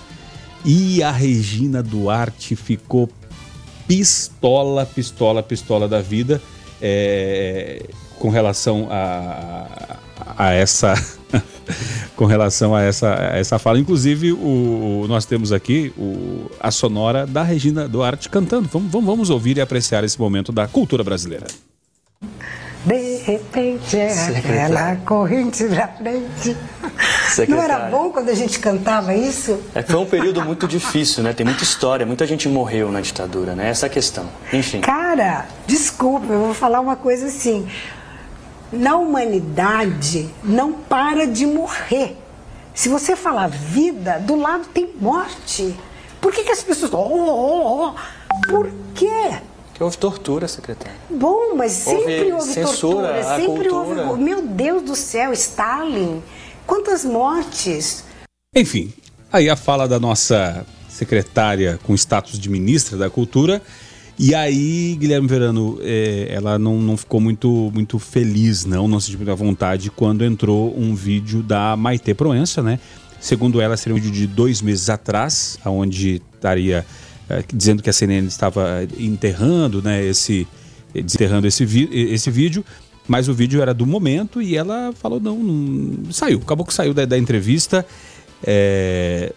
e 0.65 1.03
a 1.03 1.11
Regina 1.11 1.83
Duarte 1.83 2.57
ficou 2.57 3.09
pistola, 3.87 4.87
pistola, 4.87 5.43
pistola 5.43 5.89
da 5.89 6.01
vida 6.01 6.43
é, 6.81 7.85
com 8.19 8.29
relação 8.29 8.89
a, 8.91 9.99
a 10.37 10.53
essa 10.53 10.95
com 12.17 12.25
relação 12.25 12.75
a 12.75 12.83
essa, 12.83 13.15
a 13.15 13.37
essa 13.39 13.59
fala. 13.59 13.79
Inclusive, 13.79 14.33
o, 14.33 15.07
nós 15.09 15.25
temos 15.25 15.53
aqui 15.53 15.93
o, 15.97 16.51
a 16.59 16.71
sonora 16.71 17.27
da 17.27 17.43
Regina 17.43 17.87
Duarte 17.87 18.29
cantando. 18.29 18.69
Vamos, 18.73 18.91
vamos, 18.91 19.07
vamos 19.07 19.31
ouvir 19.31 19.59
e 19.59 19.61
apreciar 19.61 20.05
esse 20.05 20.19
momento 20.19 20.51
da 20.51 20.67
cultura 20.67 21.05
brasileira. 21.05 21.47
De 22.85 23.17
repente 23.17 23.99
é 23.99 24.13
aquela 24.37 24.97
corrente 25.05 25.67
da 25.69 25.89
frente 25.89 26.57
Não 27.49 27.61
era 27.61 27.91
bom 27.91 28.11
quando 28.11 28.29
a 28.29 28.35
gente 28.35 28.61
cantava 28.61 29.15
isso? 29.15 29.61
É, 29.75 29.83
foi 29.83 29.97
um 29.97 30.07
período 30.07 30.45
muito 30.45 30.67
difícil, 30.69 31.23
né? 31.23 31.33
Tem 31.33 31.45
muita 31.45 31.63
história, 31.63 32.07
muita 32.07 32.27
gente 32.27 32.49
morreu 32.49 32.91
na 32.93 33.01
ditadura, 33.01 33.55
né? 33.55 33.69
Essa 33.69 33.87
é 33.87 33.89
a 33.89 33.91
questão. 33.91 34.27
Enfim. 34.53 34.81
Cara, 34.81 35.47
desculpa, 35.67 36.33
eu 36.33 36.41
vou 36.41 36.55
falar 36.55 36.81
uma 36.81 36.97
coisa 36.97 37.27
assim. 37.27 37.69
Na 38.73 38.97
humanidade 38.97 40.29
não 40.45 40.73
para 40.73 41.27
de 41.27 41.47
morrer. 41.47 42.17
Se 42.75 42.89
você 42.89 43.17
falar 43.17 43.49
vida, 43.49 44.19
do 44.21 44.37
lado 44.37 44.67
tem 44.73 44.95
morte. 45.01 45.75
Por 46.21 46.33
que, 46.33 46.45
que 46.45 46.53
as 46.53 46.63
pessoas. 46.63 46.93
Oh, 46.93 46.99
oh, 46.99 47.89
oh. 47.89 48.49
Por 48.49 48.71
quê? 48.95 49.39
Que 49.79 49.85
houve 49.85 49.97
tortura, 49.97 50.49
secretário. 50.49 50.99
Bom, 51.09 51.55
mas 51.55 51.71
sempre 51.71 52.33
houve, 52.33 52.33
houve 52.33 52.53
censura, 52.53 53.09
tortura, 53.13 53.37
sempre 53.37 53.69
cultura. 53.69 54.07
houve. 54.09 54.21
Meu 54.21 54.43
Deus 54.43 54.83
do 54.83 54.97
céu, 54.97 55.33
Stalin, 55.33 56.21
quantas 56.67 57.05
mortes. 57.05 58.03
Enfim, 58.53 58.93
aí 59.33 59.49
a 59.49 59.55
fala 59.55 59.87
da 59.87 60.01
nossa 60.01 60.67
secretária 60.89 61.79
com 61.85 61.95
status 61.95 62.41
de 62.41 62.51
ministra 62.51 62.99
da 62.99 63.09
Cultura. 63.09 63.63
E 64.19 64.35
aí, 64.35 64.97
Guilherme 64.99 65.29
Verano, 65.29 65.79
é, 65.81 66.27
ela 66.29 66.59
não, 66.59 66.81
não 66.81 66.97
ficou 66.97 67.21
muito, 67.21 67.71
muito 67.73 68.01
feliz, 68.01 68.65
não, 68.65 68.89
não 68.89 68.99
se 68.99 69.07
sentiu 69.07 69.21
muita 69.21 69.37
vontade 69.37 69.93
quando 69.93 70.25
entrou 70.25 70.77
um 70.77 70.93
vídeo 70.93 71.41
da 71.41 71.77
Maite 71.77 72.13
Proença, 72.15 72.65
né? 72.65 72.81
Segundo 73.21 73.61
ela, 73.61 73.77
seria 73.77 73.95
um 73.95 74.01
vídeo 74.01 74.11
de 74.11 74.27
dois 74.27 74.61
meses 74.61 74.91
atrás, 74.91 75.57
onde 75.65 76.21
estaria 76.35 76.85
é, 77.29 77.45
dizendo 77.53 77.83
que 77.83 77.91
a 77.91 77.93
CNN 77.93 78.27
estava 78.27 78.87
enterrando, 78.99 79.83
né, 79.83 80.05
esse, 80.05 80.47
desenterrando 80.95 81.47
esse, 81.47 81.65
esse 81.93 82.31
vídeo, 82.31 82.65
mas 83.07 83.29
o 83.29 83.35
vídeo 83.35 83.61
era 83.63 83.73
do 83.73 83.87
momento 83.87 84.41
e 84.41 84.57
ela 84.57 84.93
falou 84.93 85.19
não, 85.19 85.37
não 85.39 86.13
saiu, 86.13 86.39
acabou 86.39 86.67
que 86.67 86.75
saiu 86.75 86.93
da, 86.93 87.05
da 87.05 87.19
entrevista. 87.19 87.85
É, 88.45 89.33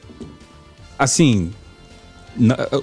assim, 1.00 1.52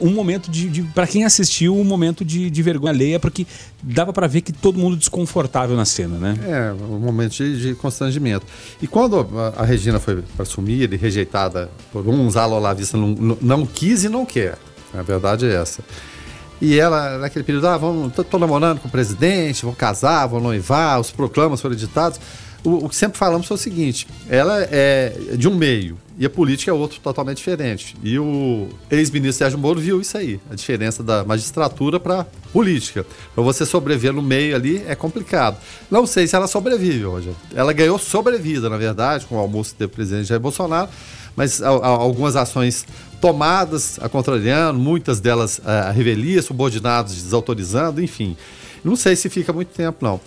um 0.00 0.10
momento 0.12 0.50
de, 0.50 0.68
de 0.68 0.82
para 0.82 1.06
quem 1.06 1.24
assistiu 1.24 1.74
um 1.74 1.84
momento 1.84 2.24
de, 2.24 2.50
de 2.50 2.62
vergonha 2.62 2.92
alheia 2.92 3.18
porque 3.18 3.46
dava 3.82 4.12
para 4.12 4.26
ver 4.26 4.42
que 4.42 4.52
todo 4.52 4.78
mundo 4.78 4.96
desconfortável 4.96 5.76
na 5.76 5.84
cena 5.84 6.18
né? 6.18 6.36
É 6.46 6.72
um 6.72 6.98
momento 6.98 7.32
de, 7.32 7.60
de 7.60 7.74
constrangimento. 7.74 8.46
E 8.80 8.86
quando 8.86 9.26
a, 9.38 9.62
a 9.62 9.64
Regina 9.64 9.98
foi 9.98 10.22
para 10.36 10.42
assumir 10.42 10.92
e 10.92 10.96
rejeitada 10.96 11.70
por 11.92 12.06
uns 12.06 12.36
alolavistas 12.36 13.00
não, 13.00 13.08
não, 13.08 13.38
não 13.40 13.66
quis 13.66 14.04
e 14.04 14.08
não 14.08 14.26
quer 14.26 14.58
a 14.94 15.02
verdade 15.02 15.46
é 15.46 15.54
essa. 15.54 15.82
E 16.60 16.78
ela, 16.78 17.18
naquele 17.18 17.44
período, 17.44 17.68
ah, 17.68 17.76
vamos, 17.76 18.12
tô, 18.12 18.24
tô 18.24 18.38
namorando 18.38 18.80
com 18.80 18.88
o 18.88 18.90
presidente, 18.90 19.64
vou 19.64 19.74
casar, 19.74 20.26
vou 20.26 20.40
noivar, 20.40 21.00
os 21.00 21.10
proclamas 21.10 21.60
foram 21.60 21.74
editados. 21.74 22.20
O, 22.64 22.86
o, 22.86 22.88
que 22.88 22.96
sempre 22.96 23.16
falamos 23.16 23.46
foi 23.46 23.54
o 23.54 23.58
seguinte: 23.58 24.06
ela 24.28 24.66
é 24.70 25.12
de 25.36 25.48
um 25.48 25.54
meio 25.54 25.96
e 26.18 26.26
a 26.26 26.30
política 26.30 26.72
é 26.72 26.74
outro 26.74 26.98
totalmente 26.98 27.36
diferente. 27.36 27.94
E 28.02 28.18
o 28.18 28.68
ex-ministro 28.90 29.38
Sérgio 29.38 29.58
Moro 29.58 29.78
viu 29.78 30.00
isso 30.00 30.18
aí, 30.18 30.40
a 30.50 30.56
diferença 30.56 31.00
da 31.00 31.22
magistratura 31.22 32.00
para 32.00 32.26
política. 32.52 33.06
Para 33.32 33.44
você 33.44 33.64
sobreviver 33.64 34.12
no 34.12 34.20
meio 34.20 34.56
ali 34.56 34.82
é 34.88 34.96
complicado. 34.96 35.58
Não 35.88 36.04
sei 36.04 36.26
se 36.26 36.34
ela 36.34 36.48
sobrevive 36.48 37.06
hoje. 37.06 37.30
Ela 37.54 37.72
ganhou 37.72 37.96
sobrevida, 38.00 38.68
na 38.68 38.76
verdade, 38.76 39.26
com 39.26 39.36
o 39.36 39.38
almoço 39.38 39.76
do 39.78 39.88
presidente 39.88 40.26
Jair 40.26 40.40
Bolsonaro, 40.40 40.90
mas 41.38 41.62
a, 41.62 41.68
a, 41.68 41.86
algumas 41.86 42.34
ações 42.34 42.84
tomadas 43.20 43.96
a 44.02 44.08
contrariando, 44.08 44.76
muitas 44.76 45.20
delas 45.20 45.60
a 45.64 45.92
revelia, 45.92 46.42
subordinados 46.42 47.14
desautorizando, 47.22 48.02
enfim. 48.02 48.36
Não 48.82 48.96
sei 48.96 49.14
se 49.14 49.28
fica 49.28 49.52
muito 49.52 49.68
tempo, 49.68 50.04
não. 50.04 50.20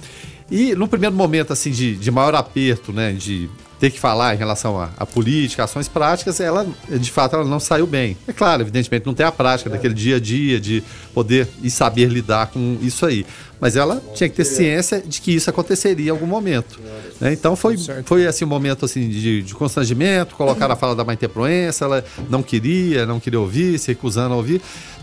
E 0.49 0.74
no 0.74 0.88
primeiro 0.88 1.14
momento, 1.14 1.51
assim, 1.51 1.70
de, 1.70 1.97
de 1.97 2.09
maior 2.09 2.34
aperto, 2.34 2.93
né, 2.93 3.12
de 3.12 3.49
ter 3.82 3.89
que 3.89 3.99
falar 3.99 4.36
em 4.36 4.38
relação 4.38 4.79
à, 4.79 5.05
política, 5.07 5.63
ações 5.63 5.88
práticas, 5.88 6.39
ela, 6.39 6.67
de 6.88 7.11
fato, 7.11 7.36
ela 7.36 7.43
não 7.43 7.59
saiu 7.59 7.88
bem. 7.88 8.15
É 8.27 8.32
claro, 8.32 8.61
evidentemente, 8.61 9.07
não 9.07 9.13
tem 9.15 9.25
a 9.25 9.32
prática 9.32 9.71
daquele 9.71 9.95
dia 9.95 10.17
a 10.17 10.19
dia 10.19 10.61
de 10.61 10.84
poder 11.15 11.47
e 11.63 11.71
saber 11.71 12.07
lidar 12.07 12.51
com 12.51 12.77
isso 12.79 13.03
aí. 13.07 13.25
Mas 13.59 13.75
ela 13.75 13.99
tinha 14.13 14.29
que 14.29 14.36
ter 14.36 14.45
ciência 14.45 15.01
de 15.01 15.19
que 15.19 15.32
isso 15.32 15.49
aconteceria 15.49 16.05
em 16.05 16.09
algum 16.11 16.27
momento. 16.27 16.79
Né? 17.19 17.34
Então 17.34 17.55
foi, 17.55 17.75
foi 18.05 18.27
assim, 18.27 18.45
um 18.45 18.47
momento 18.47 18.86
assim, 18.86 19.09
de, 19.09 19.41
de 19.41 19.53
constrangimento, 19.55 20.36
colocar 20.36 20.69
a 20.71 20.75
fala 20.75 20.95
da 20.95 21.03
Maite 21.03 21.27
Proença, 21.27 21.86
ela 21.86 22.05
não 22.29 22.43
queria, 22.43 23.07
não 23.07 23.19
queria 23.19 23.39
ouvir, 23.39 23.79
se 23.79 23.88
recusando 23.88 24.36
a 24.36 24.38
ouvir. 24.38 24.61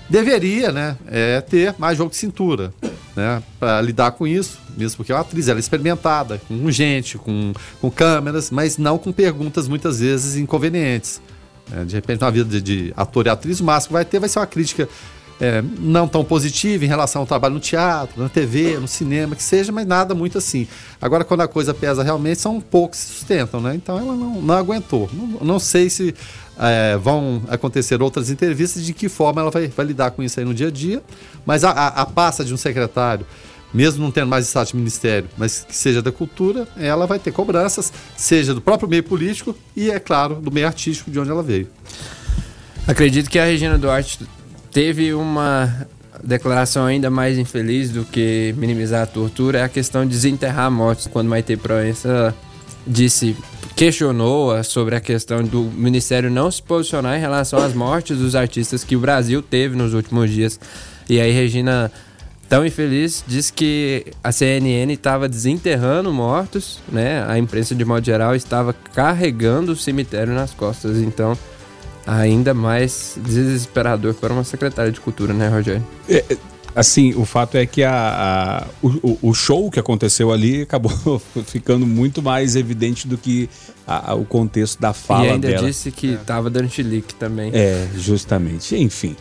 Deveria, 0.09 0.71
né, 0.71 0.97
é, 1.09 1.41
ter 1.41 1.75
mais 1.79 1.99
jogo 1.99 2.11
de 2.11 2.17
cintura, 2.17 2.73
né, 3.17 3.43
para 3.59 3.81
lidar 3.81 4.13
com 4.13 4.25
isso, 4.25 4.68
mesmo 4.79 4.97
porque 4.99 5.13
é 5.13 5.15
uma 5.15 5.21
atriz, 5.21 5.49
é 5.49 5.59
experimentada, 5.59 6.41
com 6.47 6.71
gente, 6.71 7.19
com, 7.19 7.53
com 7.81 7.91
câmeras, 7.91 8.51
mas 8.51 8.79
não 8.79 8.97
com 8.97 9.13
perguntas 9.13 9.67
muitas 9.69 10.01
vezes 10.01 10.37
inconvenientes. 10.37 11.21
É, 11.73 11.85
de 11.85 11.95
repente, 11.95 12.21
na 12.21 12.31
vida 12.31 12.49
de, 12.49 12.61
de 12.61 12.95
ator 12.97 13.27
e 13.27 13.31
atriz, 13.31 13.61
o 13.61 13.65
máximo 13.65 13.89
que 13.89 13.93
vai 13.95 14.05
ter 14.05 14.19
vai 14.19 14.29
ser 14.29 14.39
uma 14.39 14.47
crítica 14.47 14.89
é, 15.41 15.63
não 15.79 16.09
tão 16.09 16.25
positiva 16.25 16.85
em 16.85 16.89
relação 16.89 17.23
ao 17.23 17.27
trabalho 17.27 17.55
no 17.55 17.61
teatro, 17.61 18.21
na 18.21 18.29
TV, 18.29 18.79
no 18.79 18.89
cinema, 18.89 19.37
que 19.37 19.43
seja, 19.43 19.71
mas 19.71 19.87
nada 19.87 20.15
muito 20.15 20.39
assim. 20.39 20.67
Agora, 21.01 21.25
quando 21.25 21.43
a 21.43 21.49
coisa 21.49 21.73
pesa 21.73 22.03
realmente, 22.03 22.41
são 22.41 22.61
poucos 22.61 23.01
que 23.01 23.07
se 23.07 23.13
sustentam, 23.15 23.61
né? 23.61 23.75
Então 23.75 23.99
ela 23.99 24.15
não, 24.15 24.43
não 24.43 24.55
aguentou. 24.55 25.09
Não, 25.13 25.27
não 25.41 25.59
sei 25.59 25.89
se 25.89 26.15
é, 26.59 26.97
vão 26.97 27.43
acontecer 27.49 28.03
outras 28.03 28.31
entrevistas, 28.31 28.85
de 28.85 28.93
que 28.93 29.09
forma 29.09 29.41
ela 29.41 29.51
vai, 29.51 29.69
vai 29.69 29.87
lidar 29.87 30.11
com 30.11 30.23
isso 30.23 30.41
aí 30.41 30.47
no 30.47 30.55
dia 30.55 30.69
a 30.69 30.71
dia, 30.71 31.03
mas 31.47 31.63
a, 31.63 31.71
a, 31.71 31.87
a 32.03 32.07
pasta 32.07 32.45
de 32.45 32.53
um 32.53 32.57
secretário 32.57 33.25
mesmo 33.73 34.03
não 34.03 34.11
tendo 34.11 34.29
mais 34.29 34.47
status 34.47 34.73
de 34.73 34.77
ministério, 34.77 35.29
mas 35.37 35.65
que 35.65 35.77
seja 35.77 36.01
da 36.01 36.11
cultura, 36.11 36.67
ela 36.77 37.07
vai 37.07 37.19
ter 37.19 37.33
cobranças, 37.33 37.93
seja 38.17 38.55
do 38.55 38.61
próprio 38.61 38.89
meio 38.89 39.03
político 39.03 39.55
e, 39.77 39.91
é 39.91 39.99
claro, 39.99 40.37
do 40.37 40.51
meio 40.51 40.67
artístico 40.67 41.11
de 41.11 41.19
onde 41.19 41.31
ela 41.31 41.43
veio. 41.43 41.69
Acredito 42.87 43.29
que 43.29 43.39
a 43.39 43.45
Regina 43.45 43.77
Duarte 43.77 44.21
teve 44.73 45.13
uma 45.13 45.87
declaração 46.23 46.87
ainda 46.87 47.11
mais 47.11 47.39
infeliz 47.39 47.91
do 47.91 48.05
que 48.05 48.55
minimizar 48.57 49.03
a 49.03 49.07
tortura 49.07 49.59
é 49.59 49.63
a 49.63 49.69
questão 49.69 50.05
de 50.05 50.11
desenterrar 50.11 50.71
mortes 50.71 51.07
quando 51.07 51.29
Maite 51.29 51.57
Proença 51.57 52.35
disse 52.87 53.37
questionou 53.77 54.65
sobre 54.65 54.97
a 54.97 55.01
questão 55.01 55.45
do 55.45 55.63
ministério 55.63 56.29
não 56.29 56.51
se 56.51 56.61
posicionar 56.61 57.17
em 57.17 57.21
relação 57.21 57.61
às 57.61 57.73
mortes 57.75 58.19
dos 58.19 58.35
artistas 58.35 58.83
que 58.83 58.97
o 58.97 58.99
Brasil 58.99 59.41
teve 59.41 59.77
nos 59.77 59.95
últimos 59.95 60.31
dias. 60.31 60.59
E 61.09 61.21
aí 61.21 61.31
Regina 61.31 61.93
tão 62.49 62.65
infeliz 62.65 63.23
disse 63.27 63.53
que 63.53 64.07
a 64.25 64.33
CNN 64.33 64.93
estava 64.93 65.29
desenterrando 65.29 66.13
mortos, 66.13 66.81
né? 66.91 67.25
A 67.29 67.39
imprensa 67.39 67.75
de 67.75 67.85
modo 67.85 68.05
geral 68.05 68.35
estava 68.35 68.73
carregando 68.73 69.73
o 69.73 69.77
cemitério 69.77 70.33
nas 70.33 70.53
costas. 70.55 70.99
Então, 70.99 71.37
ainda 72.07 72.55
mais 72.55 73.19
desesperador 73.19 74.15
para 74.15 74.33
uma 74.33 74.45
secretária 74.45 74.91
de 74.91 75.01
cultura, 75.01 75.35
né, 75.35 75.49
Rogério? 75.49 75.85
É, 76.09 76.25
é, 76.31 76.37
assim, 76.75 77.15
o 77.15 77.27
fato 77.27 77.57
é 77.57 77.67
que 77.67 77.83
a, 77.83 77.93
a 77.93 78.67
o, 78.83 79.19
o, 79.31 79.35
show 79.35 79.71
que 79.71 79.79
aconteceu 79.79 80.33
ali 80.33 80.63
acabou 80.63 81.21
ficando 81.45 81.87
muito 81.87 82.23
mais 82.23 82.57
evidente 82.57 83.07
do 83.07 83.19
que 83.19 83.51
a, 83.87 84.15
o 84.15 84.25
contexto 84.25 84.81
da 84.81 84.95
fala 84.95 85.23
dela. 85.23 85.31
E 85.31 85.35
ainda 85.35 85.49
dela. 85.49 85.67
disse 85.67 85.91
que 85.91 86.15
estava 86.15 86.49
é. 86.49 86.51
dando 86.51 86.71
chilique 86.71 87.15
também. 87.15 87.51
É, 87.53 87.89
justamente. 87.97 88.75
Enfim. 88.75 89.15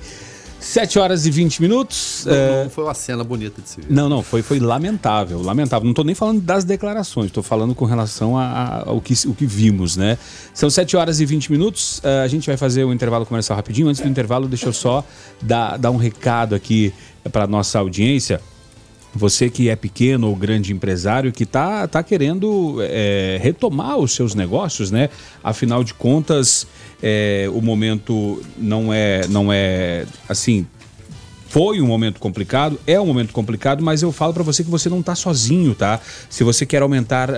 7 0.60 1.00
horas 1.00 1.26
e 1.26 1.32
20 1.32 1.62
minutos. 1.62 2.24
Não, 2.26 2.34
é... 2.34 2.64
não 2.64 2.70
foi 2.70 2.84
uma 2.84 2.94
cena 2.94 3.24
bonita 3.24 3.62
de 3.62 3.70
se 3.70 3.82
ver. 3.82 3.88
Não, 3.90 4.10
não, 4.10 4.24
foi, 4.24 4.42
foi 4.42 4.60
lamentável, 4.60 5.42
lamentável. 5.42 5.84
Não 5.86 5.92
estou 5.92 6.06
nem 6.06 6.16
falando 6.16 6.42
das 6.42 6.64
declarações, 6.64 7.28
estou 7.28 7.44
falando 7.44 7.76
com 7.76 7.86
relação 7.86 8.38
a, 8.38 8.44
a, 8.44 8.90
ao 8.90 9.00
que, 9.00 9.14
o 9.28 9.34
que 9.34 9.46
vimos, 9.46 9.96
né? 9.96 10.18
São 10.54 10.70
7 10.70 10.98
horas 10.98 11.20
e 11.20 11.26
20 11.26 11.52
minutos. 11.52 12.00
Uh, 12.00 12.24
a 12.24 12.28
gente 12.28 12.48
vai 12.48 12.58
fazer 12.58 12.84
o 12.84 12.94
intervalo 12.94 13.26
comercial 13.26 13.56
rapidinho. 13.56 13.88
Antes 13.88 14.02
do 14.02 14.08
intervalo, 14.08 14.48
deixa 14.48 14.68
eu 14.68 14.74
só 14.74 15.04
dar, 15.42 15.78
dar 15.78 15.92
um 15.92 15.98
recado 15.98 16.56
aqui 16.56 16.94
para 17.32 17.46
nossa 17.48 17.80
audiência. 17.80 18.42
Você 19.18 19.50
que 19.50 19.68
é 19.68 19.76
pequeno 19.76 20.28
ou 20.28 20.36
grande 20.36 20.72
empresário 20.72 21.32
que 21.32 21.44
está 21.44 21.88
tá 21.88 22.04
querendo 22.04 22.78
é, 22.82 23.40
retomar 23.42 23.98
os 23.98 24.14
seus 24.14 24.36
negócios, 24.36 24.92
né? 24.92 25.10
Afinal 25.44 25.84
de 25.84 25.94
contas, 25.94 26.68
é, 27.02 27.50
o 27.52 27.62
momento 27.62 28.42
não 28.58 28.94
é, 28.94 29.28
não 29.28 29.52
é 29.52 30.06
assim 30.30 30.68
foi 31.50 31.82
um 31.82 31.88
momento 31.88 32.20
complicado, 32.20 32.80
é 32.86 33.00
um 33.00 33.06
momento 33.06 33.34
complicado, 33.34 33.84
mas 33.84 34.02
eu 34.02 34.12
falo 34.12 34.34
para 34.34 34.44
você 34.44 34.64
que 34.64 34.70
você 34.70 34.90
não 34.90 35.00
está 35.00 35.16
sozinho, 35.16 35.74
tá? 35.74 36.00
Se 36.30 36.44
você 36.44 36.66
quer 36.66 36.82
aumentar 36.82 37.30
uh, 37.30 37.34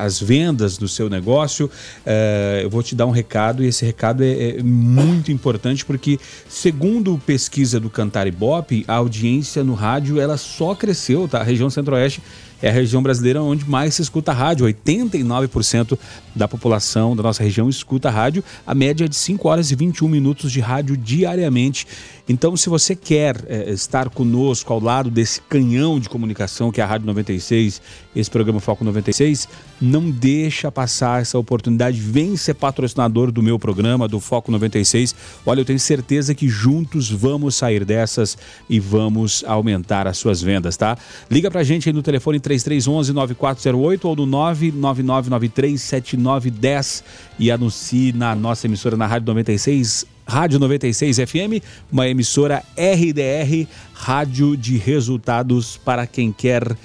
as 0.00 0.20
vendas 0.20 0.76
do 0.76 0.86
seu 0.86 1.08
negócio, 1.08 1.66
uh, 1.66 2.60
eu 2.62 2.70
vou 2.70 2.82
te 2.82 2.94
dar 2.94 3.06
um 3.06 3.10
recado 3.10 3.64
e 3.64 3.66
esse 3.66 3.84
recado 3.84 4.22
é, 4.22 4.58
é, 4.58 4.62
muito 4.62 5.32
importante 5.32 5.84
porque, 5.84 6.18
segundo 6.48 7.20
pesquisa 7.26 7.80
do 7.80 7.88
Cantar 7.88 8.26
Ibope, 8.26 8.84
a 8.86 8.94
audiência 8.94 9.64
no 9.64 9.74
rádio 9.74 10.20
ela 10.20 10.36
só 10.36 10.74
cresceu, 10.74 11.26
tá? 11.26 11.40
A 11.40 11.44
região 11.44 11.70
Centro-Oeste 11.70 12.22
é 12.64 12.70
a 12.70 12.72
região 12.72 13.02
brasileira 13.02 13.42
onde 13.42 13.68
mais 13.68 13.94
se 13.94 14.00
escuta 14.00 14.32
rádio. 14.32 14.66
89% 14.66 15.98
da 16.34 16.48
população 16.48 17.14
da 17.14 17.22
nossa 17.22 17.42
região 17.42 17.68
escuta 17.68 18.08
rádio. 18.08 18.42
A 18.66 18.74
média 18.74 19.04
é 19.04 19.08
de 19.08 19.16
5 19.16 19.46
horas 19.46 19.70
e 19.70 19.74
21 19.74 20.08
minutos 20.08 20.50
de 20.50 20.60
rádio 20.60 20.96
diariamente. 20.96 21.86
Então, 22.26 22.56
se 22.56 22.70
você 22.70 22.96
quer 22.96 23.36
é, 23.46 23.70
estar 23.70 24.08
conosco 24.08 24.72
ao 24.72 24.80
lado 24.80 25.10
desse 25.10 25.42
canhão 25.42 26.00
de 26.00 26.08
comunicação 26.08 26.72
que 26.72 26.80
é 26.80 26.84
a 26.84 26.86
Rádio 26.86 27.06
96, 27.06 27.82
esse 28.16 28.30
programa 28.30 28.60
Foco 28.60 28.82
96, 28.82 29.46
não 29.78 30.10
deixa 30.10 30.72
passar 30.72 31.20
essa 31.20 31.38
oportunidade. 31.38 32.00
Vem 32.00 32.34
ser 32.34 32.54
patrocinador 32.54 33.30
do 33.30 33.42
meu 33.42 33.58
programa, 33.58 34.08
do 34.08 34.20
Foco 34.20 34.50
96. 34.50 35.14
Olha, 35.44 35.60
eu 35.60 35.66
tenho 35.66 35.78
certeza 35.78 36.34
que 36.34 36.48
juntos 36.48 37.10
vamos 37.10 37.56
sair 37.56 37.84
dessas 37.84 38.38
e 38.70 38.80
vamos 38.80 39.44
aumentar 39.46 40.06
as 40.06 40.16
suas 40.16 40.40
vendas, 40.40 40.78
tá? 40.78 40.96
Liga 41.30 41.50
pra 41.50 41.62
gente 41.62 41.90
aí 41.90 41.92
no 41.92 42.02
telefone 42.02 42.40
3311-9408 42.40 44.04
ou 44.04 44.16
no 44.16 44.26
999937910 44.26 47.02
e 47.38 47.50
anuncie 47.50 48.14
na 48.14 48.34
nossa 48.34 48.66
emissora 48.66 48.96
na 48.96 49.06
Rádio 49.06 49.26
96 49.26 50.13
Rádio 50.26 50.58
96 50.58 51.18
FM, 51.18 51.62
uma 51.92 52.08
emissora 52.08 52.62
RDR, 52.76 53.68
rádio 53.92 54.56
de 54.56 54.78
resultados 54.78 55.76
para 55.76 56.06
quem 56.06 56.32
quer 56.32 56.76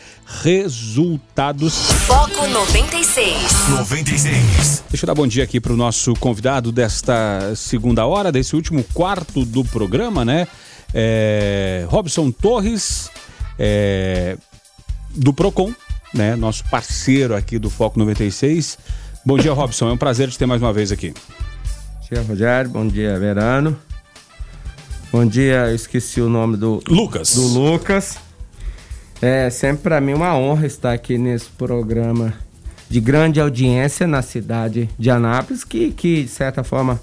resultados. 0.44 1.92
Foco 2.06 2.48
96. 2.48 3.70
96. 3.70 4.84
Deixa 4.90 5.06
eu 5.06 5.08
dar 5.08 5.16
bom 5.16 5.26
dia 5.26 5.44
aqui 5.44 5.60
para 5.60 5.72
o 5.72 5.78
nosso 5.78 6.14
convidado 6.16 6.72
desta 6.72 7.54
segunda 7.56 8.06
hora, 8.06 8.32
desse 8.32 8.56
último 8.56 8.84
quarto 8.94 9.46
do 9.46 9.64
programa, 9.64 10.26
né? 10.26 10.46
É, 10.94 11.86
Robson 11.88 12.32
Torres, 12.32 13.10
é, 13.58 14.38
do 15.12 15.32
Procon, 15.32 15.74
né? 16.14 16.36
Nosso 16.36 16.66
parceiro 16.66 17.36
aqui 17.36 17.58
do 17.58 17.70
Foco 17.70 17.98
96. 18.00 18.78
Bom 19.26 19.38
dia, 19.38 19.54
Robson. 19.54 19.90
É 19.90 19.94
um 19.94 19.98
prazer 19.98 20.30
te 20.30 20.38
ter 20.38 20.46
mais 20.46 20.62
uma 20.62 20.74
vez 20.74 20.92
aqui 20.92 21.14
dia, 22.12 22.24
Rogério. 22.24 22.72
Bom 22.72 22.88
dia, 22.88 23.20
Verano. 23.20 23.78
Bom 25.12 25.26
dia, 25.26 25.68
eu 25.68 25.76
esqueci 25.76 26.20
o 26.20 26.28
nome 26.28 26.58
do 26.58 26.82
Lucas. 26.88 27.36
Do 27.36 27.48
Lucas. 27.48 28.18
É 29.22 29.50
sempre 29.50 29.84
para 29.84 30.02
mim 30.02 30.14
uma 30.14 30.36
honra 30.36 30.66
estar 30.66 30.92
aqui 30.92 31.18
nesse 31.18 31.46
programa 31.52 32.34
de 32.90 33.00
grande 33.00 33.40
audiência 33.40 34.08
na 34.08 34.24
cidade 34.24 34.90
de 34.98 35.12
Anápolis, 35.12 35.64
que, 35.64 35.92
que 35.92 36.24
de 36.24 36.30
certa 36.30 36.64
forma 36.64 37.00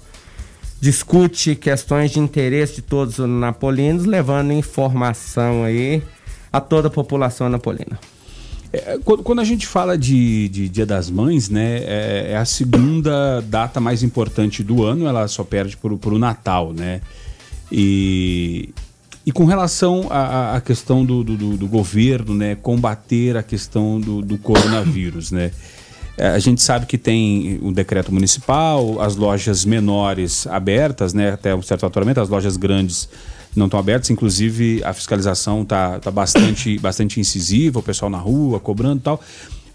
discute 0.81 1.55
questões 1.55 2.11
de 2.11 2.19
interesse 2.19 2.75
de 2.75 2.81
todos 2.81 3.17
os 3.17 3.29
napolinos, 3.29 4.05
levando 4.05 4.51
informação 4.51 5.63
aí 5.63 6.03
a 6.51 6.59
toda 6.59 6.89
a 6.89 6.91
população 6.91 7.47
napolina. 7.47 7.97
É, 8.71 8.99
quando 9.03 9.39
a 9.39 9.43
gente 9.43 9.65
fala 9.65 9.97
de, 9.97 10.49
de, 10.49 10.67
Dia 10.67 10.85
das 10.85 11.09
Mães, 11.09 11.49
né, 11.49 11.77
é, 11.83 12.27
é, 12.31 12.37
a 12.37 12.45
segunda 12.45 13.41
data 13.41 13.79
mais 13.79 14.03
importante 14.03 14.61
do 14.61 14.83
ano, 14.83 15.07
ela 15.07 15.27
só 15.27 15.43
perde 15.43 15.77
por 15.77 16.13
o 16.13 16.19
Natal, 16.19 16.73
né? 16.73 17.01
E, 17.71 18.69
e 19.25 19.31
com 19.31 19.45
relação 19.45 20.07
à, 20.09 20.61
questão 20.61 21.05
do, 21.05 21.23
do, 21.23 21.57
do, 21.57 21.67
governo, 21.67 22.33
né, 22.33 22.55
combater 22.55 23.35
a 23.35 23.43
questão 23.43 23.99
do, 23.99 24.21
do 24.21 24.37
coronavírus, 24.37 25.31
né? 25.31 25.51
É, 26.17 26.29
a 26.29 26.39
gente 26.39 26.61
sabe 26.61 26.87
que 26.87 26.97
tem 26.97 27.59
o 27.61 27.71
decreto 27.71 28.11
municipal, 28.11 28.99
as 28.99 29.15
lojas 29.15 29.63
menores 29.63 30.47
abertas, 30.47 31.13
né, 31.13 31.31
até 31.31 31.53
um 31.53 31.61
certo 31.61 31.85
aturamento, 31.85 32.19
as 32.19 32.27
lojas 32.27 32.57
grandes 32.57 33.07
não 33.57 33.65
estão 33.65 33.79
abertos. 33.79 34.09
Inclusive, 34.09 34.81
a 34.83 34.93
fiscalização 34.93 35.63
está 35.63 35.99
tá 35.99 36.11
bastante, 36.11 36.77
bastante 36.79 37.19
incisiva, 37.19 37.79
o 37.79 37.83
pessoal 37.83 38.09
na 38.09 38.17
rua 38.17 38.59
cobrando 38.59 38.97
e 38.97 39.03
tal. 39.03 39.21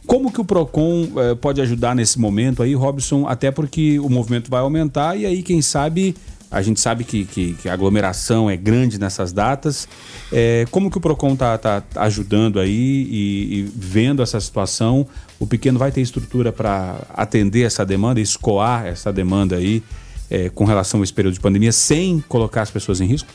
Como 0.07 0.33
que 0.33 0.41
o 0.41 0.45
PROCON 0.45 1.09
eh, 1.17 1.35
pode 1.37 1.61
ajudar 1.61 1.95
nesse 1.95 2.19
momento 2.19 2.63
aí, 2.63 2.75
Robson? 2.75 3.27
Até 3.27 3.53
porque 3.53 4.01
o 4.01 4.09
movimento 4.09 4.51
vai 4.51 4.61
aumentar 4.61 5.17
e 5.17 5.25
aí, 5.25 5.43
quem 5.45 5.63
sabe, 5.63 6.17
a 6.51 6.61
gente 6.61 6.81
sabe 6.81 7.05
que, 7.05 7.25
que, 7.25 7.55
que 7.55 7.69
a 7.69 7.73
aglomeração 7.73 8.51
é 8.51 8.57
grande 8.57 8.99
nessas 8.99 9.33
datas. 9.33 9.89
É, 10.33 10.67
como 10.71 10.91
que 10.91 10.99
o 10.99 11.01
PROCON 11.01 11.35
está 11.35 11.57
tá 11.57 11.83
ajudando 11.97 12.59
aí 12.59 12.71
e, 12.71 13.59
e, 13.59 13.73
vendo 13.75 14.23
essa 14.23 14.41
situação? 14.41 15.07
O 15.39 15.47
pequeno 15.47 15.79
vai 15.79 15.93
ter 15.93 16.01
estrutura 16.01 16.53
para 16.53 16.97
atender 17.15 17.63
essa 17.63 17.87
demanda, 17.87 18.21
escoar 18.21 18.87
essa 18.87 19.13
demanda 19.13 19.57
aí 19.57 19.83
é, 20.29 20.49
com 20.51 20.65
relação 20.65 21.01
a 21.01 21.05
esse 21.05 21.13
período 21.13 21.35
de 21.35 21.41
pandemia 21.41 21.73
sem 21.73 22.23
colocar 22.29 22.63
as 22.63 22.71
pessoas 22.71 23.01
em 23.01 23.07
risco? 23.07 23.29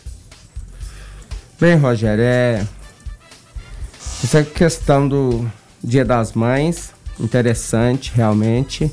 Bem, 1.59 1.75
Rogério, 1.75 2.23
é. 2.23 2.67
Essa 4.23 4.43
questão 4.43 5.09
do 5.09 5.49
Dia 5.83 6.05
das 6.05 6.33
Mães, 6.33 6.93
interessante 7.19 8.11
realmente. 8.13 8.91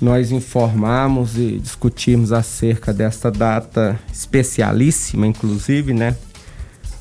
Nós 0.00 0.32
informamos 0.32 1.36
e 1.36 1.58
discutimos 1.58 2.32
acerca 2.32 2.94
desta 2.94 3.30
data 3.30 4.00
especialíssima, 4.10 5.26
inclusive, 5.26 5.92
né? 5.92 6.16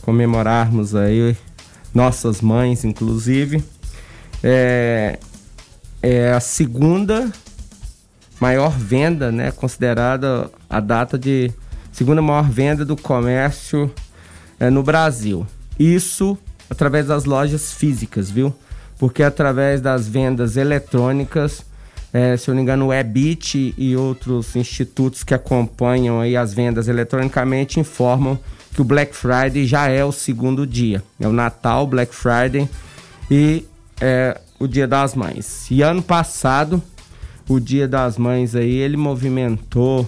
Comemorarmos 0.02 0.94
aí 0.94 1.38
nossas 1.94 2.42
mães, 2.42 2.84
inclusive. 2.84 3.64
É, 4.44 5.20
é 6.04 6.34
a 6.34 6.42
segunda 6.42 7.32
maior 8.42 8.72
venda, 8.72 9.32
né? 9.32 9.52
Considerada 9.52 10.52
a 10.70 10.82
data 10.82 11.18
de 11.18 11.50
segunda 11.94 12.22
maior 12.22 12.50
venda 12.50 12.84
do 12.84 12.98
comércio 12.98 13.90
é, 14.60 14.70
no 14.70 14.84
Brasil. 14.84 15.46
Isso 15.78 16.38
através 16.70 17.08
das 17.08 17.26
lojas 17.26 17.74
físicas, 17.74 18.30
viu? 18.30 18.54
Porque 18.98 19.24
através 19.24 19.82
das 19.82 20.08
vendas 20.08 20.58
eletrônicas, 20.58 21.66
é, 22.14 22.36
se 22.38 22.50
eu 22.50 22.54
não 22.54 22.58
me 22.58 22.64
engano, 22.64 22.88
o 22.88 22.94
Ebit 22.94 23.74
e 23.78 23.96
outros 23.96 24.56
institutos 24.56 25.24
que 25.24 25.34
acompanham 25.34 26.20
aí 26.20 26.36
as 26.36 26.54
vendas 26.54 26.88
eletronicamente 26.88 27.80
informam 27.80 28.38
que 28.74 28.82
o 28.82 28.84
Black 28.84 29.16
Friday 29.16 29.66
já 29.66 29.88
é 29.88 30.04
o 30.04 30.12
segundo 30.12 30.66
dia. 30.66 31.04
É 31.20 31.28
o 31.28 31.34
Natal, 31.34 31.88
Black 31.88 32.14
Friday 32.14 32.70
e 33.30 33.66
é, 34.00 34.40
o 34.60 34.68
Dia 34.68 34.88
das 34.88 35.16
Mães. 35.16 35.70
E 35.72 35.82
ano 35.82 36.04
passado, 36.04 36.82
o 37.48 37.60
Dia 37.60 37.88
das 37.88 38.18
Mães 38.18 38.56
aí, 38.56 38.76
ele 38.76 38.98
movimentou 38.98 40.08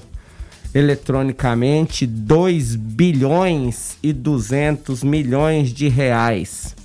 eletronicamente 0.73 2.07
2 2.07 2.75
bilhões 2.75 3.97
e 4.01 4.13
200 4.13 5.03
milhões 5.03 5.73
de 5.73 5.87
reais. 5.87 6.75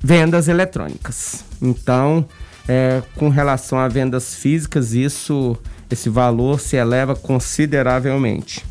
Vendas 0.00 0.48
eletrônicas. 0.48 1.44
Então, 1.60 2.24
é, 2.68 3.02
com 3.16 3.28
relação 3.28 3.78
a 3.78 3.88
vendas 3.88 4.34
físicas, 4.34 4.92
isso, 4.92 5.56
esse 5.90 6.08
valor 6.08 6.60
se 6.60 6.76
eleva 6.76 7.16
consideravelmente. 7.16 8.64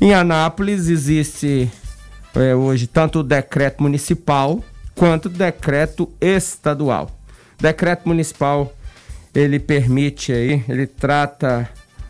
Em 0.00 0.12
Anápolis 0.12 0.88
existe 0.88 1.70
é, 2.34 2.54
hoje 2.54 2.86
tanto 2.86 3.20
o 3.20 3.22
decreto 3.22 3.82
municipal 3.82 4.62
quanto 4.94 5.26
o 5.26 5.30
decreto 5.30 6.10
estadual. 6.20 7.10
Decreto 7.58 8.08
municipal 8.08 8.74
ele 9.34 9.58
permite 9.58 10.32
aí, 10.32 10.64
ele 10.68 10.86
trata 10.86 11.68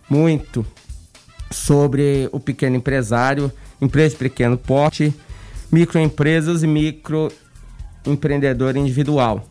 muito 0.08 0.66
sobre 1.52 2.28
o 2.32 2.40
pequeno 2.40 2.76
empresário, 2.76 3.52
empresa 3.80 4.10
de 4.10 4.16
pequeno 4.16 4.58
porte, 4.58 5.14
microempresas 5.70 6.62
e 6.62 6.66
microempreendedor 6.66 8.76
individual. 8.76 9.46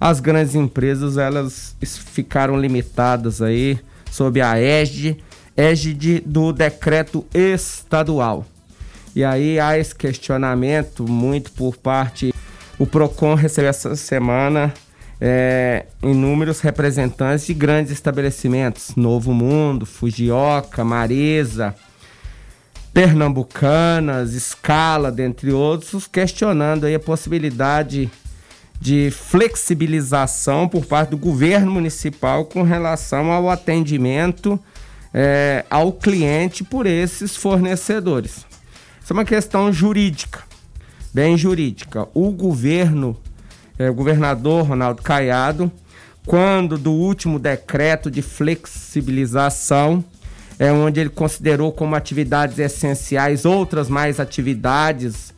As 0.00 0.20
grandes 0.20 0.54
empresas 0.54 1.16
elas 1.16 1.74
ficaram 1.82 2.60
limitadas 2.60 3.40
aí 3.40 3.78
sob 4.10 4.40
a 4.40 4.58
égide, 4.58 5.16
égide 5.56 6.20
do 6.26 6.52
decreto 6.52 7.24
estadual. 7.32 8.44
E 9.14 9.24
aí 9.24 9.60
há 9.60 9.78
esse 9.78 9.94
questionamento 9.94 11.08
muito 11.08 11.52
por 11.52 11.76
parte. 11.76 12.34
O 12.78 12.86
PROCON 12.86 13.34
recebeu 13.34 13.70
essa 13.70 13.94
semana 13.94 14.74
é, 15.26 15.86
inúmeros 16.02 16.60
representantes 16.60 17.46
de 17.46 17.54
grandes 17.54 17.90
estabelecimentos, 17.90 18.94
Novo 18.94 19.32
Mundo, 19.32 19.86
Fujioka, 19.86 20.84
Marisa, 20.84 21.74
Pernambucanas, 22.92 24.32
Scala, 24.32 25.10
dentre 25.10 25.50
outros, 25.50 26.06
questionando 26.06 26.84
aí 26.84 26.94
a 26.94 27.00
possibilidade 27.00 28.10
de 28.78 29.10
flexibilização 29.10 30.68
por 30.68 30.84
parte 30.84 31.10
do 31.12 31.16
governo 31.16 31.72
municipal 31.72 32.44
com 32.44 32.60
relação 32.60 33.32
ao 33.32 33.48
atendimento 33.48 34.60
é, 35.14 35.64
ao 35.70 35.90
cliente 35.90 36.62
por 36.62 36.84
esses 36.84 37.34
fornecedores. 37.34 38.44
Isso 39.02 39.10
é 39.10 39.14
uma 39.14 39.24
questão 39.24 39.72
jurídica, 39.72 40.42
bem 41.14 41.38
jurídica. 41.38 42.06
O 42.12 42.30
governo 42.30 43.16
é, 43.78 43.90
o 43.90 43.94
governador 43.94 44.66
Ronaldo 44.66 45.02
Caiado, 45.02 45.70
quando 46.26 46.78
do 46.78 46.92
último 46.92 47.38
decreto 47.38 48.10
de 48.10 48.22
flexibilização, 48.22 50.04
é 50.58 50.72
onde 50.72 51.00
ele 51.00 51.10
considerou 51.10 51.72
como 51.72 51.94
atividades 51.94 52.58
essenciais 52.58 53.44
outras 53.44 53.88
mais 53.88 54.20
atividades, 54.20 55.34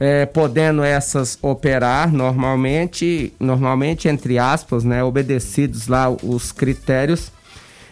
é, 0.00 0.26
podendo 0.26 0.82
essas 0.82 1.38
operar 1.42 2.12
normalmente, 2.12 3.32
normalmente 3.38 4.08
entre 4.08 4.38
aspas, 4.38 4.84
né, 4.84 5.02
obedecidos 5.02 5.88
lá 5.88 6.08
os 6.10 6.52
critérios. 6.52 7.32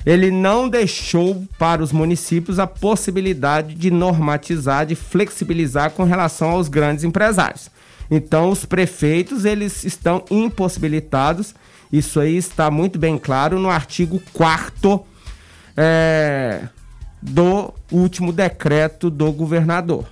ele 0.04 0.30
não 0.30 0.68
deixou 0.68 1.44
para 1.58 1.82
os 1.82 1.90
municípios 1.90 2.60
a 2.60 2.66
possibilidade 2.66 3.74
de 3.74 3.90
normatizar, 3.90 4.86
de 4.86 4.94
flexibilizar 4.94 5.90
com 5.90 6.04
relação 6.04 6.50
aos 6.50 6.68
grandes 6.68 7.02
empresários. 7.02 7.70
Então, 8.10 8.50
os 8.50 8.64
prefeitos 8.64 9.44
eles 9.44 9.84
estão 9.84 10.24
impossibilitados. 10.30 11.54
Isso 11.92 12.20
aí 12.20 12.36
está 12.36 12.70
muito 12.70 12.98
bem 12.98 13.18
claro 13.18 13.58
no 13.58 13.70
artigo 13.70 14.20
4 14.32 15.04
é, 15.76 16.68
do 17.20 17.72
último 17.90 18.32
decreto 18.32 19.10
do 19.10 19.30
governador. 19.32 20.06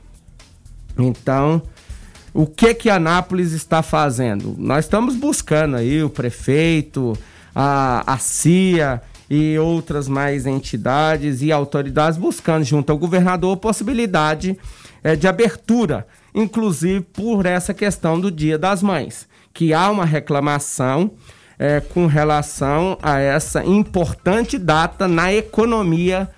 Então, 0.98 1.62
o 2.32 2.46
que 2.46 2.74
que 2.74 2.90
Anápolis 2.90 3.52
está 3.52 3.82
fazendo? 3.82 4.54
Nós 4.58 4.84
estamos 4.84 5.14
buscando 5.14 5.76
aí 5.76 6.02
o 6.02 6.10
prefeito, 6.10 7.16
a, 7.54 8.12
a 8.12 8.18
CIA 8.18 9.00
e 9.30 9.58
outras 9.58 10.08
mais 10.08 10.46
entidades 10.46 11.42
e 11.42 11.52
autoridades 11.52 12.18
buscando 12.18 12.64
junto 12.64 12.90
ao 12.90 12.98
governador 12.98 13.54
a 13.54 13.60
possibilidade 13.60 14.58
é, 15.04 15.14
de 15.14 15.28
abertura, 15.28 16.06
inclusive 16.34 17.02
por 17.02 17.44
essa 17.44 17.74
questão 17.74 18.18
do 18.18 18.30
Dia 18.30 18.58
das 18.58 18.82
Mães, 18.82 19.28
que 19.52 19.74
há 19.74 19.90
uma 19.90 20.06
reclamação 20.06 21.12
é, 21.58 21.80
com 21.80 22.06
relação 22.06 22.98
a 23.02 23.20
essa 23.20 23.64
importante 23.64 24.58
data 24.58 25.06
na 25.06 25.32
economia 25.32 26.28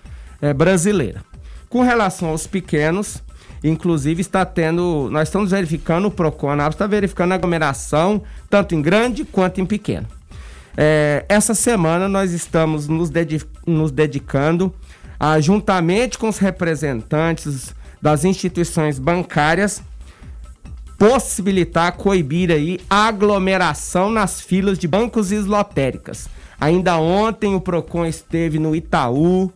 é, 0.43 0.53
brasileira. 0.53 1.25
Com 1.69 1.83
relação 1.83 2.31
aos 2.31 2.47
pequenos, 2.47 3.23
inclusive 3.63 4.21
está 4.21 4.45
tendo, 4.45 5.09
nós 5.11 5.29
estamos 5.29 5.53
verificando, 5.53 6.07
o 6.07 6.11
PROCON 6.11 6.57
está 6.69 6.87
verificando 6.87 7.33
aglomeração, 7.33 8.23
tanto 8.51 8.75
em 8.75 8.83
grande 8.83 9.25
quanto 9.25 9.61
em 9.61 9.67
pequeno. 9.67 10.07
É, 10.77 11.25
essa 11.29 11.55
semana 11.55 12.09
nós 12.09 12.33
estamos 12.33 12.87
nos, 12.87 13.11
nos 13.67 13.91
dedicando, 13.91 14.75
a, 15.19 15.41
juntamente 15.41 16.19
com 16.19 16.29
os 16.29 16.37
representantes 16.37 17.75
das 18.01 18.25
instituições 18.25 18.99
bancárias, 18.99 19.83
possibilitar, 20.99 21.93
coibir 21.93 22.51
aí 22.51 22.81
aglomeração 22.89 24.11
nas 24.11 24.41
filas 24.41 24.79
de 24.79 24.89
bancos 24.89 25.33
e 25.33 25.39
lotéricas. 25.39 26.29
Ainda 26.61 26.97
ontem 26.99 27.55
o 27.55 27.61
PROCON 27.61 28.07
esteve 28.07 28.59
no 28.59 28.75
Itaú, 28.75 29.53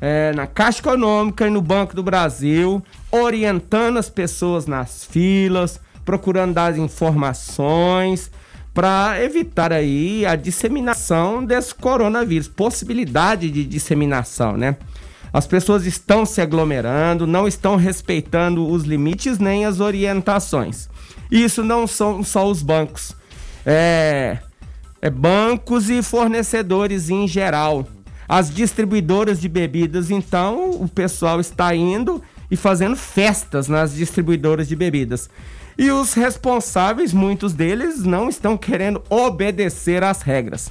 é, 0.00 0.32
na 0.32 0.46
Caixa 0.46 0.80
Econômica 0.80 1.46
e 1.46 1.50
no 1.50 1.60
Banco 1.60 1.94
do 1.94 2.02
Brasil, 2.02 2.82
orientando 3.10 3.98
as 3.98 4.08
pessoas 4.08 4.66
nas 4.66 5.04
filas, 5.04 5.80
procurando 6.04 6.54
dar 6.54 6.78
informações 6.78 8.30
para 8.72 9.22
evitar 9.22 9.72
aí 9.72 10.24
a 10.26 10.36
disseminação 10.36 11.44
desse 11.44 11.74
coronavírus, 11.74 12.46
possibilidade 12.46 13.50
de 13.50 13.64
disseminação, 13.64 14.56
né? 14.56 14.76
As 15.36 15.46
pessoas 15.46 15.84
estão 15.84 16.24
se 16.24 16.40
aglomerando, 16.40 17.26
não 17.26 17.46
estão 17.46 17.76
respeitando 17.76 18.66
os 18.66 18.84
limites 18.84 19.38
nem 19.38 19.66
as 19.66 19.80
orientações. 19.80 20.88
Isso 21.30 21.62
não 21.62 21.86
são 21.86 22.24
só 22.24 22.48
os 22.50 22.62
bancos, 22.62 23.14
é, 23.66 24.38
é 25.02 25.10
bancos 25.10 25.90
e 25.90 26.00
fornecedores 26.02 27.10
em 27.10 27.28
geral. 27.28 27.86
As 28.26 28.48
distribuidoras 28.48 29.38
de 29.38 29.46
bebidas, 29.46 30.10
então, 30.10 30.70
o 30.70 30.88
pessoal 30.88 31.38
está 31.38 31.74
indo 31.74 32.22
e 32.50 32.56
fazendo 32.56 32.96
festas 32.96 33.68
nas 33.68 33.94
distribuidoras 33.94 34.66
de 34.66 34.74
bebidas. 34.74 35.28
E 35.76 35.90
os 35.90 36.14
responsáveis, 36.14 37.12
muitos 37.12 37.52
deles, 37.52 38.02
não 38.04 38.30
estão 38.30 38.56
querendo 38.56 39.02
obedecer 39.10 40.02
às 40.02 40.22
regras. 40.22 40.70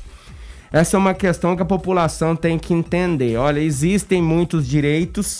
Essa 0.75 0.97
é 0.97 0.99
uma 0.99 1.13
questão 1.13 1.55
que 1.55 1.61
a 1.61 1.65
população 1.65 2.35
tem 2.35 2.59
que 2.59 2.73
entender. 2.73 3.37
Olha, 3.37 3.61
existem 3.61 4.21
muitos 4.21 4.67
direitos, 4.67 5.39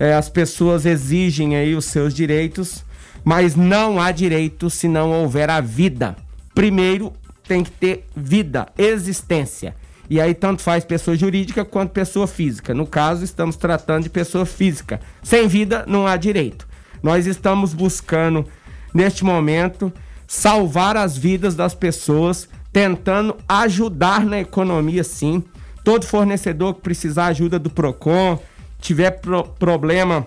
é, 0.00 0.14
as 0.14 0.28
pessoas 0.28 0.84
exigem 0.84 1.54
aí 1.54 1.76
os 1.76 1.84
seus 1.84 2.12
direitos, 2.12 2.84
mas 3.22 3.54
não 3.54 4.00
há 4.00 4.10
direito 4.10 4.68
se 4.68 4.88
não 4.88 5.12
houver 5.12 5.48
a 5.48 5.60
vida. 5.60 6.16
Primeiro 6.56 7.12
tem 7.46 7.62
que 7.62 7.70
ter 7.70 8.04
vida, 8.16 8.66
existência. 8.76 9.76
E 10.10 10.20
aí 10.20 10.34
tanto 10.34 10.60
faz 10.60 10.84
pessoa 10.84 11.16
jurídica 11.16 11.64
quanto 11.64 11.92
pessoa 11.92 12.26
física. 12.26 12.74
No 12.74 12.84
caso, 12.84 13.22
estamos 13.22 13.54
tratando 13.54 14.02
de 14.02 14.10
pessoa 14.10 14.44
física. 14.44 15.00
Sem 15.22 15.46
vida 15.46 15.84
não 15.86 16.04
há 16.04 16.16
direito. 16.16 16.66
Nós 17.00 17.28
estamos 17.28 17.72
buscando 17.72 18.44
neste 18.92 19.24
momento 19.24 19.92
salvar 20.26 20.96
as 20.96 21.16
vidas 21.16 21.54
das 21.54 21.76
pessoas, 21.76 22.48
tentando 22.72 23.36
ajudar 23.48 24.24
na 24.24 24.40
economia 24.40 25.04
sim. 25.04 25.42
Todo 25.84 26.06
fornecedor 26.06 26.74
que 26.74 26.82
precisar 26.82 27.26
ajuda 27.26 27.58
do 27.58 27.70
Procon, 27.70 28.38
tiver 28.80 29.10
pro 29.12 29.44
problema 29.44 30.26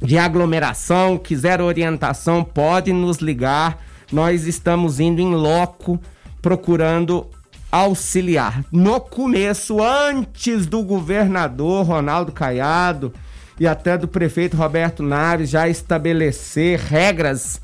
de 0.00 0.18
aglomeração, 0.18 1.18
quiser 1.18 1.60
orientação, 1.60 2.44
pode 2.44 2.92
nos 2.92 3.18
ligar. 3.18 3.82
Nós 4.12 4.46
estamos 4.46 5.00
indo 5.00 5.20
em 5.20 5.34
loco 5.34 6.00
procurando 6.40 7.26
auxiliar. 7.72 8.64
No 8.70 9.00
começo, 9.00 9.82
antes 9.82 10.66
do 10.66 10.82
governador 10.82 11.84
Ronaldo 11.86 12.30
Caiado 12.30 13.12
e 13.58 13.66
até 13.66 13.98
do 13.98 14.06
prefeito 14.06 14.56
Roberto 14.56 15.02
Naves 15.02 15.50
já 15.50 15.68
estabelecer 15.68 16.78
regras 16.78 17.60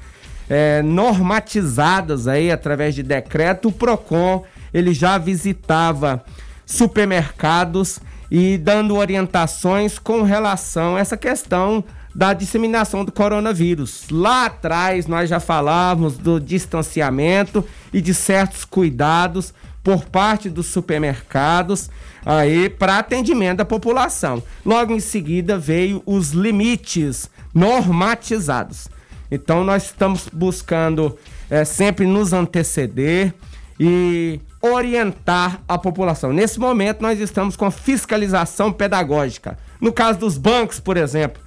é, 0.50 0.82
normatizadas 0.82 2.26
aí 2.26 2.50
através 2.50 2.92
de 2.92 3.04
decreto, 3.04 3.68
o 3.68 3.72
Procon 3.72 4.44
ele 4.74 4.92
já 4.92 5.16
visitava 5.16 6.24
supermercados 6.66 8.00
e 8.28 8.58
dando 8.58 8.96
orientações 8.96 9.98
com 9.98 10.22
relação 10.22 10.96
a 10.96 11.00
essa 11.00 11.16
questão 11.16 11.84
da 12.12 12.32
disseminação 12.32 13.04
do 13.04 13.12
coronavírus. 13.12 14.06
Lá 14.10 14.46
atrás 14.46 15.06
nós 15.06 15.30
já 15.30 15.38
falávamos 15.38 16.18
do 16.18 16.40
distanciamento 16.40 17.64
e 17.92 18.00
de 18.00 18.12
certos 18.12 18.64
cuidados 18.64 19.54
por 19.82 20.04
parte 20.04 20.50
dos 20.50 20.66
supermercados 20.66 21.88
aí 22.26 22.68
para 22.68 22.98
atendimento 22.98 23.58
da 23.58 23.64
população. 23.64 24.42
Logo 24.66 24.92
em 24.92 25.00
seguida 25.00 25.56
veio 25.56 26.02
os 26.04 26.30
limites 26.30 27.30
normatizados. 27.54 28.88
Então 29.30 29.62
nós 29.64 29.84
estamos 29.84 30.28
buscando 30.32 31.16
é, 31.48 31.64
sempre 31.64 32.06
nos 32.06 32.32
anteceder 32.32 33.32
e 33.78 34.40
orientar 34.60 35.62
a 35.66 35.78
população. 35.78 36.32
Nesse 36.32 36.58
momento 36.58 37.00
nós 37.00 37.18
estamos 37.20 37.56
com 37.56 37.70
fiscalização 37.70 38.72
pedagógica. 38.72 39.56
No 39.80 39.92
caso 39.92 40.18
dos 40.18 40.36
bancos, 40.36 40.78
por 40.78 40.96
exemplo, 40.96 41.42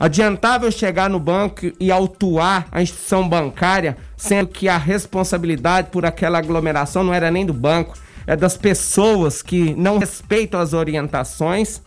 adiantava 0.00 0.64
eu 0.64 0.72
chegar 0.72 1.10
no 1.10 1.20
banco 1.20 1.70
e 1.78 1.90
autuar 1.90 2.66
a 2.72 2.80
instituição 2.80 3.28
bancária, 3.28 3.96
sendo 4.16 4.48
que 4.48 4.68
a 4.68 4.78
responsabilidade 4.78 5.90
por 5.90 6.06
aquela 6.06 6.38
aglomeração 6.38 7.04
não 7.04 7.12
era 7.12 7.30
nem 7.30 7.44
do 7.44 7.52
banco, 7.52 7.96
é 8.26 8.34
das 8.34 8.56
pessoas 8.56 9.42
que 9.42 9.74
não 9.74 9.98
respeitam 9.98 10.58
as 10.58 10.72
orientações, 10.72 11.82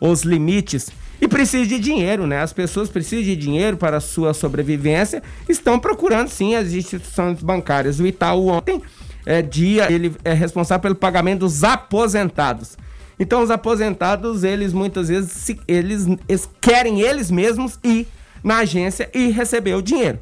os 0.00 0.22
limites 0.22 0.90
e 1.22 1.28
precisa 1.28 1.64
de 1.64 1.78
dinheiro, 1.78 2.26
né? 2.26 2.42
As 2.42 2.52
pessoas 2.52 2.88
precisam 2.88 3.24
de 3.24 3.36
dinheiro 3.36 3.76
para 3.76 3.98
a 3.98 4.00
sua 4.00 4.34
sobrevivência, 4.34 5.22
estão 5.48 5.78
procurando 5.78 6.26
sim 6.26 6.56
as 6.56 6.72
instituições 6.72 7.40
bancárias. 7.40 8.00
O 8.00 8.06
Itaú 8.08 8.48
ontem 8.48 8.82
é 9.24 9.40
dia, 9.40 9.90
ele 9.92 10.16
é 10.24 10.32
responsável 10.32 10.82
pelo 10.82 10.96
pagamento 10.96 11.38
dos 11.40 11.62
aposentados. 11.62 12.76
Então 13.20 13.40
os 13.40 13.52
aposentados, 13.52 14.42
eles 14.42 14.72
muitas 14.72 15.06
vezes 15.06 15.30
se, 15.30 15.60
eles, 15.68 16.08
eles 16.28 16.50
querem 16.60 17.00
eles 17.00 17.30
mesmos 17.30 17.78
ir 17.84 18.08
na 18.42 18.56
agência 18.58 19.08
e 19.14 19.28
receber 19.28 19.74
o 19.74 19.82
dinheiro. 19.82 20.18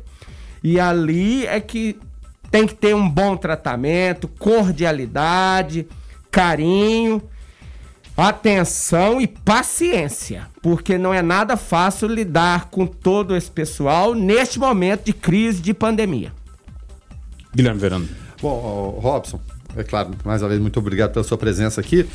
E 0.63 0.79
ali 0.79 1.47
é 1.47 1.61
que 1.61 1.99
tem 2.51 2.67
que 2.67 2.75
ter 2.75 2.95
um 2.95 3.09
bom 3.09 3.39
tratamento, 3.39 4.29
cordialidade, 4.29 5.89
carinho 6.31 7.23
atenção 8.21 9.21
e 9.21 9.27
paciência, 9.27 10.47
porque 10.63 10.99
não 10.99 11.13
é 11.13 11.23
nada 11.23 11.57
fácil 11.57 12.09
lidar 12.09 12.69
com 12.71 12.87
todo 12.87 13.37
esse 13.37 13.51
pessoal 13.51 14.15
neste 14.15 14.59
momento 14.59 15.05
de 15.05 15.13
crise 15.13 15.61
de 15.61 15.73
pandemia. 15.75 16.33
Guilherme 17.55 17.81
Verano. 17.81 18.09
Bom, 18.41 18.99
Robson, 19.03 19.41
é 19.77 19.85
claro, 19.85 20.11
mais 20.25 20.43
uma 20.43 20.49
vez, 20.49 20.61
muito 20.61 20.79
obrigado 20.79 21.13
pela 21.13 21.25
sua 21.25 21.39
presença 21.39 21.81
aqui. 21.81 22.09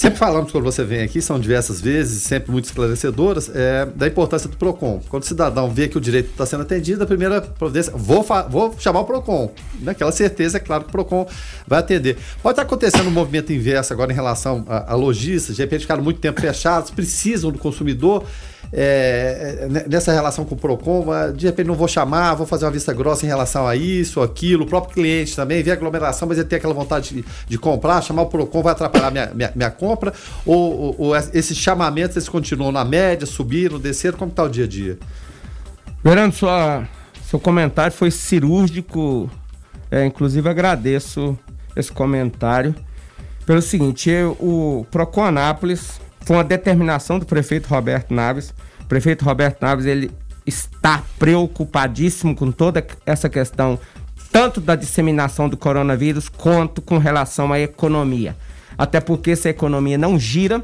Sempre 0.00 0.18
falamos 0.18 0.50
quando 0.50 0.64
você 0.64 0.82
vem 0.82 1.02
aqui, 1.02 1.20
são 1.20 1.38
diversas 1.38 1.78
vezes, 1.78 2.22
sempre 2.22 2.50
muito 2.50 2.64
esclarecedoras, 2.64 3.50
é, 3.54 3.84
da 3.84 4.06
importância 4.06 4.48
do 4.48 4.56
PROCON. 4.56 5.02
Quando 5.10 5.24
o 5.24 5.26
cidadão 5.26 5.70
vê 5.70 5.88
que 5.88 5.98
o 5.98 6.00
direito 6.00 6.30
está 6.30 6.46
sendo 6.46 6.62
atendido, 6.62 7.04
a 7.04 7.06
primeira 7.06 7.42
providência, 7.42 7.92
vou, 7.94 8.26
vou 8.48 8.74
chamar 8.78 9.00
o 9.00 9.04
PROCON. 9.04 9.52
Naquela 9.78 10.10
certeza, 10.10 10.56
é 10.56 10.60
claro 10.60 10.84
que 10.84 10.88
o 10.88 10.92
PROCON 10.92 11.26
vai 11.66 11.80
atender. 11.80 12.16
Pode 12.42 12.54
estar 12.54 12.62
acontecendo 12.62 13.08
um 13.08 13.10
movimento 13.10 13.52
inverso 13.52 13.92
agora 13.92 14.10
em 14.10 14.14
relação 14.14 14.64
a, 14.66 14.90
a 14.90 14.96
lojistas, 14.96 15.56
de 15.56 15.60
repente 15.60 15.82
ficaram 15.82 16.02
muito 16.02 16.18
tempo 16.18 16.40
fechados, 16.40 16.90
precisam 16.90 17.52
do 17.52 17.58
consumidor 17.58 18.24
é, 18.72 19.68
é 19.68 19.88
nessa 19.88 20.12
relação 20.12 20.44
com 20.44 20.54
o 20.54 20.58
PROCON, 20.58 21.04
de 21.34 21.46
repente 21.46 21.66
não 21.66 21.74
vou 21.74 21.88
chamar, 21.88 22.34
vou 22.34 22.46
fazer 22.46 22.64
uma 22.64 22.70
vista 22.70 22.92
grossa 22.92 23.24
em 23.24 23.28
relação 23.28 23.66
a 23.66 23.74
isso, 23.74 24.20
aquilo, 24.20 24.64
o 24.64 24.66
próprio 24.66 24.94
cliente 24.94 25.34
também, 25.34 25.62
vê 25.62 25.70
aglomeração, 25.70 26.28
mas 26.28 26.38
ele 26.38 26.48
tem 26.48 26.56
aquela 26.56 26.74
vontade 26.74 27.14
de, 27.14 27.24
de 27.46 27.58
comprar, 27.58 28.02
chamar 28.02 28.22
o 28.22 28.26
PROCON 28.26 28.62
vai 28.62 28.72
atrapalhar 28.72 29.10
minha, 29.10 29.30
minha, 29.34 29.52
minha 29.54 29.70
compra? 29.70 30.12
Ou, 30.44 30.80
ou, 30.80 30.94
ou 30.98 31.16
esses 31.16 31.56
chamamentos 31.56 32.16
eles 32.16 32.28
continuam 32.28 32.72
na 32.72 32.84
média, 32.84 33.26
subiram, 33.26 33.78
desceram? 33.78 34.18
Como 34.18 34.30
está 34.30 34.44
o 34.44 34.48
dia 34.48 34.64
a 34.64 34.68
dia? 34.68 34.98
Verano, 36.02 36.32
sua, 36.32 36.88
seu 37.22 37.38
comentário 37.38 37.92
foi 37.92 38.10
cirúrgico. 38.10 39.30
É, 39.90 40.06
inclusive 40.06 40.48
agradeço 40.48 41.38
esse 41.76 41.90
comentário. 41.90 42.74
Pelo 43.44 43.60
seguinte, 43.60 44.08
eu, 44.08 44.32
o 44.40 44.86
Procon 44.90 45.24
Anápolis 45.24 46.00
foi 46.30 46.36
uma 46.36 46.44
determinação 46.44 47.18
do 47.18 47.26
prefeito 47.26 47.66
Roberto 47.66 48.14
Naves. 48.14 48.54
O 48.82 48.84
prefeito 48.84 49.24
Roberto 49.24 49.60
Naves 49.62 49.84
ele 49.84 50.12
está 50.46 51.02
preocupadíssimo 51.18 52.36
com 52.36 52.52
toda 52.52 52.86
essa 53.04 53.28
questão, 53.28 53.76
tanto 54.30 54.60
da 54.60 54.76
disseminação 54.76 55.48
do 55.48 55.56
coronavírus 55.56 56.28
quanto 56.28 56.80
com 56.80 56.98
relação 56.98 57.52
à 57.52 57.58
economia. 57.58 58.36
Até 58.78 59.00
porque 59.00 59.34
se 59.34 59.48
a 59.48 59.50
economia 59.50 59.98
não 59.98 60.16
gira, 60.20 60.62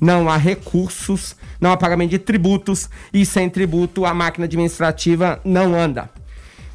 não 0.00 0.28
há 0.28 0.36
recursos, 0.36 1.36
não 1.60 1.70
há 1.70 1.76
pagamento 1.76 2.10
de 2.10 2.18
tributos 2.18 2.90
e 3.12 3.24
sem 3.24 3.48
tributo 3.48 4.04
a 4.04 4.12
máquina 4.12 4.46
administrativa 4.46 5.38
não 5.44 5.76
anda. 5.76 6.10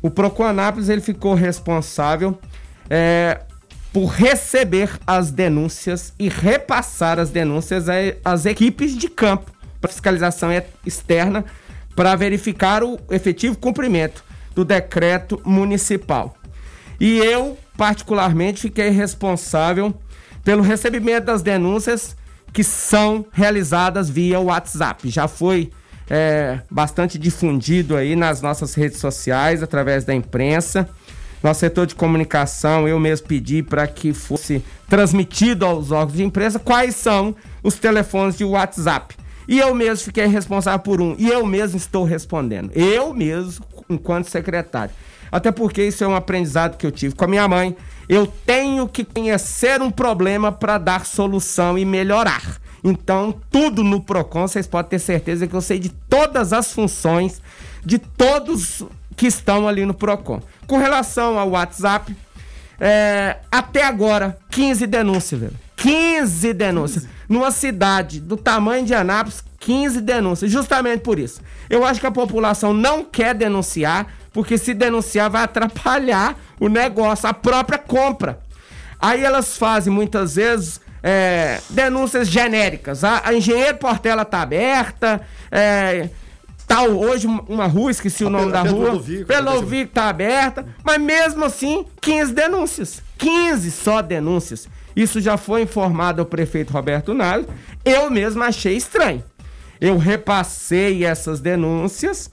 O 0.02 0.10
Procon 0.10 0.46
Anápolis 0.46 0.88
ele 0.88 1.02
ficou 1.02 1.34
responsável 1.34 2.40
é, 2.90 3.42
por 3.92 4.08
receber 4.08 4.92
as 5.06 5.32
denúncias 5.32 6.14
e 6.20 6.30
repassar 6.30 7.20
as 7.20 7.30
denúncias 7.30 7.86
às 8.24 8.46
equipes 8.46 8.96
de 8.96 9.10
campo 9.10 9.52
para 9.82 9.92
fiscalização 9.92 10.50
externa 10.86 11.46
para 11.96 12.16
verificar 12.16 12.84
o 12.84 13.00
efetivo 13.10 13.58
cumprimento 13.58 14.24
do 14.54 14.64
decreto 14.64 15.42
municipal. 15.44 16.36
E 17.00 17.18
eu, 17.18 17.58
particularmente, 17.78 18.62
fiquei 18.62 18.90
responsável 18.90 19.94
pelo 20.44 20.62
recebimento 20.62 21.26
das 21.26 21.42
denúncias 21.42 22.16
que 22.52 22.64
são 22.64 23.26
realizadas 23.32 24.10
via 24.10 24.40
WhatsApp. 24.40 25.10
Já 25.10 25.28
foi 25.28 25.72
é, 26.10 26.60
bastante 26.70 27.18
difundido 27.18 27.96
aí 27.96 28.16
nas 28.16 28.42
nossas 28.42 28.74
redes 28.74 29.00
sociais, 29.00 29.62
através 29.62 30.04
da 30.04 30.14
imprensa. 30.14 30.90
Nosso 31.42 31.62
setor 31.62 31.88
de 31.88 31.96
comunicação, 31.96 32.88
eu 32.88 33.00
mesmo 33.00 33.28
pedi 33.28 33.64
para 33.64 33.88
que 33.88 34.14
fosse 34.14 34.64
transmitido 34.90 35.66
aos 35.66 35.92
órgãos 35.92 36.18
de 36.18 36.24
imprensa 36.24 36.60
quais 36.60 36.96
são 36.96 37.36
os 37.64 37.76
telefones 37.76 38.38
de 38.38 38.44
WhatsApp. 38.44 39.16
E 39.48 39.58
eu 39.58 39.74
mesmo 39.74 40.06
fiquei 40.06 40.28
responsável 40.28 40.80
por 40.80 41.02
um. 41.02 41.16
E 41.18 41.28
eu 41.28 41.46
mesmo 41.46 41.78
estou 41.78 42.04
respondendo. 42.04 42.72
Eu 42.76 43.14
mesmo, 43.14 43.66
enquanto 43.90 44.30
secretário. 44.30 44.94
Até 45.32 45.52
porque 45.52 45.84
isso 45.84 46.04
é 46.04 46.08
um 46.08 46.16
aprendizado 46.16 46.78
que 46.78 46.86
eu 46.86 46.92
tive 46.92 47.16
com 47.16 47.26
a 47.26 47.28
minha 47.28 47.48
mãe. 47.48 47.76
Eu 48.08 48.28
tenho 48.28 48.88
que 48.88 49.04
conhecer 49.04 49.82
um 49.82 49.90
problema 49.90 50.52
para 50.52 50.78
dar 50.78 51.06
solução 51.06 51.78
e 51.78 51.86
melhorar. 51.86 52.60
Então, 52.84 53.36
tudo 53.50 53.84
no 53.84 54.02
PROCON, 54.02 54.48
vocês 54.48 54.68
podem 54.68 54.90
ter 54.90 55.00
certeza 55.00 55.48
que 55.48 55.56
eu 55.56 55.62
sei 55.62 55.80
de 55.80 55.90
todas 55.90 56.54
as 56.54 56.72
funções 56.72 57.42
de 57.84 57.98
todos 57.98 58.84
que 59.20 59.28
estão 59.28 59.68
ali 59.68 59.86
no 59.86 59.94
PROCON. 59.94 60.42
Com 60.66 60.78
relação 60.78 61.38
ao 61.38 61.50
WhatsApp, 61.50 62.16
é, 62.80 63.36
até 63.52 63.84
agora, 63.84 64.38
15 64.50 64.88
denúncias, 64.88 65.42
velho. 65.42 65.54
15 65.76 66.54
denúncias. 66.54 67.04
15. 67.04 67.16
Numa 67.28 67.52
cidade 67.52 68.22
do 68.22 68.38
tamanho 68.38 68.86
de 68.86 68.94
Anápolis, 68.94 69.44
15 69.60 70.00
denúncias. 70.00 70.50
Justamente 70.50 71.02
por 71.02 71.20
isso. 71.20 71.42
Eu 71.70 71.86
acho 71.86 72.00
que 72.00 72.08
a 72.08 72.12
população 72.12 72.74
não 72.74 73.04
quer 73.04 73.36
denunciar, 73.36 74.08
porque 74.32 74.58
se 74.58 74.74
denunciar 74.74 75.30
vai 75.30 75.44
atrapalhar 75.44 76.40
o 76.58 76.70
negócio, 76.70 77.28
a 77.28 77.34
própria 77.34 77.78
compra. 77.78 78.40
Aí 79.02 79.22
elas 79.22 79.58
fazem 79.58 79.92
muitas 79.92 80.36
vezes 80.36 80.80
é, 81.04 81.60
denúncias 81.70 82.30
genéricas. 82.30 83.04
A, 83.04 83.22
a 83.26 83.34
Engenheiro 83.34 83.80
Portela 83.80 84.24
tá 84.24 84.42
aberta, 84.42 85.20
é, 85.52 86.08
tal, 86.70 86.92
hoje 86.92 87.26
uma 87.26 87.66
rua, 87.66 87.90
esqueci 87.90 88.24
o 88.24 88.30
nome 88.30 88.52
da 88.52 88.62
rua. 88.62 89.02
Pelovico 89.28 89.92
tá 89.92 90.08
aberta, 90.08 90.68
mas 90.84 91.02
mesmo 91.02 91.44
assim, 91.44 91.84
15 92.00 92.32
denúncias. 92.32 93.02
15 93.18 93.72
só 93.72 94.04
denúncias. 94.04 94.70
Isso 94.96 95.20
já 95.20 95.36
foi 95.36 95.64
informado 95.64 96.22
ao 96.22 96.28
prefeito 96.28 96.72
Roberto 96.72 97.12
Naves. 97.12 97.48
Eu 97.84 98.12
mesmo 98.12 98.44
achei 98.44 98.78
estranho. 98.78 99.24
Eu 99.82 99.98
repassei 99.98 101.04
essas 101.04 101.40
denúncias 101.40 102.30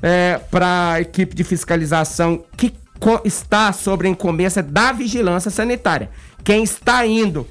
é, 0.00 0.38
para 0.48 0.92
a 0.92 1.00
equipe 1.00 1.34
de 1.34 1.42
fiscalização 1.42 2.44
que 2.56 2.72
está 3.24 3.72
sobre 3.72 4.06
a 4.06 4.10
incumbência 4.10 4.62
da 4.62 4.92
vigilância 4.92 5.50
sanitária. 5.50 6.08
Quem 6.44 6.62
está 6.62 7.04
indo 7.04 7.48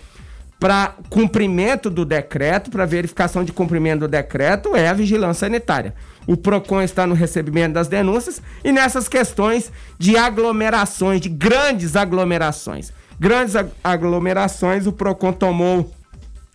para 0.58 0.96
cumprimento 1.10 1.90
do 1.90 2.06
decreto, 2.06 2.72
para 2.72 2.86
verificação 2.86 3.44
de 3.44 3.52
cumprimento 3.52 4.02
do 4.02 4.08
decreto, 4.08 4.78
é 4.78 4.88
a 4.88 4.94
vigilância 4.94 5.48
sanitária. 5.48 5.94
O 6.28 6.38
PROCON 6.38 6.82
está 6.82 7.08
no 7.08 7.16
recebimento 7.16 7.74
das 7.74 7.88
denúncias 7.88 8.42
e 8.64 8.72
nessas 8.72 9.08
questões 9.08 9.72
de 9.98 10.18
aglomerações, 10.18 11.20
de 11.20 11.30
grandes 11.30 11.96
aglomerações. 11.96 12.94
Grandes 13.20 13.56
aglomerações, 13.84 14.88
o 14.88 14.92
PROCON 14.92 15.34
tomou 15.34 15.92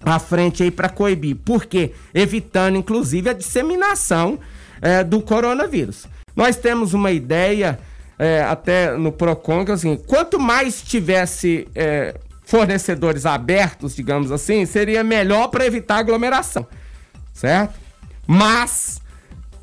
a 0.02 0.18
frente 0.18 0.62
aí 0.62 0.70
para 0.70 0.88
coibir. 0.88 1.36
Por 1.36 1.66
quê? 1.66 1.92
Evitando, 2.14 2.76
inclusive, 2.76 3.30
a 3.30 3.32
disseminação 3.32 4.38
é, 4.80 5.02
do 5.02 5.20
coronavírus. 5.20 6.06
Nós 6.34 6.56
temos 6.56 6.92
uma 6.92 7.10
ideia, 7.10 7.78
é, 8.18 8.42
até 8.42 8.96
no 8.96 9.10
PROCON, 9.10 9.64
que 9.64 9.72
assim, 9.72 9.96
quanto 9.96 10.38
mais 10.38 10.82
tivesse 10.82 11.66
é, 11.74 12.14
fornecedores 12.44 13.26
abertos, 13.26 13.96
digamos 13.96 14.30
assim, 14.30 14.64
seria 14.66 15.02
melhor 15.02 15.48
para 15.48 15.66
evitar 15.66 15.96
aglomeração, 15.96 16.66
certo? 17.32 17.74
Mas, 18.26 19.00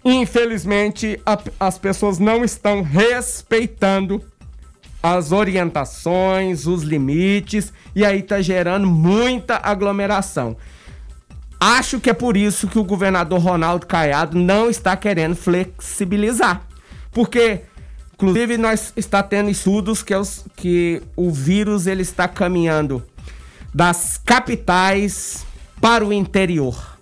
infelizmente, 0.03 1.19
a, 1.25 1.37
as 1.59 1.77
pessoas 1.77 2.19
não 2.19 2.43
estão 2.43 2.81
respeitando 2.81 4.23
as 5.01 5.31
orientações, 5.31 6.65
os 6.65 6.83
limites, 6.83 7.73
e 7.95 8.05
aí 8.05 8.19
está 8.19 8.41
gerando 8.41 8.87
muita 8.87 9.57
aglomeração. 9.57 10.55
Acho 11.59 11.99
que 11.99 12.09
é 12.09 12.13
por 12.13 12.35
isso 12.35 12.67
que 12.67 12.79
o 12.79 12.83
governador 12.83 13.39
Ronaldo 13.39 13.85
Caiado 13.85 14.37
não 14.37 14.69
está 14.69 14.95
querendo 14.95 15.35
flexibilizar. 15.35 16.61
Porque 17.11 17.61
Inclusive, 18.13 18.57
nós 18.57 18.93
está 18.95 19.21
tendo 19.21 19.49
estudos 19.49 20.01
que, 20.01 20.13
é 20.13 20.17
os, 20.17 20.45
que 20.55 21.01
o 21.15 21.29
vírus 21.29 21.87
ele 21.87 22.03
está 22.03 22.25
caminhando 22.25 23.03
das 23.73 24.17
capitais 24.23 25.45
para 25.81 26.05
o 26.05 26.13
interior, 26.13 26.97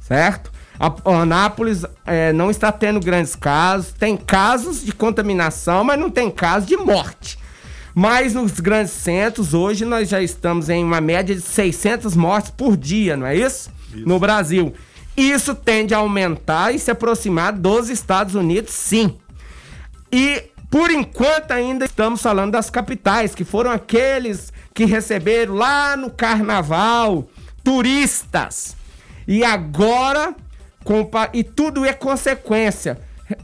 certo? 0.00 0.50
A 0.78 0.92
Anápolis 1.22 1.84
é, 2.04 2.32
não 2.32 2.50
está 2.50 2.72
tendo 2.72 3.00
grandes 3.00 3.36
casos, 3.36 3.92
tem 3.92 4.16
casos 4.16 4.84
de 4.84 4.92
contaminação, 4.92 5.84
mas 5.84 5.98
não 5.98 6.10
tem 6.10 6.30
casos 6.30 6.68
de 6.68 6.76
morte. 6.76 7.38
Mas 7.94 8.34
nos 8.34 8.58
grandes 8.58 8.92
centros, 8.92 9.54
hoje 9.54 9.84
nós 9.84 10.08
já 10.08 10.20
estamos 10.20 10.68
em 10.68 10.82
uma 10.82 11.00
média 11.00 11.34
de 11.34 11.40
600 11.40 12.16
mortes 12.16 12.50
por 12.50 12.76
dia, 12.76 13.16
não 13.16 13.26
é 13.26 13.36
isso? 13.36 13.70
isso. 13.94 14.08
No 14.08 14.18
Brasil. 14.18 14.74
Isso 15.16 15.54
tende 15.54 15.94
a 15.94 15.98
aumentar 15.98 16.74
e 16.74 16.78
se 16.78 16.90
aproximar 16.90 17.52
dos 17.52 17.88
Estados 17.88 18.34
Unidos, 18.34 18.72
sim. 18.72 19.16
E 20.10 20.50
por 20.74 20.90
enquanto, 20.90 21.52
ainda 21.52 21.84
estamos 21.84 22.20
falando 22.20 22.50
das 22.50 22.68
capitais, 22.68 23.32
que 23.32 23.44
foram 23.44 23.70
aqueles 23.70 24.52
que 24.74 24.84
receberam 24.84 25.54
lá 25.54 25.96
no 25.96 26.10
carnaval 26.10 27.28
turistas. 27.62 28.76
E 29.26 29.44
agora, 29.44 30.34
e 31.32 31.42
tudo 31.42 31.84
é 31.84 31.92
consequência. 31.92 32.98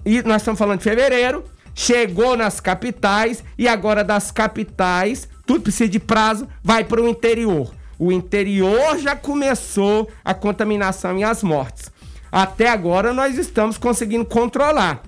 E 0.05 0.23
nós 0.23 0.43
estamos 0.43 0.59
falando 0.59 0.79
de 0.79 0.85
fevereiro, 0.85 1.45
chegou 1.75 2.37
nas 2.37 2.61
capitais 2.61 3.43
e 3.57 3.67
agora 3.67 4.05
das 4.05 4.31
capitais, 4.31 5.29
tudo 5.47 5.63
precisa 5.63 5.89
de 5.89 5.99
prazo, 5.99 6.47
vai 6.63 6.85
para 6.85 7.01
o 7.01 7.09
interior. 7.09 7.73
O 7.99 8.11
interior 8.11 8.99
já 8.99 9.15
começou 9.15 10.11
a 10.25 10.33
contaminação 10.33 11.19
e 11.19 11.25
as 11.25 11.43
mortes. 11.43 11.91
Até 12.33 12.69
agora 12.69 13.13
nós 13.13 13.37
estamos 13.37 13.77
conseguindo 13.77 14.25
controlar. 14.25 15.03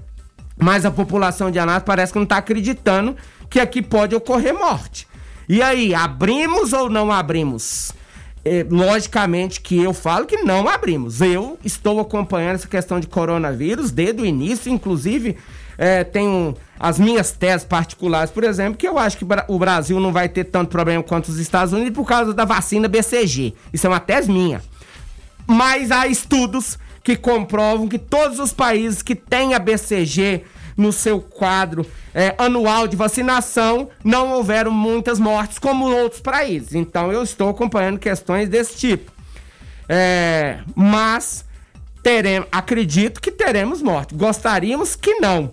Mas 0.56 0.84
a 0.84 0.90
população 0.90 1.50
de 1.50 1.58
Anápolis 1.58 1.86
parece 1.86 2.12
que 2.12 2.18
não 2.18 2.24
está 2.24 2.36
acreditando 2.36 3.16
que 3.48 3.60
aqui 3.60 3.82
pode 3.82 4.14
ocorrer 4.14 4.54
morte. 4.54 5.06
E 5.48 5.60
aí, 5.60 5.94
abrimos 5.94 6.72
ou 6.72 6.88
não 6.88 7.10
abrimos? 7.10 7.92
É, 8.44 8.66
logicamente 8.68 9.60
que 9.60 9.80
eu 9.80 9.94
falo 9.94 10.26
que 10.26 10.38
não 10.38 10.68
abrimos. 10.68 11.20
Eu 11.20 11.58
estou 11.64 12.00
acompanhando 12.00 12.56
essa 12.56 12.66
questão 12.66 12.98
de 12.98 13.06
coronavírus 13.06 13.92
desde 13.92 14.20
o 14.20 14.26
início, 14.26 14.72
inclusive 14.72 15.36
é, 15.78 16.04
tenho 16.04 16.56
as 16.78 16.98
minhas 16.98 17.30
teses 17.30 17.64
particulares, 17.64 18.30
por 18.30 18.44
exemplo, 18.44 18.76
que 18.76 18.86
eu 18.86 18.98
acho 18.98 19.16
que 19.16 19.26
o 19.48 19.58
Brasil 19.58 20.00
não 20.00 20.12
vai 20.12 20.28
ter 20.28 20.44
tanto 20.44 20.68
problema 20.70 21.02
quanto 21.02 21.28
os 21.28 21.38
Estados 21.38 21.72
Unidos 21.72 21.94
por 21.94 22.04
causa 22.04 22.34
da 22.34 22.44
vacina 22.44 22.88
BCG. 22.88 23.54
Isso 23.72 23.86
é 23.86 23.90
uma 23.90 24.00
tese 24.00 24.30
minha. 24.30 24.60
Mas 25.46 25.90
há 25.90 26.06
estudos 26.06 26.78
que 27.02 27.16
comprovam 27.16 27.88
que 27.88 27.98
todos 27.98 28.38
os 28.38 28.52
países 28.52 29.02
que 29.02 29.14
têm 29.14 29.54
a 29.54 29.58
BCG 29.58 30.44
no 30.76 30.92
seu 30.92 31.20
quadro 31.20 31.86
é, 32.14 32.34
anual 32.38 32.86
de 32.88 32.96
vacinação 32.96 33.88
não 34.04 34.32
houveram 34.32 34.70
muitas 34.70 35.18
mortes 35.18 35.58
como 35.58 35.90
outros 35.90 36.20
países. 36.20 36.74
Então 36.74 37.12
eu 37.12 37.22
estou 37.22 37.48
acompanhando 37.48 37.98
questões 37.98 38.48
desse 38.48 38.76
tipo. 38.76 39.12
É, 39.88 40.58
mas 40.74 41.44
teremos, 42.02 42.48
acredito 42.50 43.20
que 43.20 43.30
teremos 43.30 43.82
morte. 43.82 44.14
Gostaríamos 44.14 44.96
que 44.96 45.14
não. 45.16 45.52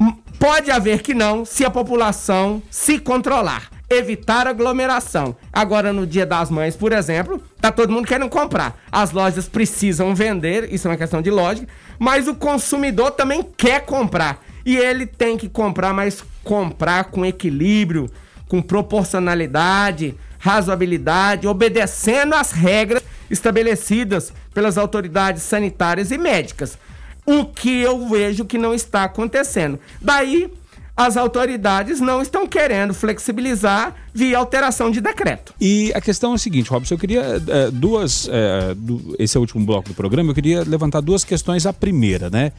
M- 0.00 0.16
Pode 0.38 0.70
haver 0.70 1.00
que 1.02 1.14
não, 1.14 1.46
se 1.46 1.64
a 1.64 1.70
população 1.70 2.62
se 2.70 2.98
controlar, 2.98 3.70
evitar 3.88 4.46
aglomeração. 4.46 5.36
Agora, 5.52 5.92
no 5.92 6.06
Dia 6.06 6.26
das 6.26 6.50
Mães, 6.50 6.76
por 6.76 6.92
exemplo, 6.92 7.40
tá 7.60 7.70
todo 7.70 7.92
mundo 7.92 8.06
querendo 8.06 8.28
comprar. 8.28 8.78
As 8.90 9.12
lojas 9.12 9.48
precisam 9.48 10.14
vender, 10.14 10.72
isso 10.72 10.88
é 10.88 10.90
uma 10.90 10.96
questão 10.96 11.22
de 11.22 11.30
lógica, 11.30 11.68
mas 11.98 12.26
o 12.26 12.34
consumidor 12.34 13.12
também 13.12 13.42
quer 13.56 13.84
comprar. 13.84 14.44
E 14.64 14.76
ele 14.76 15.06
tem 15.06 15.36
que 15.36 15.48
comprar, 15.48 15.92
mas 15.92 16.24
comprar 16.42 17.04
com 17.04 17.24
equilíbrio, 17.24 18.10
com 18.48 18.60
proporcionalidade, 18.60 20.16
razoabilidade, 20.38 21.46
obedecendo 21.46 22.34
às 22.34 22.50
regras 22.50 23.02
estabelecidas 23.30 24.32
pelas 24.52 24.76
autoridades 24.76 25.42
sanitárias 25.42 26.10
e 26.10 26.18
médicas. 26.18 26.78
O 27.24 27.44
que 27.44 27.80
eu 27.80 28.08
vejo 28.08 28.44
que 28.44 28.58
não 28.58 28.72
está 28.72 29.04
acontecendo. 29.04 29.80
Daí, 30.00 30.52
as 30.96 31.16
autoridades 31.16 32.00
não 32.00 32.22
estão 32.22 32.46
querendo 32.46 32.94
flexibilizar 32.94 33.94
via 34.14 34.38
alteração 34.38 34.90
de 34.90 35.00
decreto. 35.00 35.52
E 35.60 35.92
a 35.94 36.00
questão 36.00 36.32
é 36.32 36.34
a 36.36 36.38
seguinte, 36.38 36.70
Robson, 36.70 36.94
eu 36.94 36.98
queria 36.98 37.42
eh, 37.46 37.70
duas. 37.70 38.28
eh, 38.32 38.74
du- 38.76 39.14
esse 39.18 39.36
é 39.36 39.38
o 39.38 39.42
último 39.42 39.64
bloco 39.66 39.88
do 39.90 39.94
programa, 39.94 40.30
eu 40.30 40.34
queria 40.34 40.62
levantar 40.64 41.00
duas 41.02 41.22
questões. 41.22 41.66
A 41.66 41.72
primeira, 41.72 42.30
né? 42.30 42.52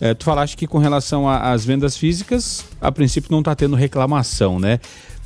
Eh, 0.00 0.12
tu 0.14 0.24
falaste 0.24 0.56
que 0.56 0.66
com 0.66 0.78
relação 0.78 1.28
às 1.28 1.64
vendas 1.64 1.96
físicas, 1.96 2.64
a 2.80 2.90
princípio 2.90 3.30
não 3.30 3.38
está 3.38 3.54
tendo 3.54 3.76
reclamação, 3.76 4.58
né? 4.58 4.80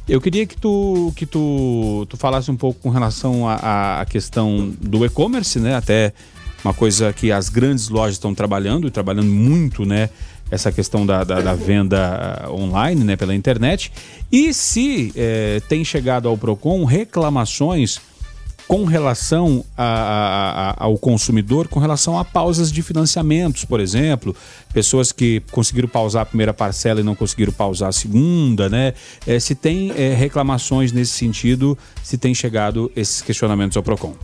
Eu 0.06 0.20
queria 0.20 0.46
que 0.46 0.56
tu, 0.56 1.12
que 1.16 1.24
tu, 1.26 2.06
tu 2.08 2.16
falasse 2.16 2.50
um 2.50 2.56
pouco 2.56 2.80
com 2.80 2.90
relação 2.90 3.48
à 3.48 4.04
questão 4.08 4.72
do 4.80 5.04
e-commerce, 5.06 5.58
né? 5.58 5.74
Até 5.74 6.12
uma 6.64 6.74
coisa 6.74 7.12
que 7.12 7.30
as 7.32 7.48
grandes 7.48 7.88
lojas 7.88 8.14
estão 8.16 8.34
trabalhando, 8.34 8.86
e 8.88 8.90
trabalhando 8.90 9.28
muito, 9.28 9.84
né? 9.86 10.10
Essa 10.50 10.72
questão 10.72 11.04
da, 11.04 11.24
da, 11.24 11.40
da 11.40 11.54
venda 11.54 12.42
ah, 12.44 12.50
online, 12.50 13.04
né? 13.04 13.16
Pela 13.16 13.34
internet. 13.34 13.92
E 14.32 14.52
se 14.54 15.12
eh, 15.14 15.60
tem 15.68 15.84
chegado 15.84 16.26
ao 16.28 16.38
PROCON 16.38 16.84
reclamações 16.84 18.00
com 18.66 18.84
relação 18.84 19.64
a- 19.76 19.82
a- 19.84 20.70
a- 20.70 20.84
ao 20.84 20.98
consumidor, 20.98 21.68
com 21.68 21.80
relação 21.80 22.18
a 22.18 22.24
pausas 22.24 22.70
de 22.70 22.82
financiamentos, 22.82 23.64
por 23.64 23.80
exemplo, 23.80 24.36
pessoas 24.74 25.10
que 25.10 25.42
conseguiram 25.50 25.88
pausar 25.88 26.22
a 26.22 26.26
primeira 26.26 26.52
parcela 26.52 27.00
e 27.00 27.02
não 27.02 27.14
conseguiram 27.14 27.52
pausar 27.52 27.88
a 27.88 27.92
segunda, 27.92 28.68
né? 28.68 28.92
Eh, 29.26 29.40
se 29.40 29.54
tem 29.54 29.90
eh, 29.96 30.14
reclamações 30.14 30.92
nesse 30.92 31.12
sentido, 31.12 31.76
se 32.02 32.16
tem 32.18 32.34
chegado 32.34 32.90
esses 32.96 33.20
questionamentos 33.22 33.76
ao 33.76 33.82
PROCON. 33.82 34.14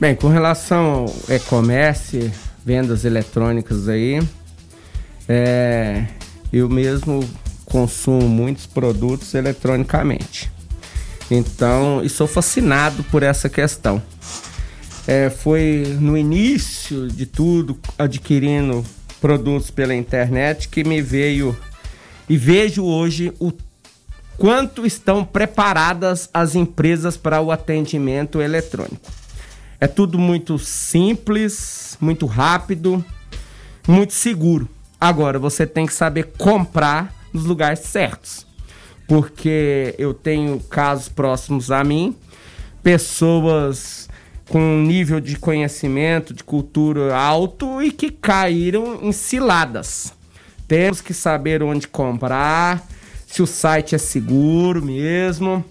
Bem, 0.00 0.14
com 0.14 0.28
relação 0.28 1.06
ao 1.28 1.34
e-commerce, 1.34 2.30
vendas 2.64 3.04
eletrônicas 3.04 3.88
aí, 3.88 4.20
é, 5.28 6.06
eu 6.52 6.68
mesmo 6.68 7.28
consumo 7.64 8.28
muitos 8.28 8.66
produtos 8.66 9.34
eletronicamente. 9.34 10.50
Então, 11.30 12.02
e 12.04 12.08
sou 12.08 12.26
fascinado 12.26 13.02
por 13.04 13.22
essa 13.22 13.48
questão. 13.48 14.02
É, 15.06 15.30
foi 15.30 15.96
no 15.98 16.16
início 16.16 17.08
de 17.08 17.26
tudo, 17.26 17.78
adquirindo 17.98 18.84
produtos 19.20 19.70
pela 19.70 19.94
internet, 19.94 20.68
que 20.68 20.84
me 20.84 21.00
veio 21.00 21.56
e 22.28 22.36
vejo 22.36 22.84
hoje 22.84 23.32
o 23.40 23.52
quanto 24.36 24.86
estão 24.86 25.24
preparadas 25.24 26.28
as 26.32 26.54
empresas 26.54 27.16
para 27.16 27.40
o 27.40 27.50
atendimento 27.50 28.40
eletrônico. 28.40 29.10
É 29.80 29.86
tudo 29.86 30.18
muito 30.18 30.58
simples, 30.58 31.96
muito 32.00 32.26
rápido, 32.26 33.04
muito 33.86 34.12
seguro. 34.12 34.68
Agora, 35.02 35.36
você 35.36 35.66
tem 35.66 35.84
que 35.84 35.92
saber 35.92 36.30
comprar 36.38 37.12
nos 37.32 37.44
lugares 37.44 37.80
certos. 37.80 38.46
Porque 39.08 39.96
eu 39.98 40.14
tenho 40.14 40.60
casos 40.60 41.08
próximos 41.08 41.72
a 41.72 41.82
mim, 41.82 42.14
pessoas 42.84 44.08
com 44.48 44.60
nível 44.78 45.18
de 45.18 45.36
conhecimento, 45.36 46.32
de 46.32 46.44
cultura 46.44 47.16
alto 47.16 47.82
e 47.82 47.90
que 47.90 48.12
caíram 48.12 49.00
em 49.02 49.10
ciladas. 49.10 50.14
Temos 50.68 51.00
que 51.00 51.12
saber 51.12 51.64
onde 51.64 51.88
comprar, 51.88 52.86
se 53.26 53.42
o 53.42 53.46
site 53.46 53.96
é 53.96 53.98
seguro 53.98 54.80
mesmo, 54.80 55.64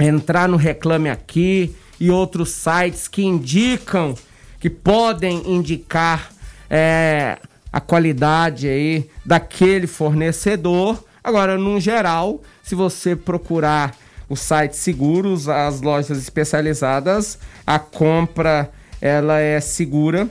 entrar 0.00 0.48
no 0.48 0.56
Reclame 0.56 1.08
Aqui 1.08 1.72
e 2.00 2.10
outros 2.10 2.48
sites 2.48 3.06
que 3.06 3.22
indicam, 3.22 4.16
que 4.58 4.68
podem 4.68 5.52
indicar 5.52 6.32
é, 6.68 7.38
a 7.76 7.80
qualidade 7.80 8.66
aí 8.68 9.06
daquele 9.24 9.86
fornecedor. 9.86 11.04
Agora, 11.22 11.58
no 11.58 11.78
geral, 11.78 12.40
se 12.62 12.74
você 12.74 13.14
procurar 13.14 13.94
os 14.30 14.40
sites 14.40 14.78
seguros, 14.78 15.46
as 15.46 15.82
lojas 15.82 16.16
especializadas, 16.18 17.38
a 17.66 17.78
compra 17.78 18.70
ela 18.98 19.38
é 19.40 19.60
segura 19.60 20.26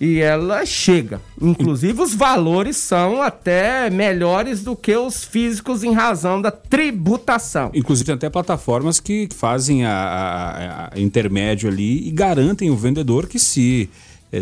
e 0.00 0.18
ela 0.20 0.66
chega. 0.66 1.20
Inclusive, 1.40 2.02
os 2.02 2.12
valores 2.12 2.76
são 2.76 3.22
até 3.22 3.88
melhores 3.88 4.64
do 4.64 4.74
que 4.74 4.96
os 4.96 5.22
físicos 5.22 5.84
em 5.84 5.92
razão 5.92 6.42
da 6.42 6.50
tributação. 6.50 7.70
Inclusive 7.72 8.06
tem 8.06 8.14
até 8.16 8.28
plataformas 8.28 8.98
que 8.98 9.28
fazem 9.32 9.84
a, 9.84 9.92
a- 9.92 10.90
a 10.92 11.00
intermédio 11.00 11.68
ali 11.70 12.08
e 12.08 12.10
garantem 12.10 12.68
o 12.70 12.76
vendedor 12.76 13.28
que 13.28 13.38
se 13.38 13.88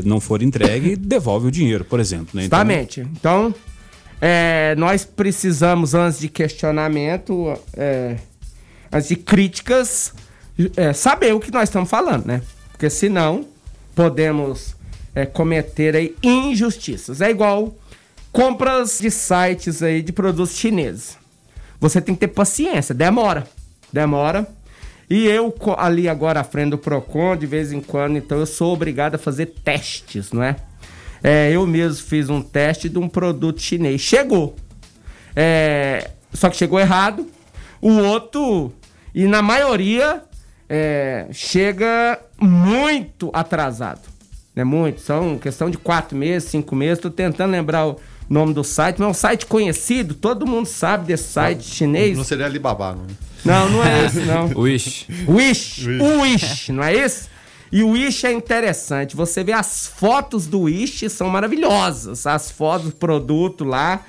não 0.04 0.20
for 0.20 0.42
entregue, 0.42 0.96
devolve 0.96 1.48
o 1.48 1.50
dinheiro, 1.50 1.84
por 1.84 2.00
exemplo. 2.00 2.28
Né? 2.34 2.44
Então, 2.44 2.58
Justamente. 2.58 3.00
Então, 3.00 3.54
é, 4.20 4.74
nós 4.76 5.04
precisamos, 5.04 5.94
antes 5.94 6.20
de 6.20 6.28
questionamento, 6.28 7.58
é, 7.74 8.16
antes 8.92 9.08
de 9.08 9.16
críticas, 9.16 10.14
é, 10.76 10.92
saber 10.92 11.34
o 11.34 11.40
que 11.40 11.50
nós 11.50 11.68
estamos 11.68 11.90
falando, 11.90 12.26
né? 12.26 12.40
Porque 12.70 12.88
senão 12.88 13.44
podemos 13.94 14.76
é, 15.14 15.26
cometer 15.26 15.96
aí 15.96 16.14
injustiças. 16.22 17.20
É 17.20 17.30
igual 17.30 17.74
compras 18.30 18.98
de 19.00 19.10
sites 19.10 19.82
aí 19.82 20.02
de 20.02 20.12
produtos 20.12 20.56
chineses. 20.56 21.18
Você 21.80 22.00
tem 22.00 22.14
que 22.14 22.20
ter 22.20 22.28
paciência, 22.28 22.94
demora. 22.94 23.46
Demora. 23.92 24.46
E 25.12 25.26
eu 25.26 25.54
ali 25.76 26.08
agora 26.08 26.40
à 26.40 26.44
frente 26.44 26.70
do 26.70 26.78
Procon, 26.78 27.36
de 27.36 27.44
vez 27.44 27.70
em 27.70 27.82
quando, 27.82 28.16
então 28.16 28.38
eu 28.38 28.46
sou 28.46 28.72
obrigado 28.72 29.16
a 29.16 29.18
fazer 29.18 29.44
testes, 29.62 30.32
não 30.32 30.42
é? 30.42 30.56
É, 31.22 31.50
eu 31.52 31.66
mesmo 31.66 32.02
fiz 32.06 32.30
um 32.30 32.40
teste 32.40 32.88
de 32.88 32.98
um 32.98 33.06
produto 33.06 33.60
chinês. 33.60 34.00
Chegou. 34.00 34.56
É, 35.36 36.12
só 36.32 36.48
que 36.48 36.56
chegou 36.56 36.80
errado. 36.80 37.26
O 37.78 37.90
outro, 37.90 38.72
e 39.14 39.26
na 39.26 39.42
maioria, 39.42 40.22
é, 40.66 41.26
chega 41.30 42.18
muito 42.40 43.30
atrasado. 43.34 44.08
Né? 44.56 44.64
Muito. 44.64 45.02
São 45.02 45.36
questão 45.36 45.68
de 45.68 45.76
quatro 45.76 46.16
meses, 46.16 46.48
cinco 46.48 46.74
meses. 46.74 47.02
Tô 47.02 47.10
tentando 47.10 47.50
lembrar 47.50 47.86
o 47.86 48.00
nome 48.30 48.54
do 48.54 48.64
site, 48.64 48.96
mas 48.98 49.08
é 49.08 49.10
um 49.10 49.14
site 49.14 49.44
conhecido. 49.44 50.14
Todo 50.14 50.46
mundo 50.46 50.64
sabe 50.64 51.04
desse 51.04 51.24
site 51.24 51.64
chinês. 51.64 52.16
Não 52.16 52.24
seria 52.24 52.46
Alibaba, 52.46 52.94
não. 52.94 53.31
Não, 53.44 53.68
não 53.68 53.84
é 53.84 54.06
esse, 54.06 54.20
não. 54.20 54.50
Wish. 54.56 55.06
Wish. 55.28 55.88
O 56.00 56.20
Wish, 56.20 56.72
não 56.72 56.82
é 56.82 56.94
isso? 56.94 57.28
E 57.70 57.82
o 57.82 57.90
Wish 57.90 58.26
é 58.26 58.32
interessante. 58.32 59.16
Você 59.16 59.42
vê 59.42 59.52
as 59.52 59.86
fotos 59.86 60.46
do 60.46 60.62
Wish 60.62 61.08
são 61.08 61.28
maravilhosas. 61.28 62.26
As 62.26 62.50
fotos 62.50 62.88
do 62.88 62.96
produto 62.96 63.64
lá. 63.64 64.04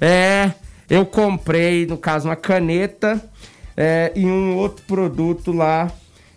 É, 0.00 0.50
eu 0.90 1.06
comprei, 1.06 1.86
no 1.86 1.96
caso, 1.96 2.28
uma 2.28 2.36
caneta 2.36 3.22
é, 3.76 4.12
e 4.14 4.26
um 4.26 4.56
outro 4.56 4.84
produto 4.84 5.52
lá. 5.52 5.90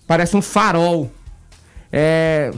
Parece 0.05 0.37
um 0.37 0.41
farol. 0.41 1.11
É 1.91 2.51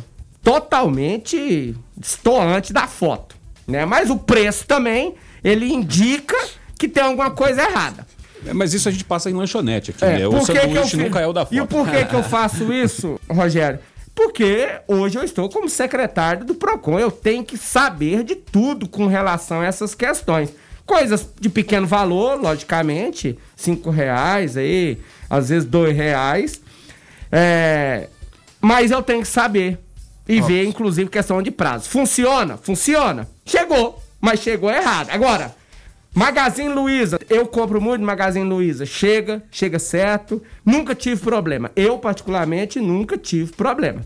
totalmente 0.44 1.76
destoante 1.96 2.74
da 2.74 2.88
foto, 2.88 3.36
né? 3.68 3.86
Mas 3.86 4.10
o 4.10 4.18
preço 4.18 4.66
também, 4.66 5.16
ele 5.44 5.72
indica 5.72 6.36
que 6.78 6.88
tem 6.88 7.04
alguma 7.04 7.30
coisa 7.30 7.62
errada. 7.62 8.08
É, 8.46 8.54
Mas 8.54 8.74
isso 8.74 8.88
a 8.88 8.92
gente 8.92 9.04
passa 9.04 9.30
em 9.30 9.34
lanchonete 9.34 9.92
aqui, 9.92 10.04
É, 10.06 10.20
né? 10.20 10.28
O 10.28 10.42
sanduíche 10.46 10.98
nunca 10.98 11.20
é 11.20 11.28
o 11.28 11.34
da 11.34 11.46
foto. 11.46 11.56
E 11.56 11.66
por 11.66 11.88
que 11.90 12.06
que 12.06 12.16
eu 12.16 12.24
faço 12.24 12.72
isso, 12.72 13.20
Rogério? 13.30 13.80
Porque 14.16 14.68
hoje 14.88 15.18
eu 15.18 15.24
estou 15.24 15.50
como 15.50 15.70
secretário 15.70 16.44
do 16.46 16.54
PROCON. 16.56 17.00
Eu 17.00 17.10
tenho 17.12 17.44
que 17.44 17.58
saber 17.58 18.24
de 18.24 18.36
tudo 18.36 18.88
com 18.88 19.08
relação 19.08 19.62
a 19.62 19.66
essas 19.66 19.96
questões. 19.96 20.50
Coisas 20.86 21.28
de 21.40 21.50
pequeno 21.50 21.86
valor, 21.88 22.42
logicamente, 22.42 23.38
cinco 23.56 23.90
reais 23.90 24.58
aí, 24.58 24.98
às 25.30 25.50
vezes 25.50 25.66
dois 25.68 25.96
reais. 25.96 26.60
É, 27.32 28.08
mas 28.60 28.92
eu 28.92 29.02
tenho 29.02 29.22
que 29.22 29.28
saber. 29.28 29.78
E 30.28 30.42
ver, 30.42 30.64
inclusive, 30.66 31.10
questão 31.10 31.42
de 31.42 31.50
prazo. 31.50 31.90
Funciona? 31.90 32.56
Funciona. 32.58 33.28
Chegou, 33.46 34.00
mas 34.22 34.40
chegou 34.42 34.70
errado. 34.70 35.10
Agora, 35.10 35.56
Magazine 36.14 36.70
Luiza, 36.70 37.20
eu 37.30 37.46
compro 37.46 37.80
muito 37.80 38.04
Magazine 38.04 38.48
Luiza. 38.48 38.86
Chega, 38.86 39.44
chega 39.52 39.80
certo. 39.80 40.42
Nunca 40.66 40.96
tive 40.96 41.22
problema. 41.22 41.72
Eu, 41.76 41.98
particularmente, 42.00 42.80
nunca 42.80 43.18
tive 43.18 43.54
problema. 43.54 44.02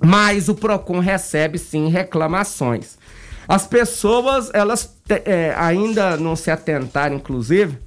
Mas 0.00 0.48
o 0.48 0.54
PROCON 0.54 0.98
recebe 1.00 1.58
sim 1.58 1.88
reclamações. 1.88 2.98
As 3.46 3.66
pessoas, 3.66 4.50
elas 4.52 4.94
é, 5.08 5.54
ainda 5.56 6.16
não 6.16 6.36
se 6.36 6.50
atentaram, 6.50 7.16
inclusive, 7.16 7.78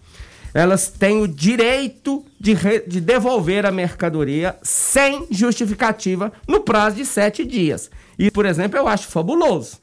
elas 0.53 0.89
têm 0.89 1.21
o 1.21 1.27
direito 1.27 2.25
de, 2.39 2.53
re- 2.53 2.83
de 2.87 2.99
devolver 2.99 3.65
a 3.65 3.71
mercadoria 3.71 4.55
sem 4.63 5.27
justificativa 5.29 6.33
no 6.47 6.61
prazo 6.61 6.95
de 6.97 7.05
sete 7.05 7.45
dias. 7.45 7.91
E, 8.17 8.31
por 8.31 8.45
exemplo, 8.45 8.77
eu 8.77 8.87
acho 8.87 9.07
fabuloso. 9.07 9.79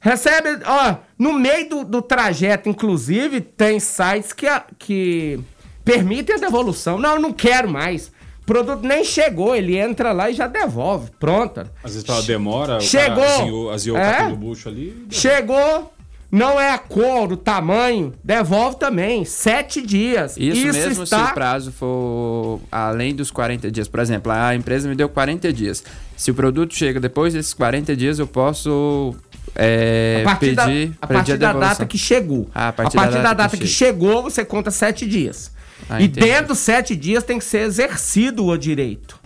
Recebe, 0.00 0.60
ó, 0.64 0.96
no 1.18 1.32
meio 1.32 1.68
do, 1.68 1.84
do 1.84 2.02
trajeto, 2.02 2.68
inclusive, 2.68 3.40
tem 3.40 3.80
sites 3.80 4.32
que, 4.32 4.46
a- 4.46 4.64
que 4.78 5.40
permitem 5.84 6.36
a 6.36 6.38
devolução. 6.38 6.98
Não, 6.98 7.14
eu 7.16 7.20
não 7.20 7.32
quero 7.32 7.68
mais. 7.68 8.12
O 8.42 8.46
produto 8.46 8.86
nem 8.86 9.04
chegou, 9.04 9.54
ele 9.56 9.76
entra 9.76 10.12
lá 10.12 10.30
e 10.30 10.34
já 10.34 10.46
devolve. 10.46 11.10
Pronto. 11.18 11.60
Às 11.82 11.94
vezes 11.94 12.08
ela 12.08 12.22
demora, 12.22 12.80
Chegou. 12.80 13.22
o 13.22 13.26
cara 13.26 13.42
aziou, 13.42 13.70
aziou 13.70 13.96
o 13.96 14.00
É? 14.00 14.10
cartão 14.12 14.30
do 14.30 14.36
bucho 14.36 14.68
ali. 14.68 15.06
Chegou, 15.10 15.92
não 16.30 16.58
é 16.60 16.70
a 16.70 16.78
cor, 16.78 17.30
o 17.32 17.36
tamanho, 17.36 18.14
devolve 18.24 18.78
também. 18.78 19.24
Sete 19.24 19.82
dias. 19.82 20.36
Isso, 20.38 20.64
mesmo 20.66 20.94
se 20.94 21.02
está... 21.02 21.30
o 21.30 21.34
prazo 21.34 21.72
for 21.72 22.60
além 22.72 23.14
dos 23.14 23.30
40 23.30 23.70
dias. 23.70 23.88
Por 23.88 24.00
exemplo, 24.00 24.30
a 24.32 24.54
empresa 24.54 24.88
me 24.88 24.94
deu 24.94 25.08
40 25.08 25.52
dias. 25.52 25.82
Se 26.16 26.30
o 26.30 26.34
produto 26.34 26.72
chega 26.74 26.98
depois 27.00 27.34
desses 27.34 27.52
40 27.52 27.94
dias, 27.96 28.18
eu 28.18 28.26
posso 28.26 29.14
é, 29.54 30.20
a 30.22 30.24
partir 30.24 30.54
da, 30.54 30.64
a 31.00 31.06
partir 31.06 31.36
da 31.36 31.46
devolução. 31.48 31.60
data 31.60 31.86
que 31.86 31.98
chegou. 31.98 32.48
Ah, 32.54 32.66
a 32.66 32.68
a 32.68 32.72
partir, 32.72 32.96
partir, 32.96 33.14
da, 33.14 33.22
da, 33.22 33.34
data 33.34 33.56
que, 33.56 33.66
chegou, 33.66 34.22
você 34.22 34.44
conta 34.44 34.70
sete 34.70 35.06
dias. 35.06 35.50
Ah, 35.88 36.00
e 36.00 36.06
entendi. 36.06 36.26
dentro 36.26 36.48
dos 36.48 36.58
sete 36.58 36.94
dias 36.96 37.22
tem 37.24 37.38
que 37.38 37.44
ser 37.44 37.60
exercido 37.60 38.44
o 38.46 38.56
direito. 38.56 39.18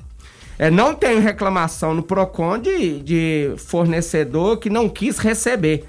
É, 0.59 0.71
não 0.71 0.95
tem 0.95 1.19
reclamação 1.19 1.95
no 1.95 2.03
PROCON 2.03 2.59
de, 2.59 3.01
de 3.01 3.53
fornecedor 3.57 4.59
que 4.59 4.71
não 4.71 4.89
quis 4.89 5.19
receber. 5.19 5.85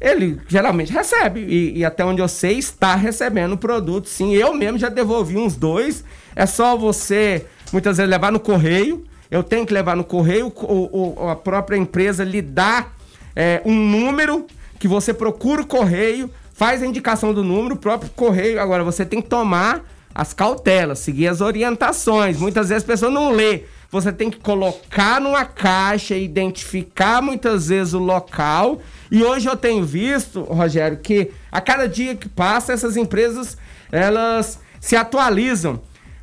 Ele 0.00 0.40
geralmente 0.48 0.92
recebe. 0.92 1.40
E, 1.40 1.78
e 1.78 1.84
até 1.84 2.04
onde 2.04 2.20
eu 2.20 2.26
sei, 2.26 2.58
está 2.58 2.96
recebendo 2.96 3.52
o 3.52 3.56
produto. 3.56 4.08
Sim, 4.08 4.32
eu 4.34 4.52
mesmo 4.52 4.78
já 4.78 4.88
devolvi 4.88 5.36
uns 5.36 5.54
dois. 5.54 6.02
É 6.34 6.44
só 6.46 6.76
você, 6.76 7.46
muitas 7.72 7.98
vezes, 7.98 8.10
levar 8.10 8.32
no 8.32 8.40
correio. 8.40 9.04
Eu 9.30 9.44
tenho 9.44 9.64
que 9.64 9.72
levar 9.72 9.94
no 9.94 10.02
correio. 10.02 10.48
O, 10.56 11.22
o- 11.22 11.28
a 11.28 11.36
própria 11.36 11.76
empresa 11.76 12.24
lhe 12.24 12.42
dá 12.42 12.88
é, 13.34 13.62
um 13.64 13.74
número 13.74 14.46
que 14.78 14.88
você 14.88 15.14
procura 15.14 15.62
o 15.62 15.66
correio, 15.66 16.30
faz 16.52 16.82
a 16.82 16.86
indicação 16.86 17.32
do 17.32 17.44
número, 17.44 17.74
o 17.74 17.78
próprio 17.78 18.10
correio. 18.10 18.60
Agora, 18.60 18.84
você 18.84 19.04
tem 19.04 19.20
que 19.20 19.28
tomar 19.28 19.84
as 20.14 20.32
cautelas, 20.32 20.98
seguir 20.98 21.28
as 21.28 21.40
orientações. 21.40 22.36
Muitas 22.38 22.68
vezes 22.68 22.84
a 22.84 22.86
pessoa 22.86 23.10
não 23.10 23.30
lê. 23.30 23.64
Você 23.90 24.10
tem 24.10 24.30
que 24.30 24.38
colocar 24.38 25.20
numa 25.20 25.44
caixa, 25.44 26.16
identificar 26.16 27.20
muitas 27.20 27.68
vezes 27.68 27.92
o 27.92 27.98
local. 27.98 28.80
E 29.10 29.22
hoje 29.22 29.48
eu 29.48 29.56
tenho 29.56 29.84
visto, 29.84 30.42
Rogério, 30.42 30.98
que 30.98 31.30
a 31.50 31.60
cada 31.60 31.86
dia 31.86 32.14
que 32.14 32.28
passa, 32.28 32.72
essas 32.72 32.96
empresas 32.96 33.56
elas 33.90 34.58
se 34.80 34.96
atualizam. 34.96 35.80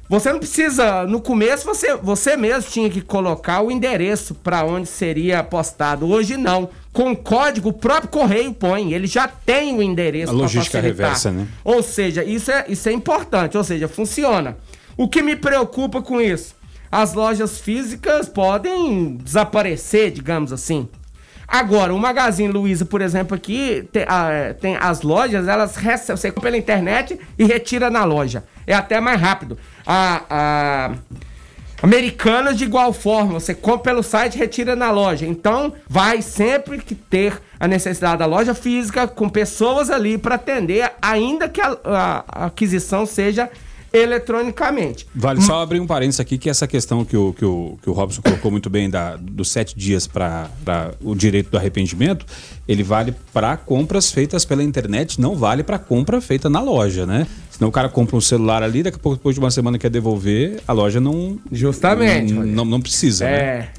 Você 0.09 0.31
não 0.31 0.39
precisa, 0.39 1.05
no 1.05 1.21
começo 1.21 1.63
você, 1.63 1.95
você 1.95 2.35
mesmo 2.35 2.71
tinha 2.71 2.89
que 2.89 2.99
colocar 2.99 3.61
o 3.61 3.69
endereço 3.69 4.33
para 4.33 4.65
onde 4.65 4.87
seria 4.89 5.43
postado. 5.43 6.09
Hoje 6.09 6.35
não. 6.35 6.69
Com 6.91 7.15
código, 7.15 7.69
o 7.69 7.73
próprio 7.73 8.09
correio 8.09 8.51
põe. 8.51 8.91
Ele 8.91 9.05
já 9.05 9.27
tem 9.27 9.77
o 9.77 9.83
endereço 9.83 10.31
A 10.31 10.35
logística 10.35 10.79
facilitar. 10.79 11.05
reversa, 11.07 11.31
né? 11.31 11.47
Ou 11.63 11.83
seja, 11.83 12.23
isso 12.23 12.51
é, 12.51 12.65
isso 12.67 12.89
é 12.89 12.91
importante, 12.91 13.55
ou 13.55 13.63
seja, 13.63 13.87
funciona. 13.87 14.57
O 14.97 15.07
que 15.07 15.21
me 15.21 15.35
preocupa 15.35 16.01
com 16.01 16.19
isso? 16.19 16.55
As 16.91 17.13
lojas 17.13 17.59
físicas 17.59 18.27
podem 18.27 19.15
desaparecer, 19.17 20.09
digamos 20.09 20.51
assim. 20.51 20.89
Agora, 21.47 21.93
o 21.93 21.99
Magazine 21.99 22.51
Luiza, 22.51 22.85
por 22.85 23.01
exemplo, 23.01 23.35
aqui, 23.35 23.87
tem, 23.91 24.05
ah, 24.07 24.53
tem 24.59 24.75
as 24.79 25.01
lojas, 25.01 25.47
elas 25.47 25.75
recebem, 25.75 26.17
você 26.17 26.31
compra 26.31 26.51
pela 26.51 26.57
internet 26.57 27.19
e 27.39 27.43
retira 27.43 27.89
na 27.89 28.03
loja. 28.03 28.43
É 28.67 28.73
até 28.75 28.99
mais 28.99 29.19
rápido. 29.19 29.57
A, 29.85 30.21
a 30.29 30.91
Americanas 31.81 32.57
de 32.57 32.65
igual 32.65 32.91
forma, 32.91 33.39
você 33.39 33.53
compra 33.55 33.91
pelo 33.91 34.03
site 34.03 34.37
retira 34.37 34.75
na 34.75 34.91
loja. 34.91 35.25
Então, 35.25 35.73
vai 35.87 36.21
sempre 36.21 36.77
que 36.79 36.93
ter 36.93 37.41
a 37.59 37.67
necessidade 37.67 38.17
da 38.19 38.25
loja 38.25 38.53
física 38.53 39.07
com 39.07 39.29
pessoas 39.29 39.89
ali 39.89 40.17
para 40.17 40.35
atender, 40.35 40.91
ainda 41.01 41.47
que 41.47 41.61
a, 41.61 41.77
a- 41.85 42.23
a 42.27 42.45
aquisição 42.47 43.05
seja 43.05 43.49
eletronicamente. 43.91 45.07
Vale 45.13 45.41
só 45.41 45.61
abrir 45.61 45.79
um 45.79 45.87
parênteses 45.87 46.19
aqui, 46.19 46.37
que 46.37 46.49
essa 46.49 46.67
questão 46.67 47.03
que 47.03 47.17
o, 47.17 47.33
que 47.33 47.45
o, 47.45 47.77
que 47.81 47.89
o 47.89 47.93
Robson 47.93 48.21
colocou 48.21 48.51
muito 48.51 48.69
bem 48.69 48.89
da, 48.89 49.15
dos 49.15 49.49
sete 49.49 49.77
dias 49.77 50.07
para 50.07 50.49
o 51.01 51.15
direito 51.15 51.49
do 51.49 51.57
arrependimento, 51.57 52.25
ele 52.67 52.83
vale 52.83 53.13
para 53.33 53.57
compras 53.57 54.11
feitas 54.11 54.45
pela 54.45 54.63
internet, 54.63 55.19
não 55.19 55.35
vale 55.35 55.63
para 55.63 55.79
compra 55.79 56.21
feita 56.21 56.49
na 56.49 56.61
loja, 56.61 57.05
né? 57.05 57.27
Senão 57.49 57.69
o 57.69 57.71
cara 57.71 57.89
compra 57.89 58.15
um 58.15 58.21
celular 58.21 58.63
ali, 58.63 58.83
daqui 58.83 58.97
a 58.97 58.99
pouco, 58.99 59.17
depois 59.17 59.35
de 59.35 59.39
uma 59.39 59.51
semana 59.51 59.77
quer 59.77 59.89
devolver, 59.89 60.61
a 60.67 60.71
loja 60.73 60.99
não. 60.99 61.37
Justamente, 61.51 62.33
Não, 62.33 62.45
não, 62.45 62.65
não 62.65 62.81
precisa, 62.81 63.25
né? 63.25 63.31
É. 63.31 63.69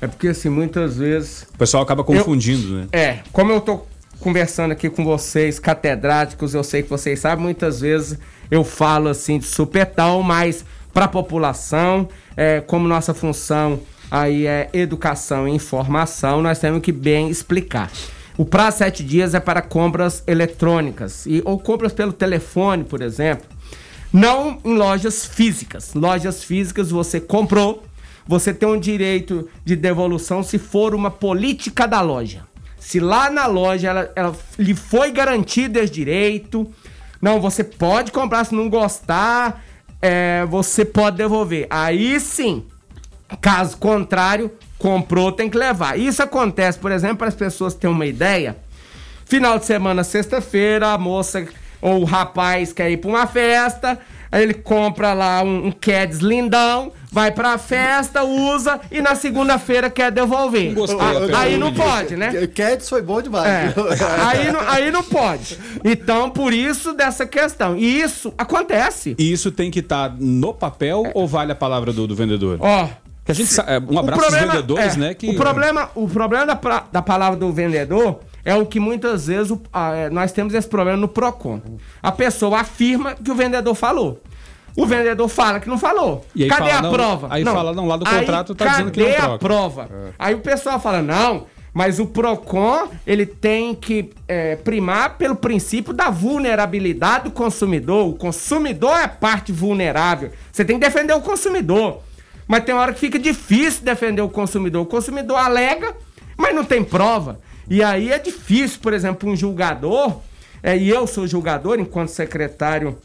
É 0.00 0.06
porque 0.06 0.28
assim, 0.28 0.48
muitas 0.48 0.98
vezes. 0.98 1.46
O 1.54 1.58
pessoal 1.58 1.82
acaba 1.82 2.04
confundindo, 2.04 2.76
né? 2.76 2.86
É, 2.92 3.18
como 3.32 3.50
eu 3.50 3.60
tô 3.60 3.80
conversando 4.20 4.72
aqui 4.72 4.90
com 4.90 5.04
vocês, 5.04 5.58
catedráticos, 5.58 6.54
eu 6.54 6.62
sei 6.62 6.82
que 6.82 6.90
vocês 6.90 7.20
sabem, 7.20 7.42
muitas 7.44 7.80
vezes 7.80 8.18
eu 8.50 8.64
falo 8.64 9.08
assim 9.08 9.38
de 9.38 9.46
supetão, 9.46 10.22
mas 10.22 10.64
para 10.92 11.04
a 11.04 11.08
população, 11.08 12.08
é, 12.36 12.60
como 12.60 12.88
nossa 12.88 13.12
função 13.12 13.80
aí 14.10 14.46
é 14.46 14.70
educação 14.72 15.48
e 15.48 15.52
informação, 15.52 16.40
nós 16.40 16.58
temos 16.58 16.80
que 16.80 16.92
bem 16.92 17.28
explicar. 17.28 17.90
O 18.38 18.44
prazo 18.44 18.78
sete 18.78 19.02
dias 19.02 19.34
é 19.34 19.40
para 19.40 19.62
compras 19.62 20.22
eletrônicas 20.26 21.26
e, 21.26 21.42
ou 21.44 21.58
compras 21.58 21.92
pelo 21.92 22.12
telefone, 22.12 22.84
por 22.84 23.00
exemplo. 23.00 23.46
Não 24.12 24.58
em 24.64 24.74
lojas 24.74 25.24
físicas. 25.24 25.94
Lojas 25.94 26.44
físicas 26.44 26.90
você 26.90 27.20
comprou, 27.20 27.82
você 28.26 28.52
tem 28.52 28.68
um 28.68 28.78
direito 28.78 29.48
de 29.64 29.74
devolução 29.74 30.42
se 30.42 30.58
for 30.58 30.94
uma 30.94 31.10
política 31.10 31.86
da 31.86 32.00
loja. 32.00 32.42
Se 32.78 33.00
lá 33.00 33.30
na 33.30 33.46
loja 33.46 33.88
ela, 33.88 34.12
ela 34.14 34.36
lhe 34.58 34.74
foi 34.74 35.10
garantido 35.10 35.78
esse 35.78 35.92
direito, 35.92 36.70
não, 37.20 37.40
você 37.40 37.64
pode 37.64 38.12
comprar 38.12 38.44
se 38.44 38.54
não 38.54 38.68
gostar, 38.68 39.62
é, 40.00 40.44
você 40.46 40.84
pode 40.84 41.16
devolver. 41.16 41.66
Aí 41.70 42.18
sim, 42.20 42.64
caso 43.40 43.76
contrário, 43.78 44.50
comprou, 44.78 45.32
tem 45.32 45.48
que 45.48 45.56
levar. 45.56 45.98
Isso 45.98 46.22
acontece, 46.22 46.78
por 46.78 46.92
exemplo, 46.92 47.18
para 47.18 47.28
as 47.28 47.34
pessoas 47.34 47.74
terem 47.74 47.94
uma 47.94 48.06
ideia. 48.06 48.56
Final 49.24 49.58
de 49.58 49.64
semana, 49.64 50.04
sexta-feira, 50.04 50.92
a 50.92 50.98
moça 50.98 51.46
ou 51.80 52.02
o 52.02 52.04
rapaz 52.04 52.72
quer 52.72 52.90
ir 52.90 52.98
para 52.98 53.10
uma 53.10 53.26
festa, 53.26 53.98
aí 54.36 54.42
ele 54.42 54.54
compra 54.54 55.12
lá 55.12 55.42
um, 55.42 55.66
um 55.68 55.72
Keds 55.72 56.18
lindão, 56.18 56.92
vai 57.10 57.30
pra 57.30 57.56
festa, 57.58 58.22
usa 58.24 58.80
e 58.90 59.00
na 59.00 59.14
segunda-feira 59.14 59.88
quer 59.88 60.10
devolver. 60.12 60.74
Gostei 60.74 60.98
Ah, 61.00 61.12
da 61.12 61.18
pergunta. 61.20 61.38
aí 61.38 61.56
não 61.56 61.72
pode, 61.72 62.16
né? 62.16 62.30
O 62.42 62.48
Cats 62.54 62.88
foi 62.88 63.02
bom 63.02 63.22
demais. 63.22 63.46
É, 63.46 63.72
aí, 64.26 64.52
não, 64.52 64.60
aí 64.68 64.90
não 64.90 65.02
pode. 65.02 65.58
Então, 65.84 66.28
por 66.30 66.52
isso 66.52 66.92
dessa 66.92 67.24
questão. 67.26 67.76
E 67.76 68.00
isso 68.00 68.32
acontece. 68.36 69.14
E 69.18 69.32
isso 69.32 69.50
tem 69.50 69.70
que 69.70 69.78
estar 69.80 70.14
no 70.18 70.52
papel 70.52 71.10
ou 71.14 71.26
vale 71.26 71.52
a 71.52 71.56
palavra 71.56 71.92
do, 71.92 72.06
do 72.06 72.14
vendedor? 72.14 72.58
Ó, 72.60 72.88
Que 73.24 73.32
a 73.32 73.34
gente 73.34 73.48
sa- 73.50 73.64
é, 73.66 73.78
um 73.78 73.98
abraço 73.98 74.24
aos 74.24 74.34
vendedores, 74.34 74.96
é, 74.96 74.98
né? 74.98 75.14
Que, 75.14 75.30
o 75.30 75.34
problema, 75.36 75.90
o 75.94 76.06
problema 76.08 76.46
da, 76.46 76.56
pra- 76.56 76.84
da 76.92 77.02
palavra 77.02 77.38
do 77.38 77.50
vendedor 77.52 78.20
é 78.44 78.54
o 78.54 78.64
que 78.64 78.78
muitas 78.78 79.26
vezes 79.26 79.50
o- 79.50 79.60
ah, 79.72 79.92
é, 79.94 80.10
nós 80.10 80.30
temos 80.30 80.54
esse 80.54 80.68
problema 80.68 80.96
no 80.96 81.08
PROCON. 81.08 81.60
A 82.00 82.12
pessoa 82.12 82.60
afirma 82.60 83.14
que 83.14 83.28
o 83.30 83.34
vendedor 83.34 83.74
falou. 83.74 84.20
O 84.76 84.84
vendedor 84.84 85.26
fala 85.28 85.58
que 85.58 85.68
não 85.68 85.78
falou. 85.78 86.24
E 86.34 86.44
aí 86.44 86.48
cadê 86.50 86.70
fala, 86.70 86.78
a 86.78 86.82
não, 86.82 86.92
prova? 86.92 87.28
aí 87.30 87.44
fala, 87.44 87.72
não, 87.72 87.86
lá 87.86 87.96
do 87.96 88.06
Aí, 88.06 88.20
contrato 88.20 88.54
tá 88.54 88.66
dizendo 88.66 88.90
que 88.90 89.00
não 89.00 89.06
Cadê 89.06 89.16
a 89.18 89.22
troca. 89.22 89.38
prova? 89.38 89.88
Aí 90.18 90.34
o 90.34 90.40
pessoal 90.40 90.78
fala, 90.78 91.00
não, 91.00 91.46
mas 91.72 91.98
o 91.98 92.06
PROCON, 92.06 92.88
ele 93.06 93.24
tem 93.26 93.74
que 93.74 94.10
é, 94.28 94.56
primar 94.56 95.16
pelo 95.16 95.34
princípio 95.36 95.92
da 95.92 96.10
vulnerabilidade 96.10 97.24
do 97.24 97.30
consumidor. 97.30 98.08
O 98.08 98.14
consumidor 98.14 98.96
é 98.98 99.08
parte 99.08 99.50
vulnerável. 99.52 100.30
Você 100.52 100.64
tem 100.64 100.78
que 100.78 100.86
defender 100.86 101.14
o 101.14 101.20
consumidor. 101.20 102.00
Mas 102.46 102.64
tem 102.64 102.74
hora 102.74 102.92
que 102.92 103.00
fica 103.00 103.18
difícil 103.18 103.82
defender 103.84 104.22
o 104.22 104.28
consumidor. 104.28 104.82
O 104.82 104.86
consumidor 104.86 105.36
alega, 105.36 105.94
mas 106.36 106.54
não 106.54 106.64
tem 106.64 106.84
prova. 106.84 107.40
E 107.68 107.82
aí 107.82 108.12
é 108.12 108.18
difícil, 108.18 108.78
por 108.80 108.92
exemplo, 108.92 109.28
um 109.28 109.34
julgador, 109.36 110.20
é, 110.62 110.76
e 110.76 110.88
eu 110.88 111.06
sou 111.06 111.26
julgador 111.26 111.78
enquanto 111.78 112.08
secretário 112.08 112.96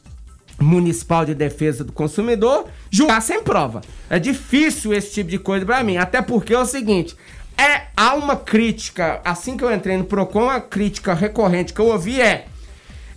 municipal 0.60 1.26
de 1.26 1.34
defesa 1.34 1.84
do 1.84 1.92
consumidor, 1.92 2.68
julgar 2.90 3.22
sem 3.22 3.44
prova. 3.44 3.82
É 4.10 4.20
difícil 4.20 4.94
esse 4.94 5.12
tipo 5.12 5.30
de 5.30 5.40
coisa 5.40 5.66
pra 5.66 5.84
mim, 5.84 5.98
até 5.98 6.22
porque 6.22 6.54
é 6.54 6.60
o 6.60 6.66
seguinte, 6.66 7.16
é 7.58 7.84
há 7.96 8.14
uma 8.14 8.36
crítica, 8.36 9.22
assim 9.24 9.56
que 9.56 9.64
eu 9.64 9.74
entrei 9.74 9.98
no 9.98 10.04
Procon, 10.04 10.50
a 10.50 10.60
crítica 10.60 11.14
recorrente 11.14 11.74
que 11.74 11.80
eu 11.80 11.88
ouvi 11.88 12.22
é 12.22 12.46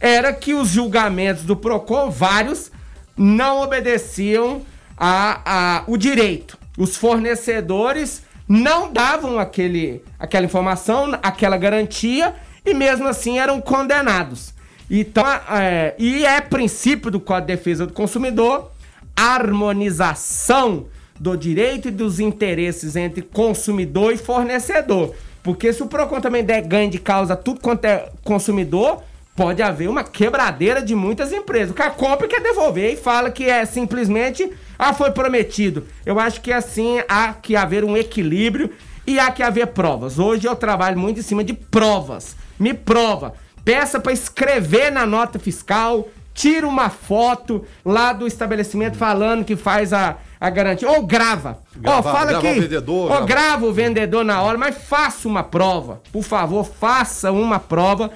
era 0.04 0.34
que 0.34 0.52
os 0.52 0.68
julgamentos 0.68 1.44
do 1.44 1.56
PROCON, 1.56 2.10
vários, 2.10 2.70
não 3.16 3.62
obedeciam 3.62 4.62
a, 4.98 5.40
a, 5.78 5.84
o 5.86 5.96
direito. 5.96 6.58
Os 6.76 6.94
fornecedores 6.94 8.22
não 8.46 8.92
davam 8.92 9.38
aquele, 9.38 10.04
aquela 10.18 10.44
informação, 10.44 11.18
aquela 11.22 11.56
garantia, 11.56 12.34
e 12.66 12.74
mesmo 12.74 13.08
assim 13.08 13.38
eram 13.38 13.60
condenados. 13.60 14.53
Então, 14.90 15.24
é, 15.50 15.94
e 15.98 16.24
é 16.24 16.40
princípio 16.40 17.10
do 17.10 17.18
Código 17.18 17.46
de 17.46 17.56
Defesa 17.56 17.86
do 17.86 17.92
Consumidor 17.92 18.70
harmonização 19.16 20.86
do 21.18 21.36
direito 21.36 21.88
e 21.88 21.90
dos 21.90 22.18
interesses 22.18 22.96
entre 22.96 23.22
consumidor 23.22 24.12
e 24.12 24.16
fornecedor. 24.16 25.14
Porque 25.42 25.72
se 25.72 25.82
o 25.82 25.86
PROCON 25.86 26.20
também 26.20 26.42
der 26.42 26.62
ganho 26.62 26.90
de 26.90 26.98
causa 26.98 27.36
tudo 27.36 27.60
quanto 27.60 27.84
é 27.84 28.10
consumidor, 28.24 29.02
pode 29.36 29.62
haver 29.62 29.88
uma 29.88 30.02
quebradeira 30.02 30.82
de 30.82 30.94
muitas 30.94 31.32
empresas. 31.32 31.70
O 31.70 31.74
cara 31.74 31.90
compra 31.90 32.26
e 32.26 32.30
quer 32.30 32.40
devolver 32.40 32.92
e 32.92 32.96
fala 32.96 33.30
que 33.30 33.44
é 33.44 33.64
simplesmente, 33.64 34.50
ah, 34.78 34.92
foi 34.92 35.10
prometido. 35.10 35.86
Eu 36.04 36.18
acho 36.18 36.40
que 36.40 36.52
assim 36.52 37.00
há 37.08 37.32
que 37.34 37.54
haver 37.54 37.84
um 37.84 37.96
equilíbrio 37.96 38.70
e 39.06 39.18
há 39.18 39.30
que 39.30 39.42
haver 39.42 39.68
provas. 39.68 40.18
Hoje 40.18 40.48
eu 40.48 40.56
trabalho 40.56 40.98
muito 40.98 41.20
em 41.20 41.22
cima 41.22 41.44
de 41.44 41.52
provas. 41.52 42.34
Me 42.58 42.72
prova. 42.72 43.34
Peça 43.64 43.98
para 43.98 44.12
escrever 44.12 44.90
na 44.92 45.06
nota 45.06 45.38
fiscal, 45.38 46.08
tira 46.34 46.66
uma 46.66 46.90
foto 46.90 47.64
lá 47.84 48.12
do 48.12 48.26
estabelecimento 48.26 48.96
falando 48.96 49.44
que 49.44 49.56
faz 49.56 49.92
a, 49.92 50.16
a 50.40 50.50
garantia. 50.50 50.90
Ou 50.90 51.06
grava. 51.06 51.58
Ó, 51.84 52.02
fala 52.02 52.40
que. 52.40 52.52
vendedor, 52.60 53.02
Ou 53.02 53.08
grava- 53.08 53.26
grava 53.26 53.66
o 53.66 53.72
vendedor 53.72 54.24
na 54.24 54.42
hora, 54.42 54.58
mas 54.58 54.76
faça 54.76 55.26
uma 55.28 55.42
prova. 55.42 56.02
Por 56.12 56.22
favor, 56.22 56.64
faça 56.64 57.32
uma 57.32 57.58
prova 57.58 58.10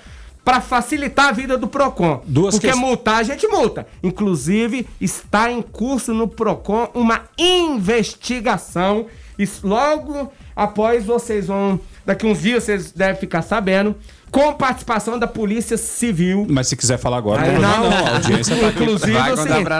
para 0.45 0.61
facilitar 0.61 1.27
a 1.29 1.33
vida 1.33 1.57
do 1.59 1.69
Procon. 1.69 2.23
Duas 2.27 2.55
Porque 2.55 2.69
ques- 2.69 2.77
multar 2.79 3.17
a 3.17 3.23
gente 3.23 3.47
multa. 3.47 3.87
Inclusive, 4.03 4.87
está 5.01 5.51
em 5.51 5.61
curso 5.63 6.13
no 6.15 6.27
Procon 6.29 6.89
uma 6.95 7.23
investigação. 7.39 9.07
E 9.39 9.49
logo 9.63 10.33
após 10.57 11.05
vocês 11.05 11.47
vão. 11.47 11.79
Daqui 12.05 12.27
uns 12.27 12.41
dias 12.41 12.65
vocês 12.65 12.91
devem 12.93 13.21
ficar 13.21 13.43
sabendo. 13.43 13.95
Com 14.31 14.53
participação 14.53 15.19
da 15.19 15.27
Polícia 15.27 15.77
Civil. 15.79 16.47
Mas 16.49 16.69
se 16.69 16.77
quiser 16.77 16.99
falar 16.99 17.17
agora, 17.19 17.43
Aí 17.43 17.53
não, 17.53 17.61
não, 17.61 17.91
não, 17.91 18.07
a 18.07 18.11
audiência 18.15 18.55
tá 18.57 18.69
inclusive, 18.69 19.13
Vai 19.13 19.31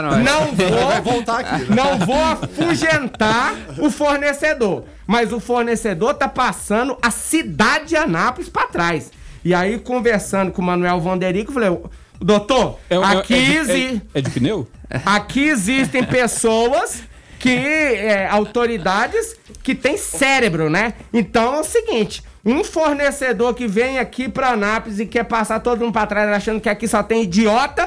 nós. 0.01 0.23
não 0.23 0.45
vou, 0.55 0.87
Vai 0.87 1.01
voltar 1.01 1.39
aqui. 1.39 1.65
né? 1.65 1.75
não 1.75 1.99
vou 1.99 2.23
afugentar 2.23 3.53
o 3.77 3.89
fornecedor, 3.91 4.83
mas 5.05 5.31
o 5.31 5.39
fornecedor 5.39 6.13
tá 6.15 6.27
passando 6.27 6.97
a 7.01 7.11
cidade 7.11 7.89
de 7.89 7.95
Anápolis 7.95 8.49
para 8.49 8.67
trás. 8.67 9.11
E 9.45 9.53
aí, 9.53 9.77
conversando 9.79 10.51
com 10.51 10.61
o 10.61 10.65
Manuel 10.65 10.99
Vanderico, 10.99 11.51
eu 11.51 11.53
falei, 11.53 11.77
doutor, 12.19 12.77
É, 12.89 12.95
é- 12.95 13.03
aqui, 13.03 13.33
é 13.33 13.79
é- 13.95 14.01
é 14.15 14.21
de 14.21 14.29
pneu? 14.31 14.67
aqui 15.05 15.47
existem 15.47 16.03
pessoas 16.03 17.03
que, 17.39 17.49
é, 17.49 18.27
autoridades 18.27 19.35
que 19.63 19.73
têm 19.73 19.97
cérebro, 19.97 20.69
né? 20.69 20.93
Então 21.13 21.55
é 21.55 21.59
o 21.61 21.63
seguinte, 21.63 22.21
um 22.45 22.63
fornecedor 22.63 23.53
que 23.53 23.67
vem 23.67 23.97
aqui 23.99 24.27
para 24.27 24.49
Anápolis 24.49 24.99
e 24.99 25.05
quer 25.05 25.23
passar 25.23 25.59
todo 25.61 25.79
mundo 25.79 25.93
para 25.93 26.07
trás 26.07 26.29
achando 26.29 26.59
que 26.61 26.69
aqui 26.69 26.87
só 26.87 27.01
tem 27.01 27.23
idiota, 27.23 27.83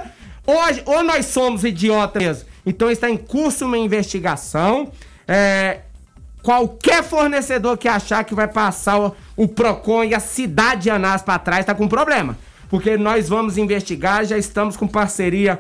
a- 0.46 0.90
ou 0.90 1.03
nós 1.05 1.26
somos 1.26 1.64
idiotas 1.64 2.22
mesmo. 2.22 2.48
Então 2.64 2.90
está 2.90 3.11
em 3.11 3.16
curso 3.16 3.66
uma 3.66 3.76
investigação. 3.78 4.90
É, 5.28 5.80
qualquer 6.42 7.03
fornecedor 7.03 7.76
que 7.76 7.88
achar 7.88 8.24
que 8.24 8.34
vai 8.34 8.48
passar 8.48 8.98
o, 8.98 9.14
o 9.36 9.46
Procon 9.48 10.05
e 10.05 10.14
a 10.14 10.20
cidade 10.20 10.82
de 10.82 10.90
Anápolis 10.90 11.22
para 11.22 11.38
trás 11.38 11.66
tá 11.66 11.74
com 11.74 11.86
problema. 11.88 12.36
Porque 12.68 12.96
nós 12.96 13.28
vamos 13.28 13.59
investigar, 13.59 14.24
já 14.24 14.38
estamos 14.38 14.76
com 14.76 14.86
parceria 14.88 15.59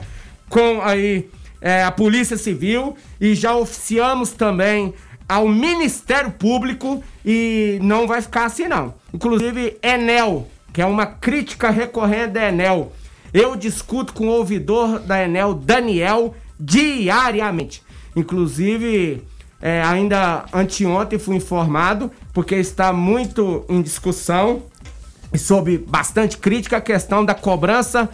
com 0.48 0.80
aí 0.82 1.28
é, 1.62 1.84
a 1.84 1.92
Polícia 1.92 2.36
Civil 2.36 2.96
e 3.20 3.34
já 3.34 3.54
oficiamos 3.54 4.32
também 4.32 4.92
ao 5.28 5.48
Ministério 5.48 6.32
Público 6.32 7.02
e 7.24 7.78
não 7.80 8.06
vai 8.06 8.20
ficar 8.20 8.46
assim 8.46 8.66
não. 8.66 8.92
Inclusive 9.14 9.78
Enel, 9.80 10.48
que 10.72 10.82
é 10.82 10.86
uma 10.86 11.06
crítica 11.06 11.70
recorrente 11.70 12.32
da 12.32 12.48
Enel. 12.48 12.92
Eu 13.32 13.54
discuto 13.56 14.12
com 14.12 14.26
o 14.26 14.32
ouvidor 14.32 14.98
da 14.98 15.24
Enel, 15.24 15.54
Daniel, 15.54 16.34
diariamente. 16.58 17.82
Inclusive, 18.14 19.22
é, 19.60 19.82
ainda 19.82 20.44
anteontem 20.52 21.18
fui 21.18 21.36
informado, 21.36 22.10
porque 22.32 22.56
está 22.56 22.92
muito 22.92 23.64
em 23.68 23.80
discussão 23.80 24.64
e 25.32 25.38
sob 25.38 25.78
bastante 25.78 26.36
crítica 26.36 26.76
a 26.76 26.80
questão 26.80 27.24
da 27.24 27.34
cobrança 27.34 28.10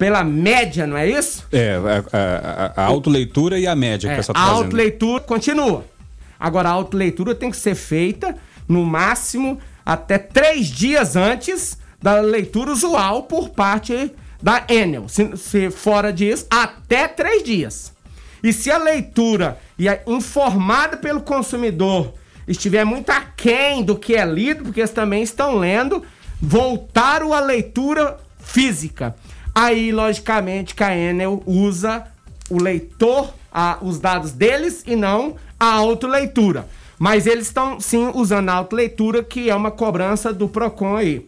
pela 0.00 0.24
média, 0.24 0.86
não 0.86 0.96
é 0.96 1.06
isso? 1.06 1.44
É, 1.52 1.74
a, 2.10 2.80
a, 2.80 2.82
a 2.82 2.86
autoleitura 2.86 3.58
e 3.58 3.66
a 3.66 3.76
média 3.76 4.08
que 4.08 4.12
É, 4.12 4.14
o 4.14 4.16
pessoal 4.16 4.34
a 4.38 4.40
fazendo. 4.40 4.64
autoleitura 4.64 5.20
continua. 5.20 5.84
Agora, 6.38 6.70
a 6.70 6.72
autoleitura 6.72 7.34
tem 7.34 7.50
que 7.50 7.56
ser 7.58 7.74
feita, 7.74 8.34
no 8.66 8.82
máximo, 8.82 9.60
até 9.84 10.16
três 10.16 10.68
dias 10.68 11.16
antes 11.16 11.76
da 12.00 12.18
leitura 12.18 12.72
usual 12.72 13.24
por 13.24 13.50
parte 13.50 14.10
da 14.42 14.64
Enel. 14.70 15.06
Se, 15.06 15.36
se 15.36 15.70
fora 15.70 16.10
disso, 16.10 16.46
até 16.48 17.06
três 17.06 17.42
dias. 17.42 17.92
E 18.42 18.54
se 18.54 18.70
a 18.70 18.78
leitura 18.78 19.58
e 19.78 19.86
a 19.86 20.00
informada 20.06 20.96
pelo 20.96 21.20
consumidor 21.20 22.14
estiver 22.48 22.86
muito 22.86 23.10
aquém 23.10 23.82
do 23.84 23.96
que 23.96 24.14
é 24.16 24.24
lido, 24.24 24.64
porque 24.64 24.80
eles 24.80 24.92
também 24.92 25.22
estão 25.22 25.58
lendo, 25.58 26.02
voltaram 26.40 27.34
à 27.34 27.40
leitura 27.40 28.16
física. 28.38 29.14
Aí, 29.54 29.92
logicamente, 29.92 30.74
que 30.74 30.82
a 30.84 30.96
Enel 30.96 31.42
usa 31.46 32.04
o 32.48 32.60
leitor, 32.62 33.32
a- 33.52 33.78
os 33.82 33.98
dados 33.98 34.32
deles 34.32 34.82
e 34.86 34.94
não 34.96 35.36
a 35.58 35.72
autoleitura. 35.72 36.66
Mas 36.98 37.26
eles 37.26 37.46
estão 37.46 37.80
sim 37.80 38.10
usando 38.14 38.48
a 38.50 38.54
autoleitura, 38.54 39.22
que 39.22 39.48
é 39.50 39.54
uma 39.54 39.70
cobrança 39.70 40.32
do 40.32 40.48
PROCON 40.48 40.96
aí. 40.96 41.26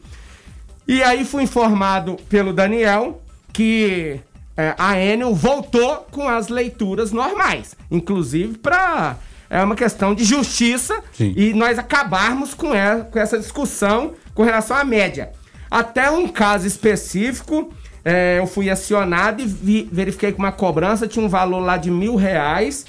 E 0.87 1.03
aí 1.03 1.25
fui 1.25 1.45
informado 1.45 2.17
pelo 2.29 2.53
Daniel 2.53 3.21
que 3.53 4.19
é, 4.57 4.75
a 4.79 4.99
Enel 4.99 5.35
voltou 5.35 6.07
com 6.11 6.29
as 6.29 6.49
leituras 6.49 7.13
normais, 7.13 7.75
inclusive 7.91 8.59
para 8.59 9.17
é 9.49 9.63
uma 9.63 9.77
questão 9.77 10.15
de 10.15 10.25
justiça 10.25 10.99
Sim. 11.13 11.35
e 11.37 11.53
nós 11.53 11.79
acabarmos 11.79 12.55
com, 12.55 12.75
e- 12.75 13.05
com 13.11 13.19
essa 13.19 13.39
discussão 13.39 14.13
com 14.35 14.43
relação 14.43 14.75
à 14.77 14.83
média. 14.85 15.31
Até 15.71 16.11
um 16.11 16.27
caso 16.29 16.67
específico, 16.67 17.71
é, 18.05 18.39
eu 18.39 18.47
fui 18.47 18.69
acionado 18.71 19.41
e 19.43 19.47
vi- 19.47 19.89
verifiquei 19.93 20.33
que 20.33 20.39
uma 20.39 20.53
cobrança 20.53 21.07
tinha 21.07 21.25
um 21.25 21.29
valor 21.29 21.61
lá 21.61 21.77
de 21.77 21.91
mil 21.91 22.17
reais 22.17 22.85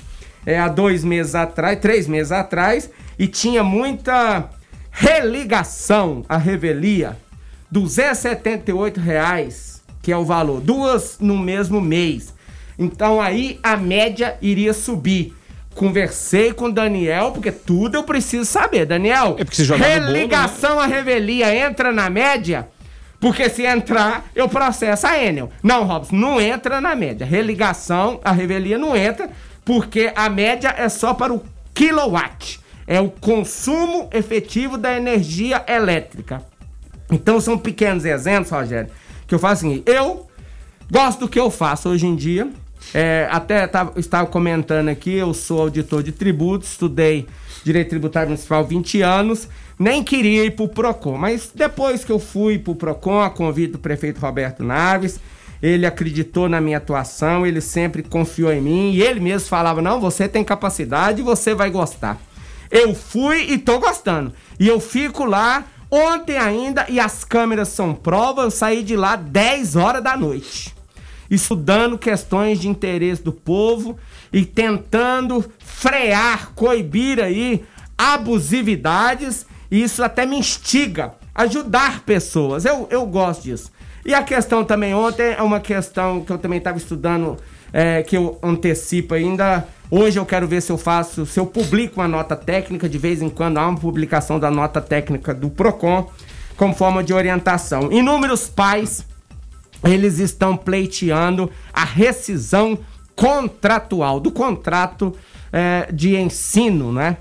é, 0.45 0.59
há 0.59 0.67
dois 0.67 1.03
meses 1.03 1.35
atrás, 1.35 1.79
três 1.79 2.05
meses 2.07 2.31
atrás, 2.31 2.89
e 3.17 3.27
tinha 3.27 3.63
muita 3.63 4.49
religação 4.91 6.23
à 6.27 6.37
revelia. 6.37 7.15
278 7.71 8.99
reais, 8.99 9.81
que 10.01 10.11
é 10.11 10.17
o 10.17 10.25
valor, 10.25 10.59
duas 10.61 11.17
no 11.19 11.37
mesmo 11.37 11.79
mês. 11.81 12.33
Então 12.77 13.21
aí 13.21 13.59
a 13.63 13.75
média 13.77 14.35
iria 14.41 14.73
subir. 14.73 15.33
Conversei 15.73 16.53
com 16.53 16.65
o 16.65 16.71
Daniel, 16.71 17.31
porque 17.31 17.51
tudo 17.51 17.95
eu 17.95 18.03
preciso 18.03 18.45
saber. 18.45 18.85
Daniel, 18.85 19.35
É 19.39 19.77
né? 19.99 20.05
religação 20.05 20.79
à 20.79 20.85
revelia 20.85 21.55
entra 21.55 21.91
na 21.91 22.09
média? 22.11 22.67
Porque 23.23 23.49
se 23.49 23.63
entrar, 23.65 24.25
eu 24.35 24.49
processo 24.49 25.07
a 25.07 25.17
Enel. 25.17 25.49
Não, 25.63 25.85
Robson, 25.85 26.13
não 26.13 26.41
entra 26.41 26.81
na 26.81 26.93
média. 26.93 27.25
Religação, 27.25 28.19
a 28.21 28.33
revelia 28.33 28.77
não 28.77 28.97
entra, 28.97 29.29
porque 29.63 30.11
a 30.13 30.27
média 30.27 30.75
é 30.77 30.89
só 30.89 31.13
para 31.13 31.33
o 31.33 31.41
kilowatt. 31.73 32.59
É 32.85 32.99
o 32.99 33.09
consumo 33.09 34.09
efetivo 34.11 34.77
da 34.77 34.97
energia 34.97 35.63
elétrica. 35.69 36.43
Então 37.09 37.39
são 37.39 37.57
pequenos 37.57 38.03
exemplos, 38.03 38.51
Rogério, 38.51 38.91
que 39.25 39.33
eu 39.33 39.39
faço 39.39 39.65
assim. 39.65 39.81
Eu 39.85 40.27
gosto 40.91 41.21
do 41.21 41.29
que 41.29 41.39
eu 41.39 41.49
faço 41.49 41.87
hoje 41.87 42.05
em 42.05 42.17
dia. 42.17 42.49
É, 42.93 43.29
até 43.31 43.65
tava, 43.67 43.97
estava 43.97 44.27
comentando 44.27 44.89
aqui, 44.89 45.13
eu 45.13 45.33
sou 45.33 45.61
auditor 45.61 46.03
de 46.03 46.11
tributos, 46.11 46.71
estudei 46.71 47.25
Direito 47.63 47.89
Tributário 47.89 48.29
Municipal 48.29 48.65
20 48.65 49.01
anos, 49.01 49.47
nem 49.79 50.03
queria 50.03 50.45
ir 50.45 50.51
pro 50.51 50.67
PROCON, 50.67 51.17
mas 51.17 51.51
depois 51.53 52.03
que 52.03 52.11
eu 52.11 52.19
fui 52.19 52.59
pro 52.59 52.75
PROCON, 52.75 53.21
a 53.21 53.29
convite 53.29 53.73
do 53.73 53.79
prefeito 53.79 54.19
Roberto 54.19 54.63
Naves, 54.63 55.19
ele 55.61 55.85
acreditou 55.85 56.49
na 56.49 56.59
minha 56.59 56.77
atuação, 56.77 57.47
ele 57.47 57.61
sempre 57.61 58.03
confiou 58.03 58.51
em 58.51 58.61
mim, 58.61 58.91
e 58.91 59.01
ele 59.01 59.21
mesmo 59.21 59.47
falava, 59.47 59.81
não, 59.81 59.99
você 59.99 60.27
tem 60.27 60.43
capacidade 60.43 61.21
você 61.21 61.53
vai 61.53 61.71
gostar. 61.71 62.19
Eu 62.73 62.95
fui 62.95 63.51
e 63.51 63.57
tô 63.59 63.79
gostando. 63.79 64.33
E 64.59 64.67
eu 64.67 64.79
fico 64.79 65.25
lá 65.25 65.63
ontem 65.91 66.39
ainda 66.39 66.87
e 66.89 66.99
as 66.99 67.23
câmeras 67.23 67.67
são 67.67 67.93
prova. 67.93 68.41
Eu 68.41 68.49
saí 68.49 68.81
de 68.81 68.95
lá 68.95 69.15
10 69.15 69.75
horas 69.75 70.03
da 70.03 70.17
noite. 70.17 70.73
Estudando 71.29 71.99
questões 71.99 72.59
de 72.59 72.67
interesse 72.67 73.21
do 73.21 73.31
povo 73.31 73.95
e 74.33 74.43
tentando 74.43 75.45
frear, 75.59 76.51
coibir 76.55 77.19
aí 77.23 77.63
abusividades. 77.95 79.45
E 79.69 79.83
isso 79.83 80.03
até 80.03 80.25
me 80.25 80.37
instiga. 80.37 81.13
Ajudar 81.35 82.01
pessoas. 82.01 82.65
Eu, 82.65 82.87
eu 82.89 83.05
gosto 83.05 83.43
disso. 83.43 83.71
E 84.05 84.13
a 84.13 84.23
questão 84.23 84.65
também 84.65 84.93
ontem 84.93 85.33
é 85.37 85.41
uma 85.41 85.59
questão 85.59 86.21
que 86.21 86.31
eu 86.31 86.37
também 86.37 86.57
estava 86.57 86.77
estudando, 86.77 87.37
é, 87.71 88.03
que 88.03 88.17
eu 88.17 88.37
antecipo 88.43 89.13
ainda. 89.13 89.67
Hoje 89.89 90.19
eu 90.19 90.25
quero 90.25 90.47
ver 90.47 90.61
se 90.61 90.71
eu 90.71 90.77
faço, 90.77 91.25
se 91.25 91.39
eu 91.39 91.45
publico 91.45 92.01
uma 92.01 92.07
nota 92.07 92.35
técnica, 92.35 92.89
de 92.89 92.97
vez 92.97 93.21
em 93.21 93.29
quando 93.29 93.59
há 93.59 93.67
uma 93.67 93.77
publicação 93.77 94.39
da 94.39 94.51
nota 94.51 94.81
técnica 94.81 95.33
do 95.33 95.49
PROCON, 95.49 96.09
como 96.57 96.73
forma 96.73 97.03
de 97.03 97.13
orientação. 97.13 97.91
Inúmeros 97.91 98.49
pais, 98.49 99.05
eles 99.83 100.19
estão 100.19 100.57
pleiteando 100.57 101.49
a 101.71 101.85
rescisão 101.85 102.77
contratual, 103.15 104.19
do 104.19 104.31
contrato 104.31 105.15
é, 105.51 105.89
de 105.91 106.15
ensino, 106.15 106.91
né? 106.91 107.17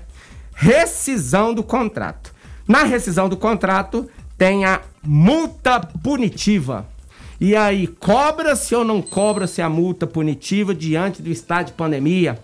Rescisão 0.55 1.53
do 1.53 1.63
contrato. 1.63 2.33
Na 2.67 2.83
rescisão 2.83 3.27
do 3.27 3.37
contrato 3.37 4.09
tem 4.37 4.65
a 4.65 4.81
multa 5.03 5.79
punitiva. 5.79 6.87
E 7.39 7.55
aí, 7.55 7.87
cobra-se 7.87 8.73
ou 8.73 8.85
não 8.85 9.01
cobra-se 9.01 9.61
a 9.61 9.67
multa 9.67 10.07
punitiva 10.07 10.73
diante 10.73 11.21
do 11.21 11.29
estado 11.29 11.67
de 11.67 11.73
pandemia? 11.73 12.39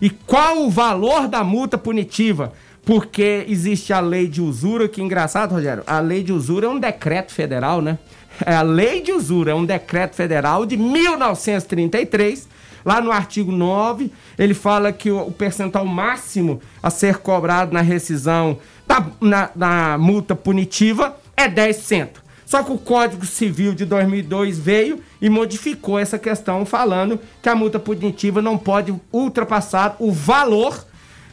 E 0.00 0.10
qual 0.10 0.58
o 0.58 0.70
valor 0.70 1.28
da 1.28 1.42
multa 1.42 1.78
punitiva? 1.78 2.52
Porque 2.84 3.46
existe 3.48 3.92
a 3.92 4.00
lei 4.00 4.26
de 4.26 4.42
usura, 4.42 4.88
que 4.88 5.00
engraçado, 5.00 5.52
Rogério, 5.52 5.84
a 5.86 6.00
lei 6.00 6.22
de 6.22 6.32
usura 6.32 6.66
é 6.66 6.68
um 6.68 6.78
decreto 6.78 7.32
federal, 7.32 7.80
né? 7.80 7.98
É 8.44 8.54
a 8.54 8.62
lei 8.62 9.00
de 9.00 9.12
usura 9.12 9.52
é 9.52 9.54
um 9.54 9.64
decreto 9.64 10.14
federal 10.16 10.66
de 10.66 10.76
1933 10.76 12.48
Lá 12.84 13.00
no 13.00 13.12
artigo 13.12 13.52
9, 13.52 14.10
ele 14.38 14.54
fala 14.54 14.92
que 14.92 15.10
o, 15.10 15.30
percentual 15.30 15.86
máximo 15.86 16.60
a 16.82 16.90
ser 16.90 17.18
cobrado 17.18 17.72
na 17.72 17.80
rescisão 17.80 18.58
da, 18.86 19.06
na, 19.20 19.50
na 19.54 19.98
multa 19.98 20.34
punitiva 20.34 21.16
é 21.36 21.48
10%. 21.48 22.22
Só 22.44 22.62
que 22.62 22.70
o 22.70 22.76
Código 22.76 23.24
Civil 23.24 23.74
de 23.74 23.86
2002 23.86 24.58
veio 24.58 25.00
e 25.22 25.30
modificou 25.30 25.98
essa 25.98 26.18
questão, 26.18 26.66
falando 26.66 27.18
que 27.40 27.48
a 27.48 27.54
multa 27.54 27.78
punitiva 27.78 28.42
não 28.42 28.58
pode 28.58 28.94
ultrapassar 29.10 29.96
o 29.98 30.12
valor 30.12 30.84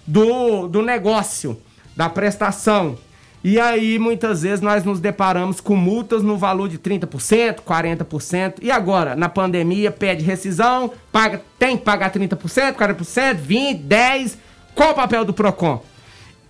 do, 0.07 0.67
do 0.67 0.81
negócio, 0.81 1.61
da 1.93 2.09
prestação. 2.09 2.97
E 3.41 3.59
aí, 3.59 3.97
muitas 3.97 4.41
vezes, 4.41 4.59
nós 4.59 4.83
nos 4.83 4.99
deparamos 4.99 5.61
com 5.61 5.75
multas 5.75 6.21
no 6.21 6.37
valor 6.37 6.67
de 6.67 6.77
30%, 6.77 7.61
40%. 7.61 8.55
E 8.61 8.69
agora, 8.69 9.15
na 9.15 9.29
pandemia, 9.29 9.91
pede 9.91 10.25
rescisão, 10.25 10.91
paga, 11.11 11.41
tem 11.57 11.77
que 11.77 11.83
pagar 11.83 12.11
30%, 12.11 12.73
40%, 12.73 13.37
20%, 13.37 13.87
10%. 13.87 14.35
Qual 14.75 14.91
o 14.91 14.95
papel 14.95 15.23
do 15.23 15.33
PROCON? 15.33 15.81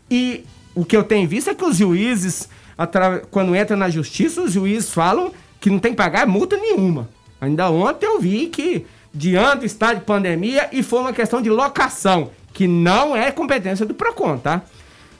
E 0.10 0.44
o 0.74 0.84
que 0.84 0.98
eu 0.98 1.03
tenho 1.03 1.28
visto 1.28 1.49
é 1.49 1.56
que 1.56 1.64
os 1.64 1.78
juízes, 1.78 2.49
quando 3.30 3.56
entram 3.56 3.78
na 3.78 3.90
justiça, 3.90 4.41
os 4.41 4.52
juízes 4.52 4.91
falam 4.91 5.32
que 5.60 5.70
não 5.70 5.78
tem 5.78 5.91
que 5.91 5.98
pagar 5.98 6.26
multa 6.26 6.57
nenhuma. 6.57 7.07
Ainda 7.40 7.70
ontem 7.70 8.06
eu 8.06 8.20
vi 8.20 8.48
que, 8.48 8.86
diante 9.14 9.60
do 9.60 9.66
estado 9.66 9.99
de 9.99 10.06
pandemia, 10.06 10.70
e 10.72 10.82
foi 10.82 10.99
uma 10.99 11.14
questão 11.14 11.41
de 11.41 11.49
locação, 11.49 12.32
que 12.53 12.68
não 12.68 13.16
é 13.16 13.32
competência 13.32 13.86
do 13.86 13.94
PROCON, 13.94 14.38
tá? 14.38 14.64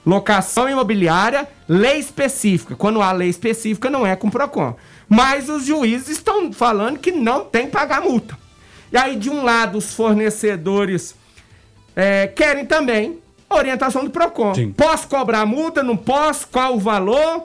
Locação 0.10 0.68
imobiliária, 0.68 1.48
lei 1.68 2.00
específica. 2.00 2.76
Quando 2.76 3.00
há 3.00 3.12
lei 3.12 3.30
específica, 3.30 3.92
não 3.92 4.08
é 4.08 4.16
com 4.16 4.28
o 4.28 4.32
PROCON. 4.32 4.76
Mas 5.08 5.48
os 5.50 5.68
juízes 5.68 6.10
estão 6.10 6.52
falando 6.52 6.98
que 6.98 7.12
não 7.12 7.46
tem 7.46 7.68
que 7.68 7.74
pagar 7.74 8.02
multa. 8.02 8.36
E 8.92 8.98
aí, 8.98 9.16
de 9.16 9.30
um 9.30 9.44
lado, 9.44 9.78
os 9.78 9.94
fornecedores 9.94 11.14
é, 11.96 12.26
querem 12.26 12.66
também 12.66 13.20
orientação 13.48 14.04
do 14.04 14.10
PROCON. 14.10 14.56
Sim. 14.56 14.72
Posso 14.72 15.08
cobrar 15.08 15.46
multa? 15.46 15.84
Não 15.84 15.96
posso? 15.96 16.48
Qual 16.48 16.74
o 16.74 16.80
valor? 16.80 17.44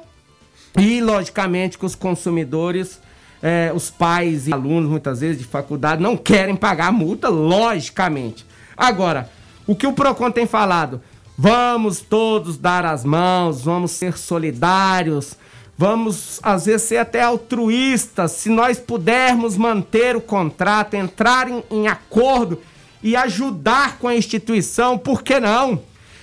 E, 0.79 1.03
logicamente, 1.03 1.77
que 1.77 1.85
os 1.85 1.95
consumidores, 1.95 2.99
é, 3.43 3.73
os 3.75 3.91
pais 3.91 4.49
e 4.49 4.55
alunos, 4.55 4.89
muitas 4.89 5.21
vezes, 5.21 5.37
de 5.37 5.45
faculdade, 5.45 6.03
não 6.03 6.17
querem 6.17 6.57
pagar 6.57 6.91
multa, 6.91 7.29
logicamente. 7.29 8.47
Agora, 8.75 9.29
o 9.67 9.77
que 9.77 9.87
o 9.87 9.93
PROCON 9.93 10.31
tem 10.31 10.47
falado? 10.47 11.03
Vamos 11.37 12.01
todos 12.01 12.57
dar 12.57 12.85
as 12.85 13.05
mãos, 13.05 13.63
vamos 13.63 13.91
ser 13.91 14.17
solidários, 14.17 15.37
vamos 15.77 16.39
às 16.43 16.67
vezes 16.67 16.83
ser 16.83 16.99
até 16.99 17.23
altruístas. 17.23 18.33
Se 18.33 18.49
nós 18.49 18.79
pudermos 18.79 19.57
manter 19.57 20.15
o 20.15 20.21
contrato, 20.21 20.95
entrar 20.95 21.49
em, 21.49 21.63
em 21.71 21.89
acordo 21.89 22.61
e 23.03 23.17
ajudar 23.17 23.99
com 23.99 24.07
a 24.07 24.15
instituição, 24.15 24.97
por 24.97 25.23
que 25.23 25.41
não? 25.41 25.83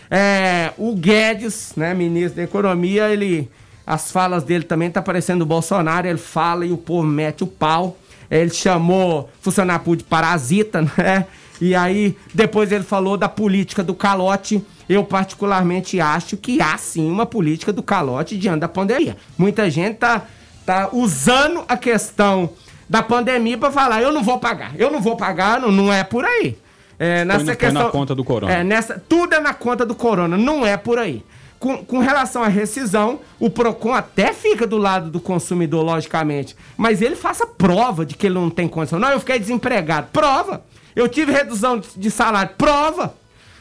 É, 0.10 0.72
o 0.78 0.96
Guedes, 0.96 1.74
né, 1.76 1.94
ministro 1.94 2.38
da 2.38 2.44
Economia, 2.44 3.10
ele 3.10 3.50
as 3.86 4.12
falas 4.12 4.44
dele 4.44 4.64
também 4.64 4.90
tá 4.90 5.02
parecendo 5.02 5.44
o 5.44 5.48
Bolsonaro, 5.48 6.08
ele 6.08 6.18
fala 6.18 6.66
e 6.66 6.72
o 6.72 6.78
povo 6.78 7.06
mete 7.06 7.44
o 7.44 7.48
pau. 7.48 7.98
Ele 8.30 8.50
chamou 8.50 9.30
funcionário 9.42 9.96
de 9.98 10.04
parasita, 10.06 10.82
né? 10.98 11.28
E 11.62 11.76
aí 11.76 12.18
depois 12.34 12.72
ele 12.72 12.84
falou 12.84 13.16
da 13.16 13.30
política 13.30 13.84
do 13.84 13.94
calote 13.94 14.62
eu 14.92 15.06
particularmente 15.06 16.02
acho 16.02 16.36
que 16.36 16.62
há 16.62 16.78
sim 16.78 17.10
uma 17.10 17.26
política 17.26 17.72
do 17.72 17.82
calote 17.82 18.38
diante 18.38 18.60
da 18.60 18.68
pandemia. 18.68 19.16
Muita 19.38 19.70
gente 19.70 19.96
tá, 19.96 20.24
tá 20.66 20.90
usando 20.92 21.64
a 21.66 21.78
questão 21.78 22.50
da 22.90 23.02
pandemia 23.02 23.58
para 23.58 23.72
falar, 23.72 24.02
eu 24.02 24.12
não 24.12 24.22
vou 24.22 24.38
pagar, 24.38 24.74
eu 24.78 24.92
não 24.92 25.00
vou 25.00 25.16
pagar, 25.16 25.62
não, 25.62 25.72
não 25.72 25.94
é 25.94 26.04
por 26.04 26.26
aí. 26.26 26.58
É, 27.00 27.24
nessa 27.24 27.46
foi, 27.46 27.56
questão, 27.56 27.84
na 27.84 27.90
conta 27.90 28.14
do 28.14 28.24
corona. 28.24 28.54
É, 28.54 28.64
nessa, 28.66 29.02
tudo 29.08 29.34
é 29.34 29.40
na 29.40 29.54
conta 29.54 29.86
do 29.86 29.96
corona, 29.96 30.38
não 30.38 30.66
é 30.66 30.76
por 30.76 31.00
aí. 31.00 31.24
Com, 31.58 31.78
com, 31.86 32.00
relação 32.00 32.44
à 32.44 32.50
rescisão, 32.50 33.22
o 33.40 33.50
PROCON 33.50 33.94
até 33.94 34.34
fica 34.34 34.68
do 34.68 34.78
lado 34.78 35.10
do 35.10 35.22
consumidor, 35.22 35.84
logicamente. 35.86 36.56
Mas 36.76 37.02
ele 37.02 37.16
faça 37.16 37.46
prova 37.48 38.06
de 38.06 38.16
que 38.16 38.26
ele 38.26 38.36
não 38.36 38.50
tem 38.50 38.68
condição. 38.68 39.00
Não, 39.00 39.10
eu 39.10 39.20
fiquei 39.20 39.40
desempregado. 39.40 40.08
Prova. 40.12 40.64
Eu 40.96 41.08
tive 41.08 41.32
redução 41.32 41.82
de 41.96 42.12
salário. 42.12 42.56
Prova. 42.58 43.16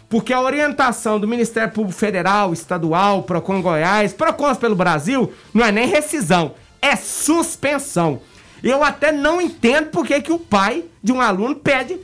Porque 0.08 0.32
a 0.32 0.40
orientação 0.40 1.20
do 1.20 1.28
Ministério 1.28 1.72
Público 1.72 1.96
Federal, 1.96 2.52
Estadual, 2.52 3.22
PROCON 3.22 3.62
Goiás, 3.62 4.12
PROCONs 4.12 4.58
pelo 4.58 4.74
Brasil, 4.74 5.32
não 5.54 5.64
é 5.64 5.70
nem 5.70 5.86
rescisão, 5.86 6.54
é 6.82 6.96
suspensão. 6.96 8.20
Eu 8.60 8.82
até 8.82 9.12
não 9.12 9.40
entendo 9.40 9.90
por 9.90 10.04
que, 10.04 10.20
que 10.20 10.32
o 10.32 10.38
pai 10.38 10.84
de 11.00 11.12
um 11.12 11.20
aluno 11.20 11.54
pede 11.54 12.00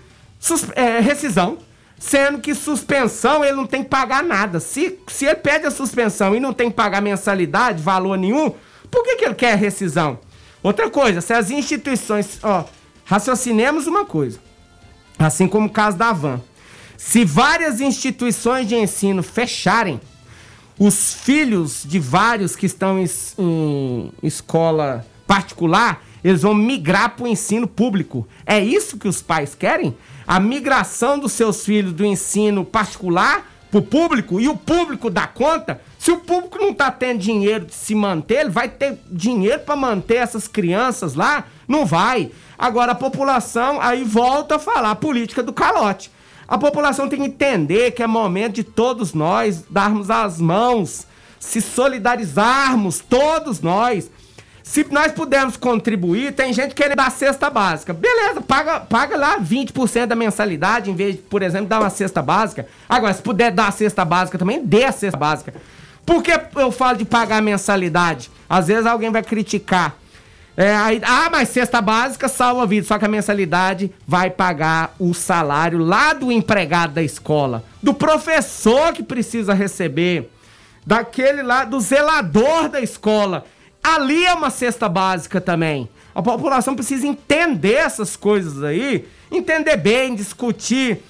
é, 0.77 1.01
rescisão, 1.01 1.59
sendo 1.99 2.39
que 2.39 2.55
suspensão 2.55 3.45
ele 3.45 3.57
não 3.57 3.67
tem 3.67 3.83
que 3.83 3.89
pagar 3.89 4.23
nada. 4.23 4.61
Se, 4.61 5.01
se 5.09 5.25
ele 5.25 5.35
pede 5.35 5.67
a 5.67 5.71
suspensão 5.73 6.35
e 6.35 6.39
não 6.39 6.53
tem 6.53 6.71
que 6.71 6.77
pagar 6.77 7.03
mensalidade, 7.03 7.83
valor 7.83 8.17
nenhum, 8.17 8.55
por 8.89 9.03
que, 9.03 9.17
que 9.17 9.25
ele 9.25 9.35
quer 9.35 9.57
rescisão? 9.57 10.21
Outra 10.63 10.89
coisa, 10.89 11.21
se 11.21 11.33
as 11.33 11.51
instituições. 11.51 12.39
Ó, 12.43 12.65
raciocinemos 13.05 13.87
uma 13.87 14.05
coisa. 14.05 14.39
Assim 15.19 15.49
como 15.49 15.67
o 15.67 15.71
caso 15.71 15.97
da 15.97 16.13
Van. 16.13 16.41
Se 16.97 17.25
várias 17.25 17.81
instituições 17.81 18.69
de 18.69 18.75
ensino 18.75 19.23
fecharem, 19.23 20.01
os 20.79 21.15
filhos 21.15 21.83
de 21.85 21.99
vários 21.99 22.55
que 22.55 22.67
estão 22.67 22.99
em, 22.99 23.07
em 23.39 24.13
escola 24.23 25.07
particular, 25.27 26.03
eles 26.23 26.43
vão 26.43 26.55
migrar 26.55 27.17
para 27.17 27.25
o 27.25 27.29
ensino 27.29 27.67
público. 27.67 28.27
É 28.45 28.59
isso 28.59 28.99
que 28.99 29.09
os 29.09 29.23
pais 29.23 29.55
querem? 29.55 29.97
A 30.27 30.41
migração 30.41 31.19
dos 31.19 31.33
seus 31.33 31.65
filhos 31.65 31.93
do 31.93 32.05
ensino 32.05 32.65
particular 32.65 33.56
o 33.77 33.83
público 33.83 34.41
e 34.41 34.49
o 34.49 34.57
público 34.57 35.11
dá 35.11 35.27
conta? 35.27 35.81
Se 35.99 36.11
o 36.11 36.19
público 36.19 36.59
não 36.59 36.71
está 36.71 36.91
tendo 36.91 37.19
dinheiro 37.19 37.67
de 37.67 37.75
se 37.75 37.95
manter, 37.95 38.41
ele 38.41 38.51
vai 38.51 38.69
ter 38.69 38.99
dinheiro 39.11 39.61
para 39.61 39.77
manter 39.77 40.17
essas 40.17 40.47
crianças 40.47 41.15
lá? 41.15 41.45
Não 41.67 41.85
vai. 41.85 42.31
Agora 42.59 42.93
a 42.93 42.95
população 42.95 43.81
aí 43.81 44.05
volta 44.05 44.57
a 44.57 44.59
falar 44.59 44.93
a 44.93 44.97
política 44.97 45.43
do 45.43 45.53
calote. 45.53 46.11
A 46.49 46.57
população 46.57 47.09
tem 47.09 47.19
que 47.19 47.27
entender 47.27 47.91
que 47.91 48.03
é 48.03 48.07
momento 48.07 48.55
de 48.55 48.65
todos 48.65 49.13
nós 49.13 49.65
darmos 49.69 50.11
as 50.11 50.41
mãos, 50.41 51.07
se 51.41 51.61
solidarizarmos, 51.61 53.01
todos 53.01 53.61
nós. 53.61 54.11
Se 54.67 54.85
nós 54.91 55.13
pudermos 55.13 55.57
contribuir, 55.57 56.33
tem 56.33 56.53
gente 56.53 56.75
querendo 56.75 56.97
dar 56.97 57.11
cesta 57.13 57.49
básica. 57.49 57.95
Beleza, 57.95 58.41
paga, 58.41 58.81
paga 58.81 59.17
lá 59.17 59.39
20% 59.39 60.07
da 60.07 60.17
mensalidade, 60.17 60.91
em 60.91 60.95
vez 60.95 61.15
de, 61.15 61.23
por 61.23 61.41
exemplo, 61.41 61.69
dar 61.69 61.81
uma 61.81 61.89
cesta 61.89 62.21
básica. 62.21 62.67
Agora, 62.89 63.15
se 63.15 63.23
puder 63.23 63.53
dar 63.53 63.69
a 63.69 63.71
cesta 63.71 64.05
básica 64.05 64.37
também, 64.37 64.67
dê 64.67 64.85
a 64.85 64.91
cesta 64.91 65.17
básica. 65.17 65.55
Por 66.05 66.21
que 66.21 66.33
eu 66.57 66.73
falo 66.73 66.99
de 66.99 67.05
pagar 67.05 67.41
mensalidade? 67.41 68.29
Às 68.49 68.67
vezes 68.67 68.87
alguém 68.87 69.09
vai 69.09 69.23
criticar. 69.23 69.95
É, 70.57 70.75
aí, 70.75 71.01
ah, 71.05 71.29
mas 71.31 71.49
cesta 71.49 71.81
básica 71.81 72.29
salva 72.29 72.65
a 72.65 72.67
vida, 72.67 72.87
só 72.87 72.99
que 72.99 73.05
a 73.05 73.09
mensalidade 73.09 73.95
vai 74.07 74.31
pagar 74.31 74.97
o 74.99 75.15
salário 75.15 75.79
lá 75.79 76.13
do 76.13 76.33
empregado 76.33 76.93
da 76.93 77.03
escola, 77.05 77.63
do 77.81 77.95
professor 77.95 78.93
que 78.93 79.03
precisa 79.03 79.55
receber, 79.55 80.29
daquele 80.85 81.43
lá, 81.43 81.65
do 81.65 81.79
zelador 81.79 82.69
da 82.69 82.81
escola. 82.81 83.45
Ali 83.87 84.27
é 84.27 84.35
uma 84.35 84.51
cesta 84.51 84.89
básica 84.89 85.41
também. 85.41 85.89
A 86.13 86.21
população 86.21 86.75
precisa 86.75 87.07
entender 87.07 87.75
essas 87.75 88.17
coisas 88.17 88.65
aí, 88.65 89.07
entender 89.31 89.77
bem, 89.77 90.17
discutir 90.17 91.05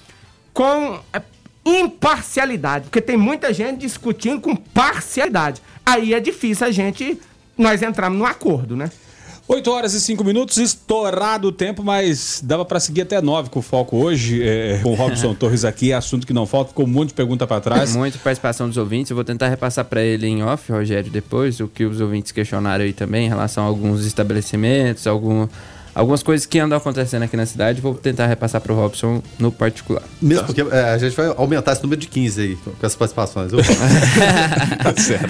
com 0.53 0.99
é, 1.11 1.19
imparcialidade, 1.65 2.83
porque 2.85 3.01
tem 3.01 3.17
muita 3.17 3.51
gente 3.51 3.79
discutindo 3.79 4.39
com 4.39 4.55
parcialidade. 4.55 5.59
Aí 5.83 6.13
é 6.13 6.19
difícil 6.19 6.67
a 6.67 6.71
gente 6.71 7.19
nós 7.57 7.81
entrarmos 7.81 8.19
num 8.19 8.27
acordo, 8.27 8.75
né? 8.75 8.91
8 9.47 9.71
horas 9.71 9.93
e 9.93 10.01
5 10.01 10.25
minutos, 10.25 10.57
estourado 10.57 11.47
o 11.47 11.51
tempo, 11.53 11.81
mas 11.81 12.41
dava 12.43 12.65
para 12.65 12.81
seguir 12.81 13.03
até 13.03 13.21
9 13.21 13.49
com 13.49 13.59
o 13.59 13.61
foco 13.61 13.95
hoje. 13.95 14.43
É, 14.43 14.79
com 14.83 14.91
o 14.91 14.93
Robson 14.93 15.33
Torres 15.35 15.63
aqui, 15.63 15.93
assunto 15.93 16.27
que 16.27 16.33
não 16.33 16.45
falta, 16.45 16.69
ficou 16.69 16.85
um 16.85 16.89
monte 16.89 17.09
de 17.09 17.13
pergunta 17.13 17.47
para 17.47 17.61
trás. 17.61 17.95
Muita 17.95 18.17
participação 18.17 18.67
dos 18.67 18.75
ouvintes. 18.75 19.09
Eu 19.09 19.15
vou 19.15 19.23
tentar 19.23 19.47
repassar 19.47 19.85
para 19.85 20.01
ele 20.01 20.27
em 20.27 20.43
off, 20.43 20.69
Rogério, 20.69 21.09
depois, 21.09 21.61
o 21.61 21.67
que 21.69 21.85
os 21.85 22.01
ouvintes 22.01 22.33
questionaram 22.33 22.83
aí 22.83 22.91
também 22.91 23.27
em 23.27 23.29
relação 23.29 23.63
a 23.63 23.67
alguns 23.67 24.05
estabelecimentos, 24.05 25.07
algum, 25.07 25.47
algumas 25.99 26.21
coisas 26.23 26.45
que 26.45 26.59
andam 26.59 26.77
acontecendo 26.77 27.23
aqui 27.23 27.35
na 27.35 27.45
cidade. 27.45 27.81
Vou 27.81 27.93
tentar 27.95 28.27
repassar 28.27 28.61
para 28.61 28.71
o 28.71 28.75
Robson 28.75 29.21
no 29.39 29.51
particular. 29.51 30.03
Mesmo 30.21 30.45
porque 30.45 30.61
é, 30.61 30.91
a 30.91 30.97
gente 30.97 31.15
vai 31.15 31.27
aumentar 31.35 31.73
esse 31.73 31.81
número 31.83 31.99
de 31.99 32.07
15 32.07 32.41
aí 32.41 32.55
com 32.55 32.85
as 32.85 32.95
participações. 32.95 33.51
viu? 33.51 33.59
tá 34.83 34.95
certo. 34.95 35.29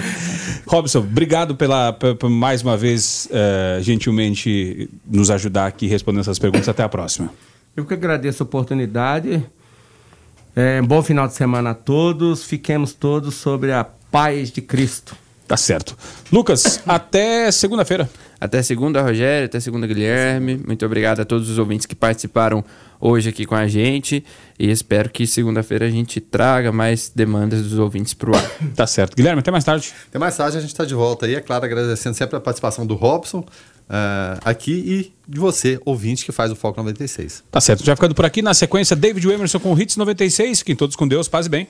Robson, 0.66 0.98
obrigado 1.00 1.54
pela, 1.56 1.92
pe- 1.92 2.14
pe- 2.14 2.28
mais 2.28 2.62
uma 2.62 2.76
vez, 2.76 3.26
eh, 3.30 3.78
gentilmente, 3.80 4.90
nos 5.10 5.30
ajudar 5.30 5.66
aqui 5.66 5.86
respondendo 5.86 6.20
essas 6.20 6.38
perguntas. 6.38 6.68
Até 6.68 6.82
a 6.82 6.88
próxima. 6.88 7.30
Eu 7.74 7.84
que 7.86 7.94
agradeço 7.94 8.42
a 8.42 8.44
oportunidade. 8.46 9.42
É, 10.54 10.82
bom 10.82 11.02
final 11.02 11.26
de 11.26 11.34
semana 11.34 11.70
a 11.70 11.74
todos. 11.74 12.44
Fiquemos 12.44 12.92
todos 12.92 13.34
sobre 13.36 13.72
a 13.72 13.84
paz 13.84 14.50
de 14.50 14.60
Cristo. 14.60 15.16
Tá 15.48 15.56
certo. 15.56 15.96
Lucas, 16.30 16.82
até 16.86 17.50
segunda-feira. 17.50 18.08
Até 18.38 18.62
segunda, 18.62 19.00
Rogério. 19.02 19.46
Até 19.46 19.58
segunda, 19.58 19.86
Guilherme. 19.86 20.60
Muito 20.64 20.84
obrigado 20.84 21.20
a 21.20 21.24
todos 21.24 21.48
os 21.48 21.58
ouvintes 21.58 21.86
que 21.86 21.94
participaram 21.94 22.62
hoje 23.00 23.30
aqui 23.30 23.46
com 23.46 23.54
a 23.54 23.66
gente. 23.66 24.22
E 24.58 24.70
espero 24.70 25.08
que 25.08 25.26
segunda-feira 25.26 25.86
a 25.86 25.90
gente 25.90 26.20
traga 26.20 26.70
mais 26.70 27.10
demandas 27.12 27.62
dos 27.62 27.78
ouvintes 27.78 28.12
pro 28.12 28.36
ar. 28.36 28.48
Tá 28.76 28.86
certo. 28.86 29.16
Guilherme, 29.16 29.40
até 29.40 29.50
mais 29.50 29.64
tarde. 29.64 29.92
Até 30.08 30.18
mais 30.18 30.36
tarde 30.36 30.58
a 30.58 30.60
gente 30.60 30.70
está 30.70 30.84
de 30.84 30.94
volta 30.94 31.26
aí, 31.26 31.34
é 31.34 31.40
claro, 31.40 31.64
agradecendo 31.64 32.14
sempre 32.14 32.36
a 32.36 32.40
participação 32.40 32.86
do 32.86 32.94
Robson 32.94 33.44
eh, 33.90 34.38
aqui 34.44 34.72
e 34.72 35.12
de 35.26 35.40
você, 35.40 35.80
ouvinte, 35.84 36.24
que 36.24 36.30
faz 36.30 36.52
o 36.52 36.56
Foco 36.56 36.78
96. 36.78 37.42
Tá 37.50 37.60
certo. 37.60 37.84
Já 37.84 37.96
ficando 37.96 38.14
por 38.14 38.24
aqui, 38.24 38.42
na 38.42 38.52
sequência, 38.52 38.94
David 38.94 39.26
Emerson 39.26 39.58
com 39.58 39.72
o 39.72 39.80
Hits 39.80 39.96
96. 39.96 40.58
Fiquem 40.58 40.76
todos 40.76 40.94
com 40.94 41.08
Deus, 41.08 41.26
paz 41.26 41.46
e 41.46 41.48
bem. 41.48 41.66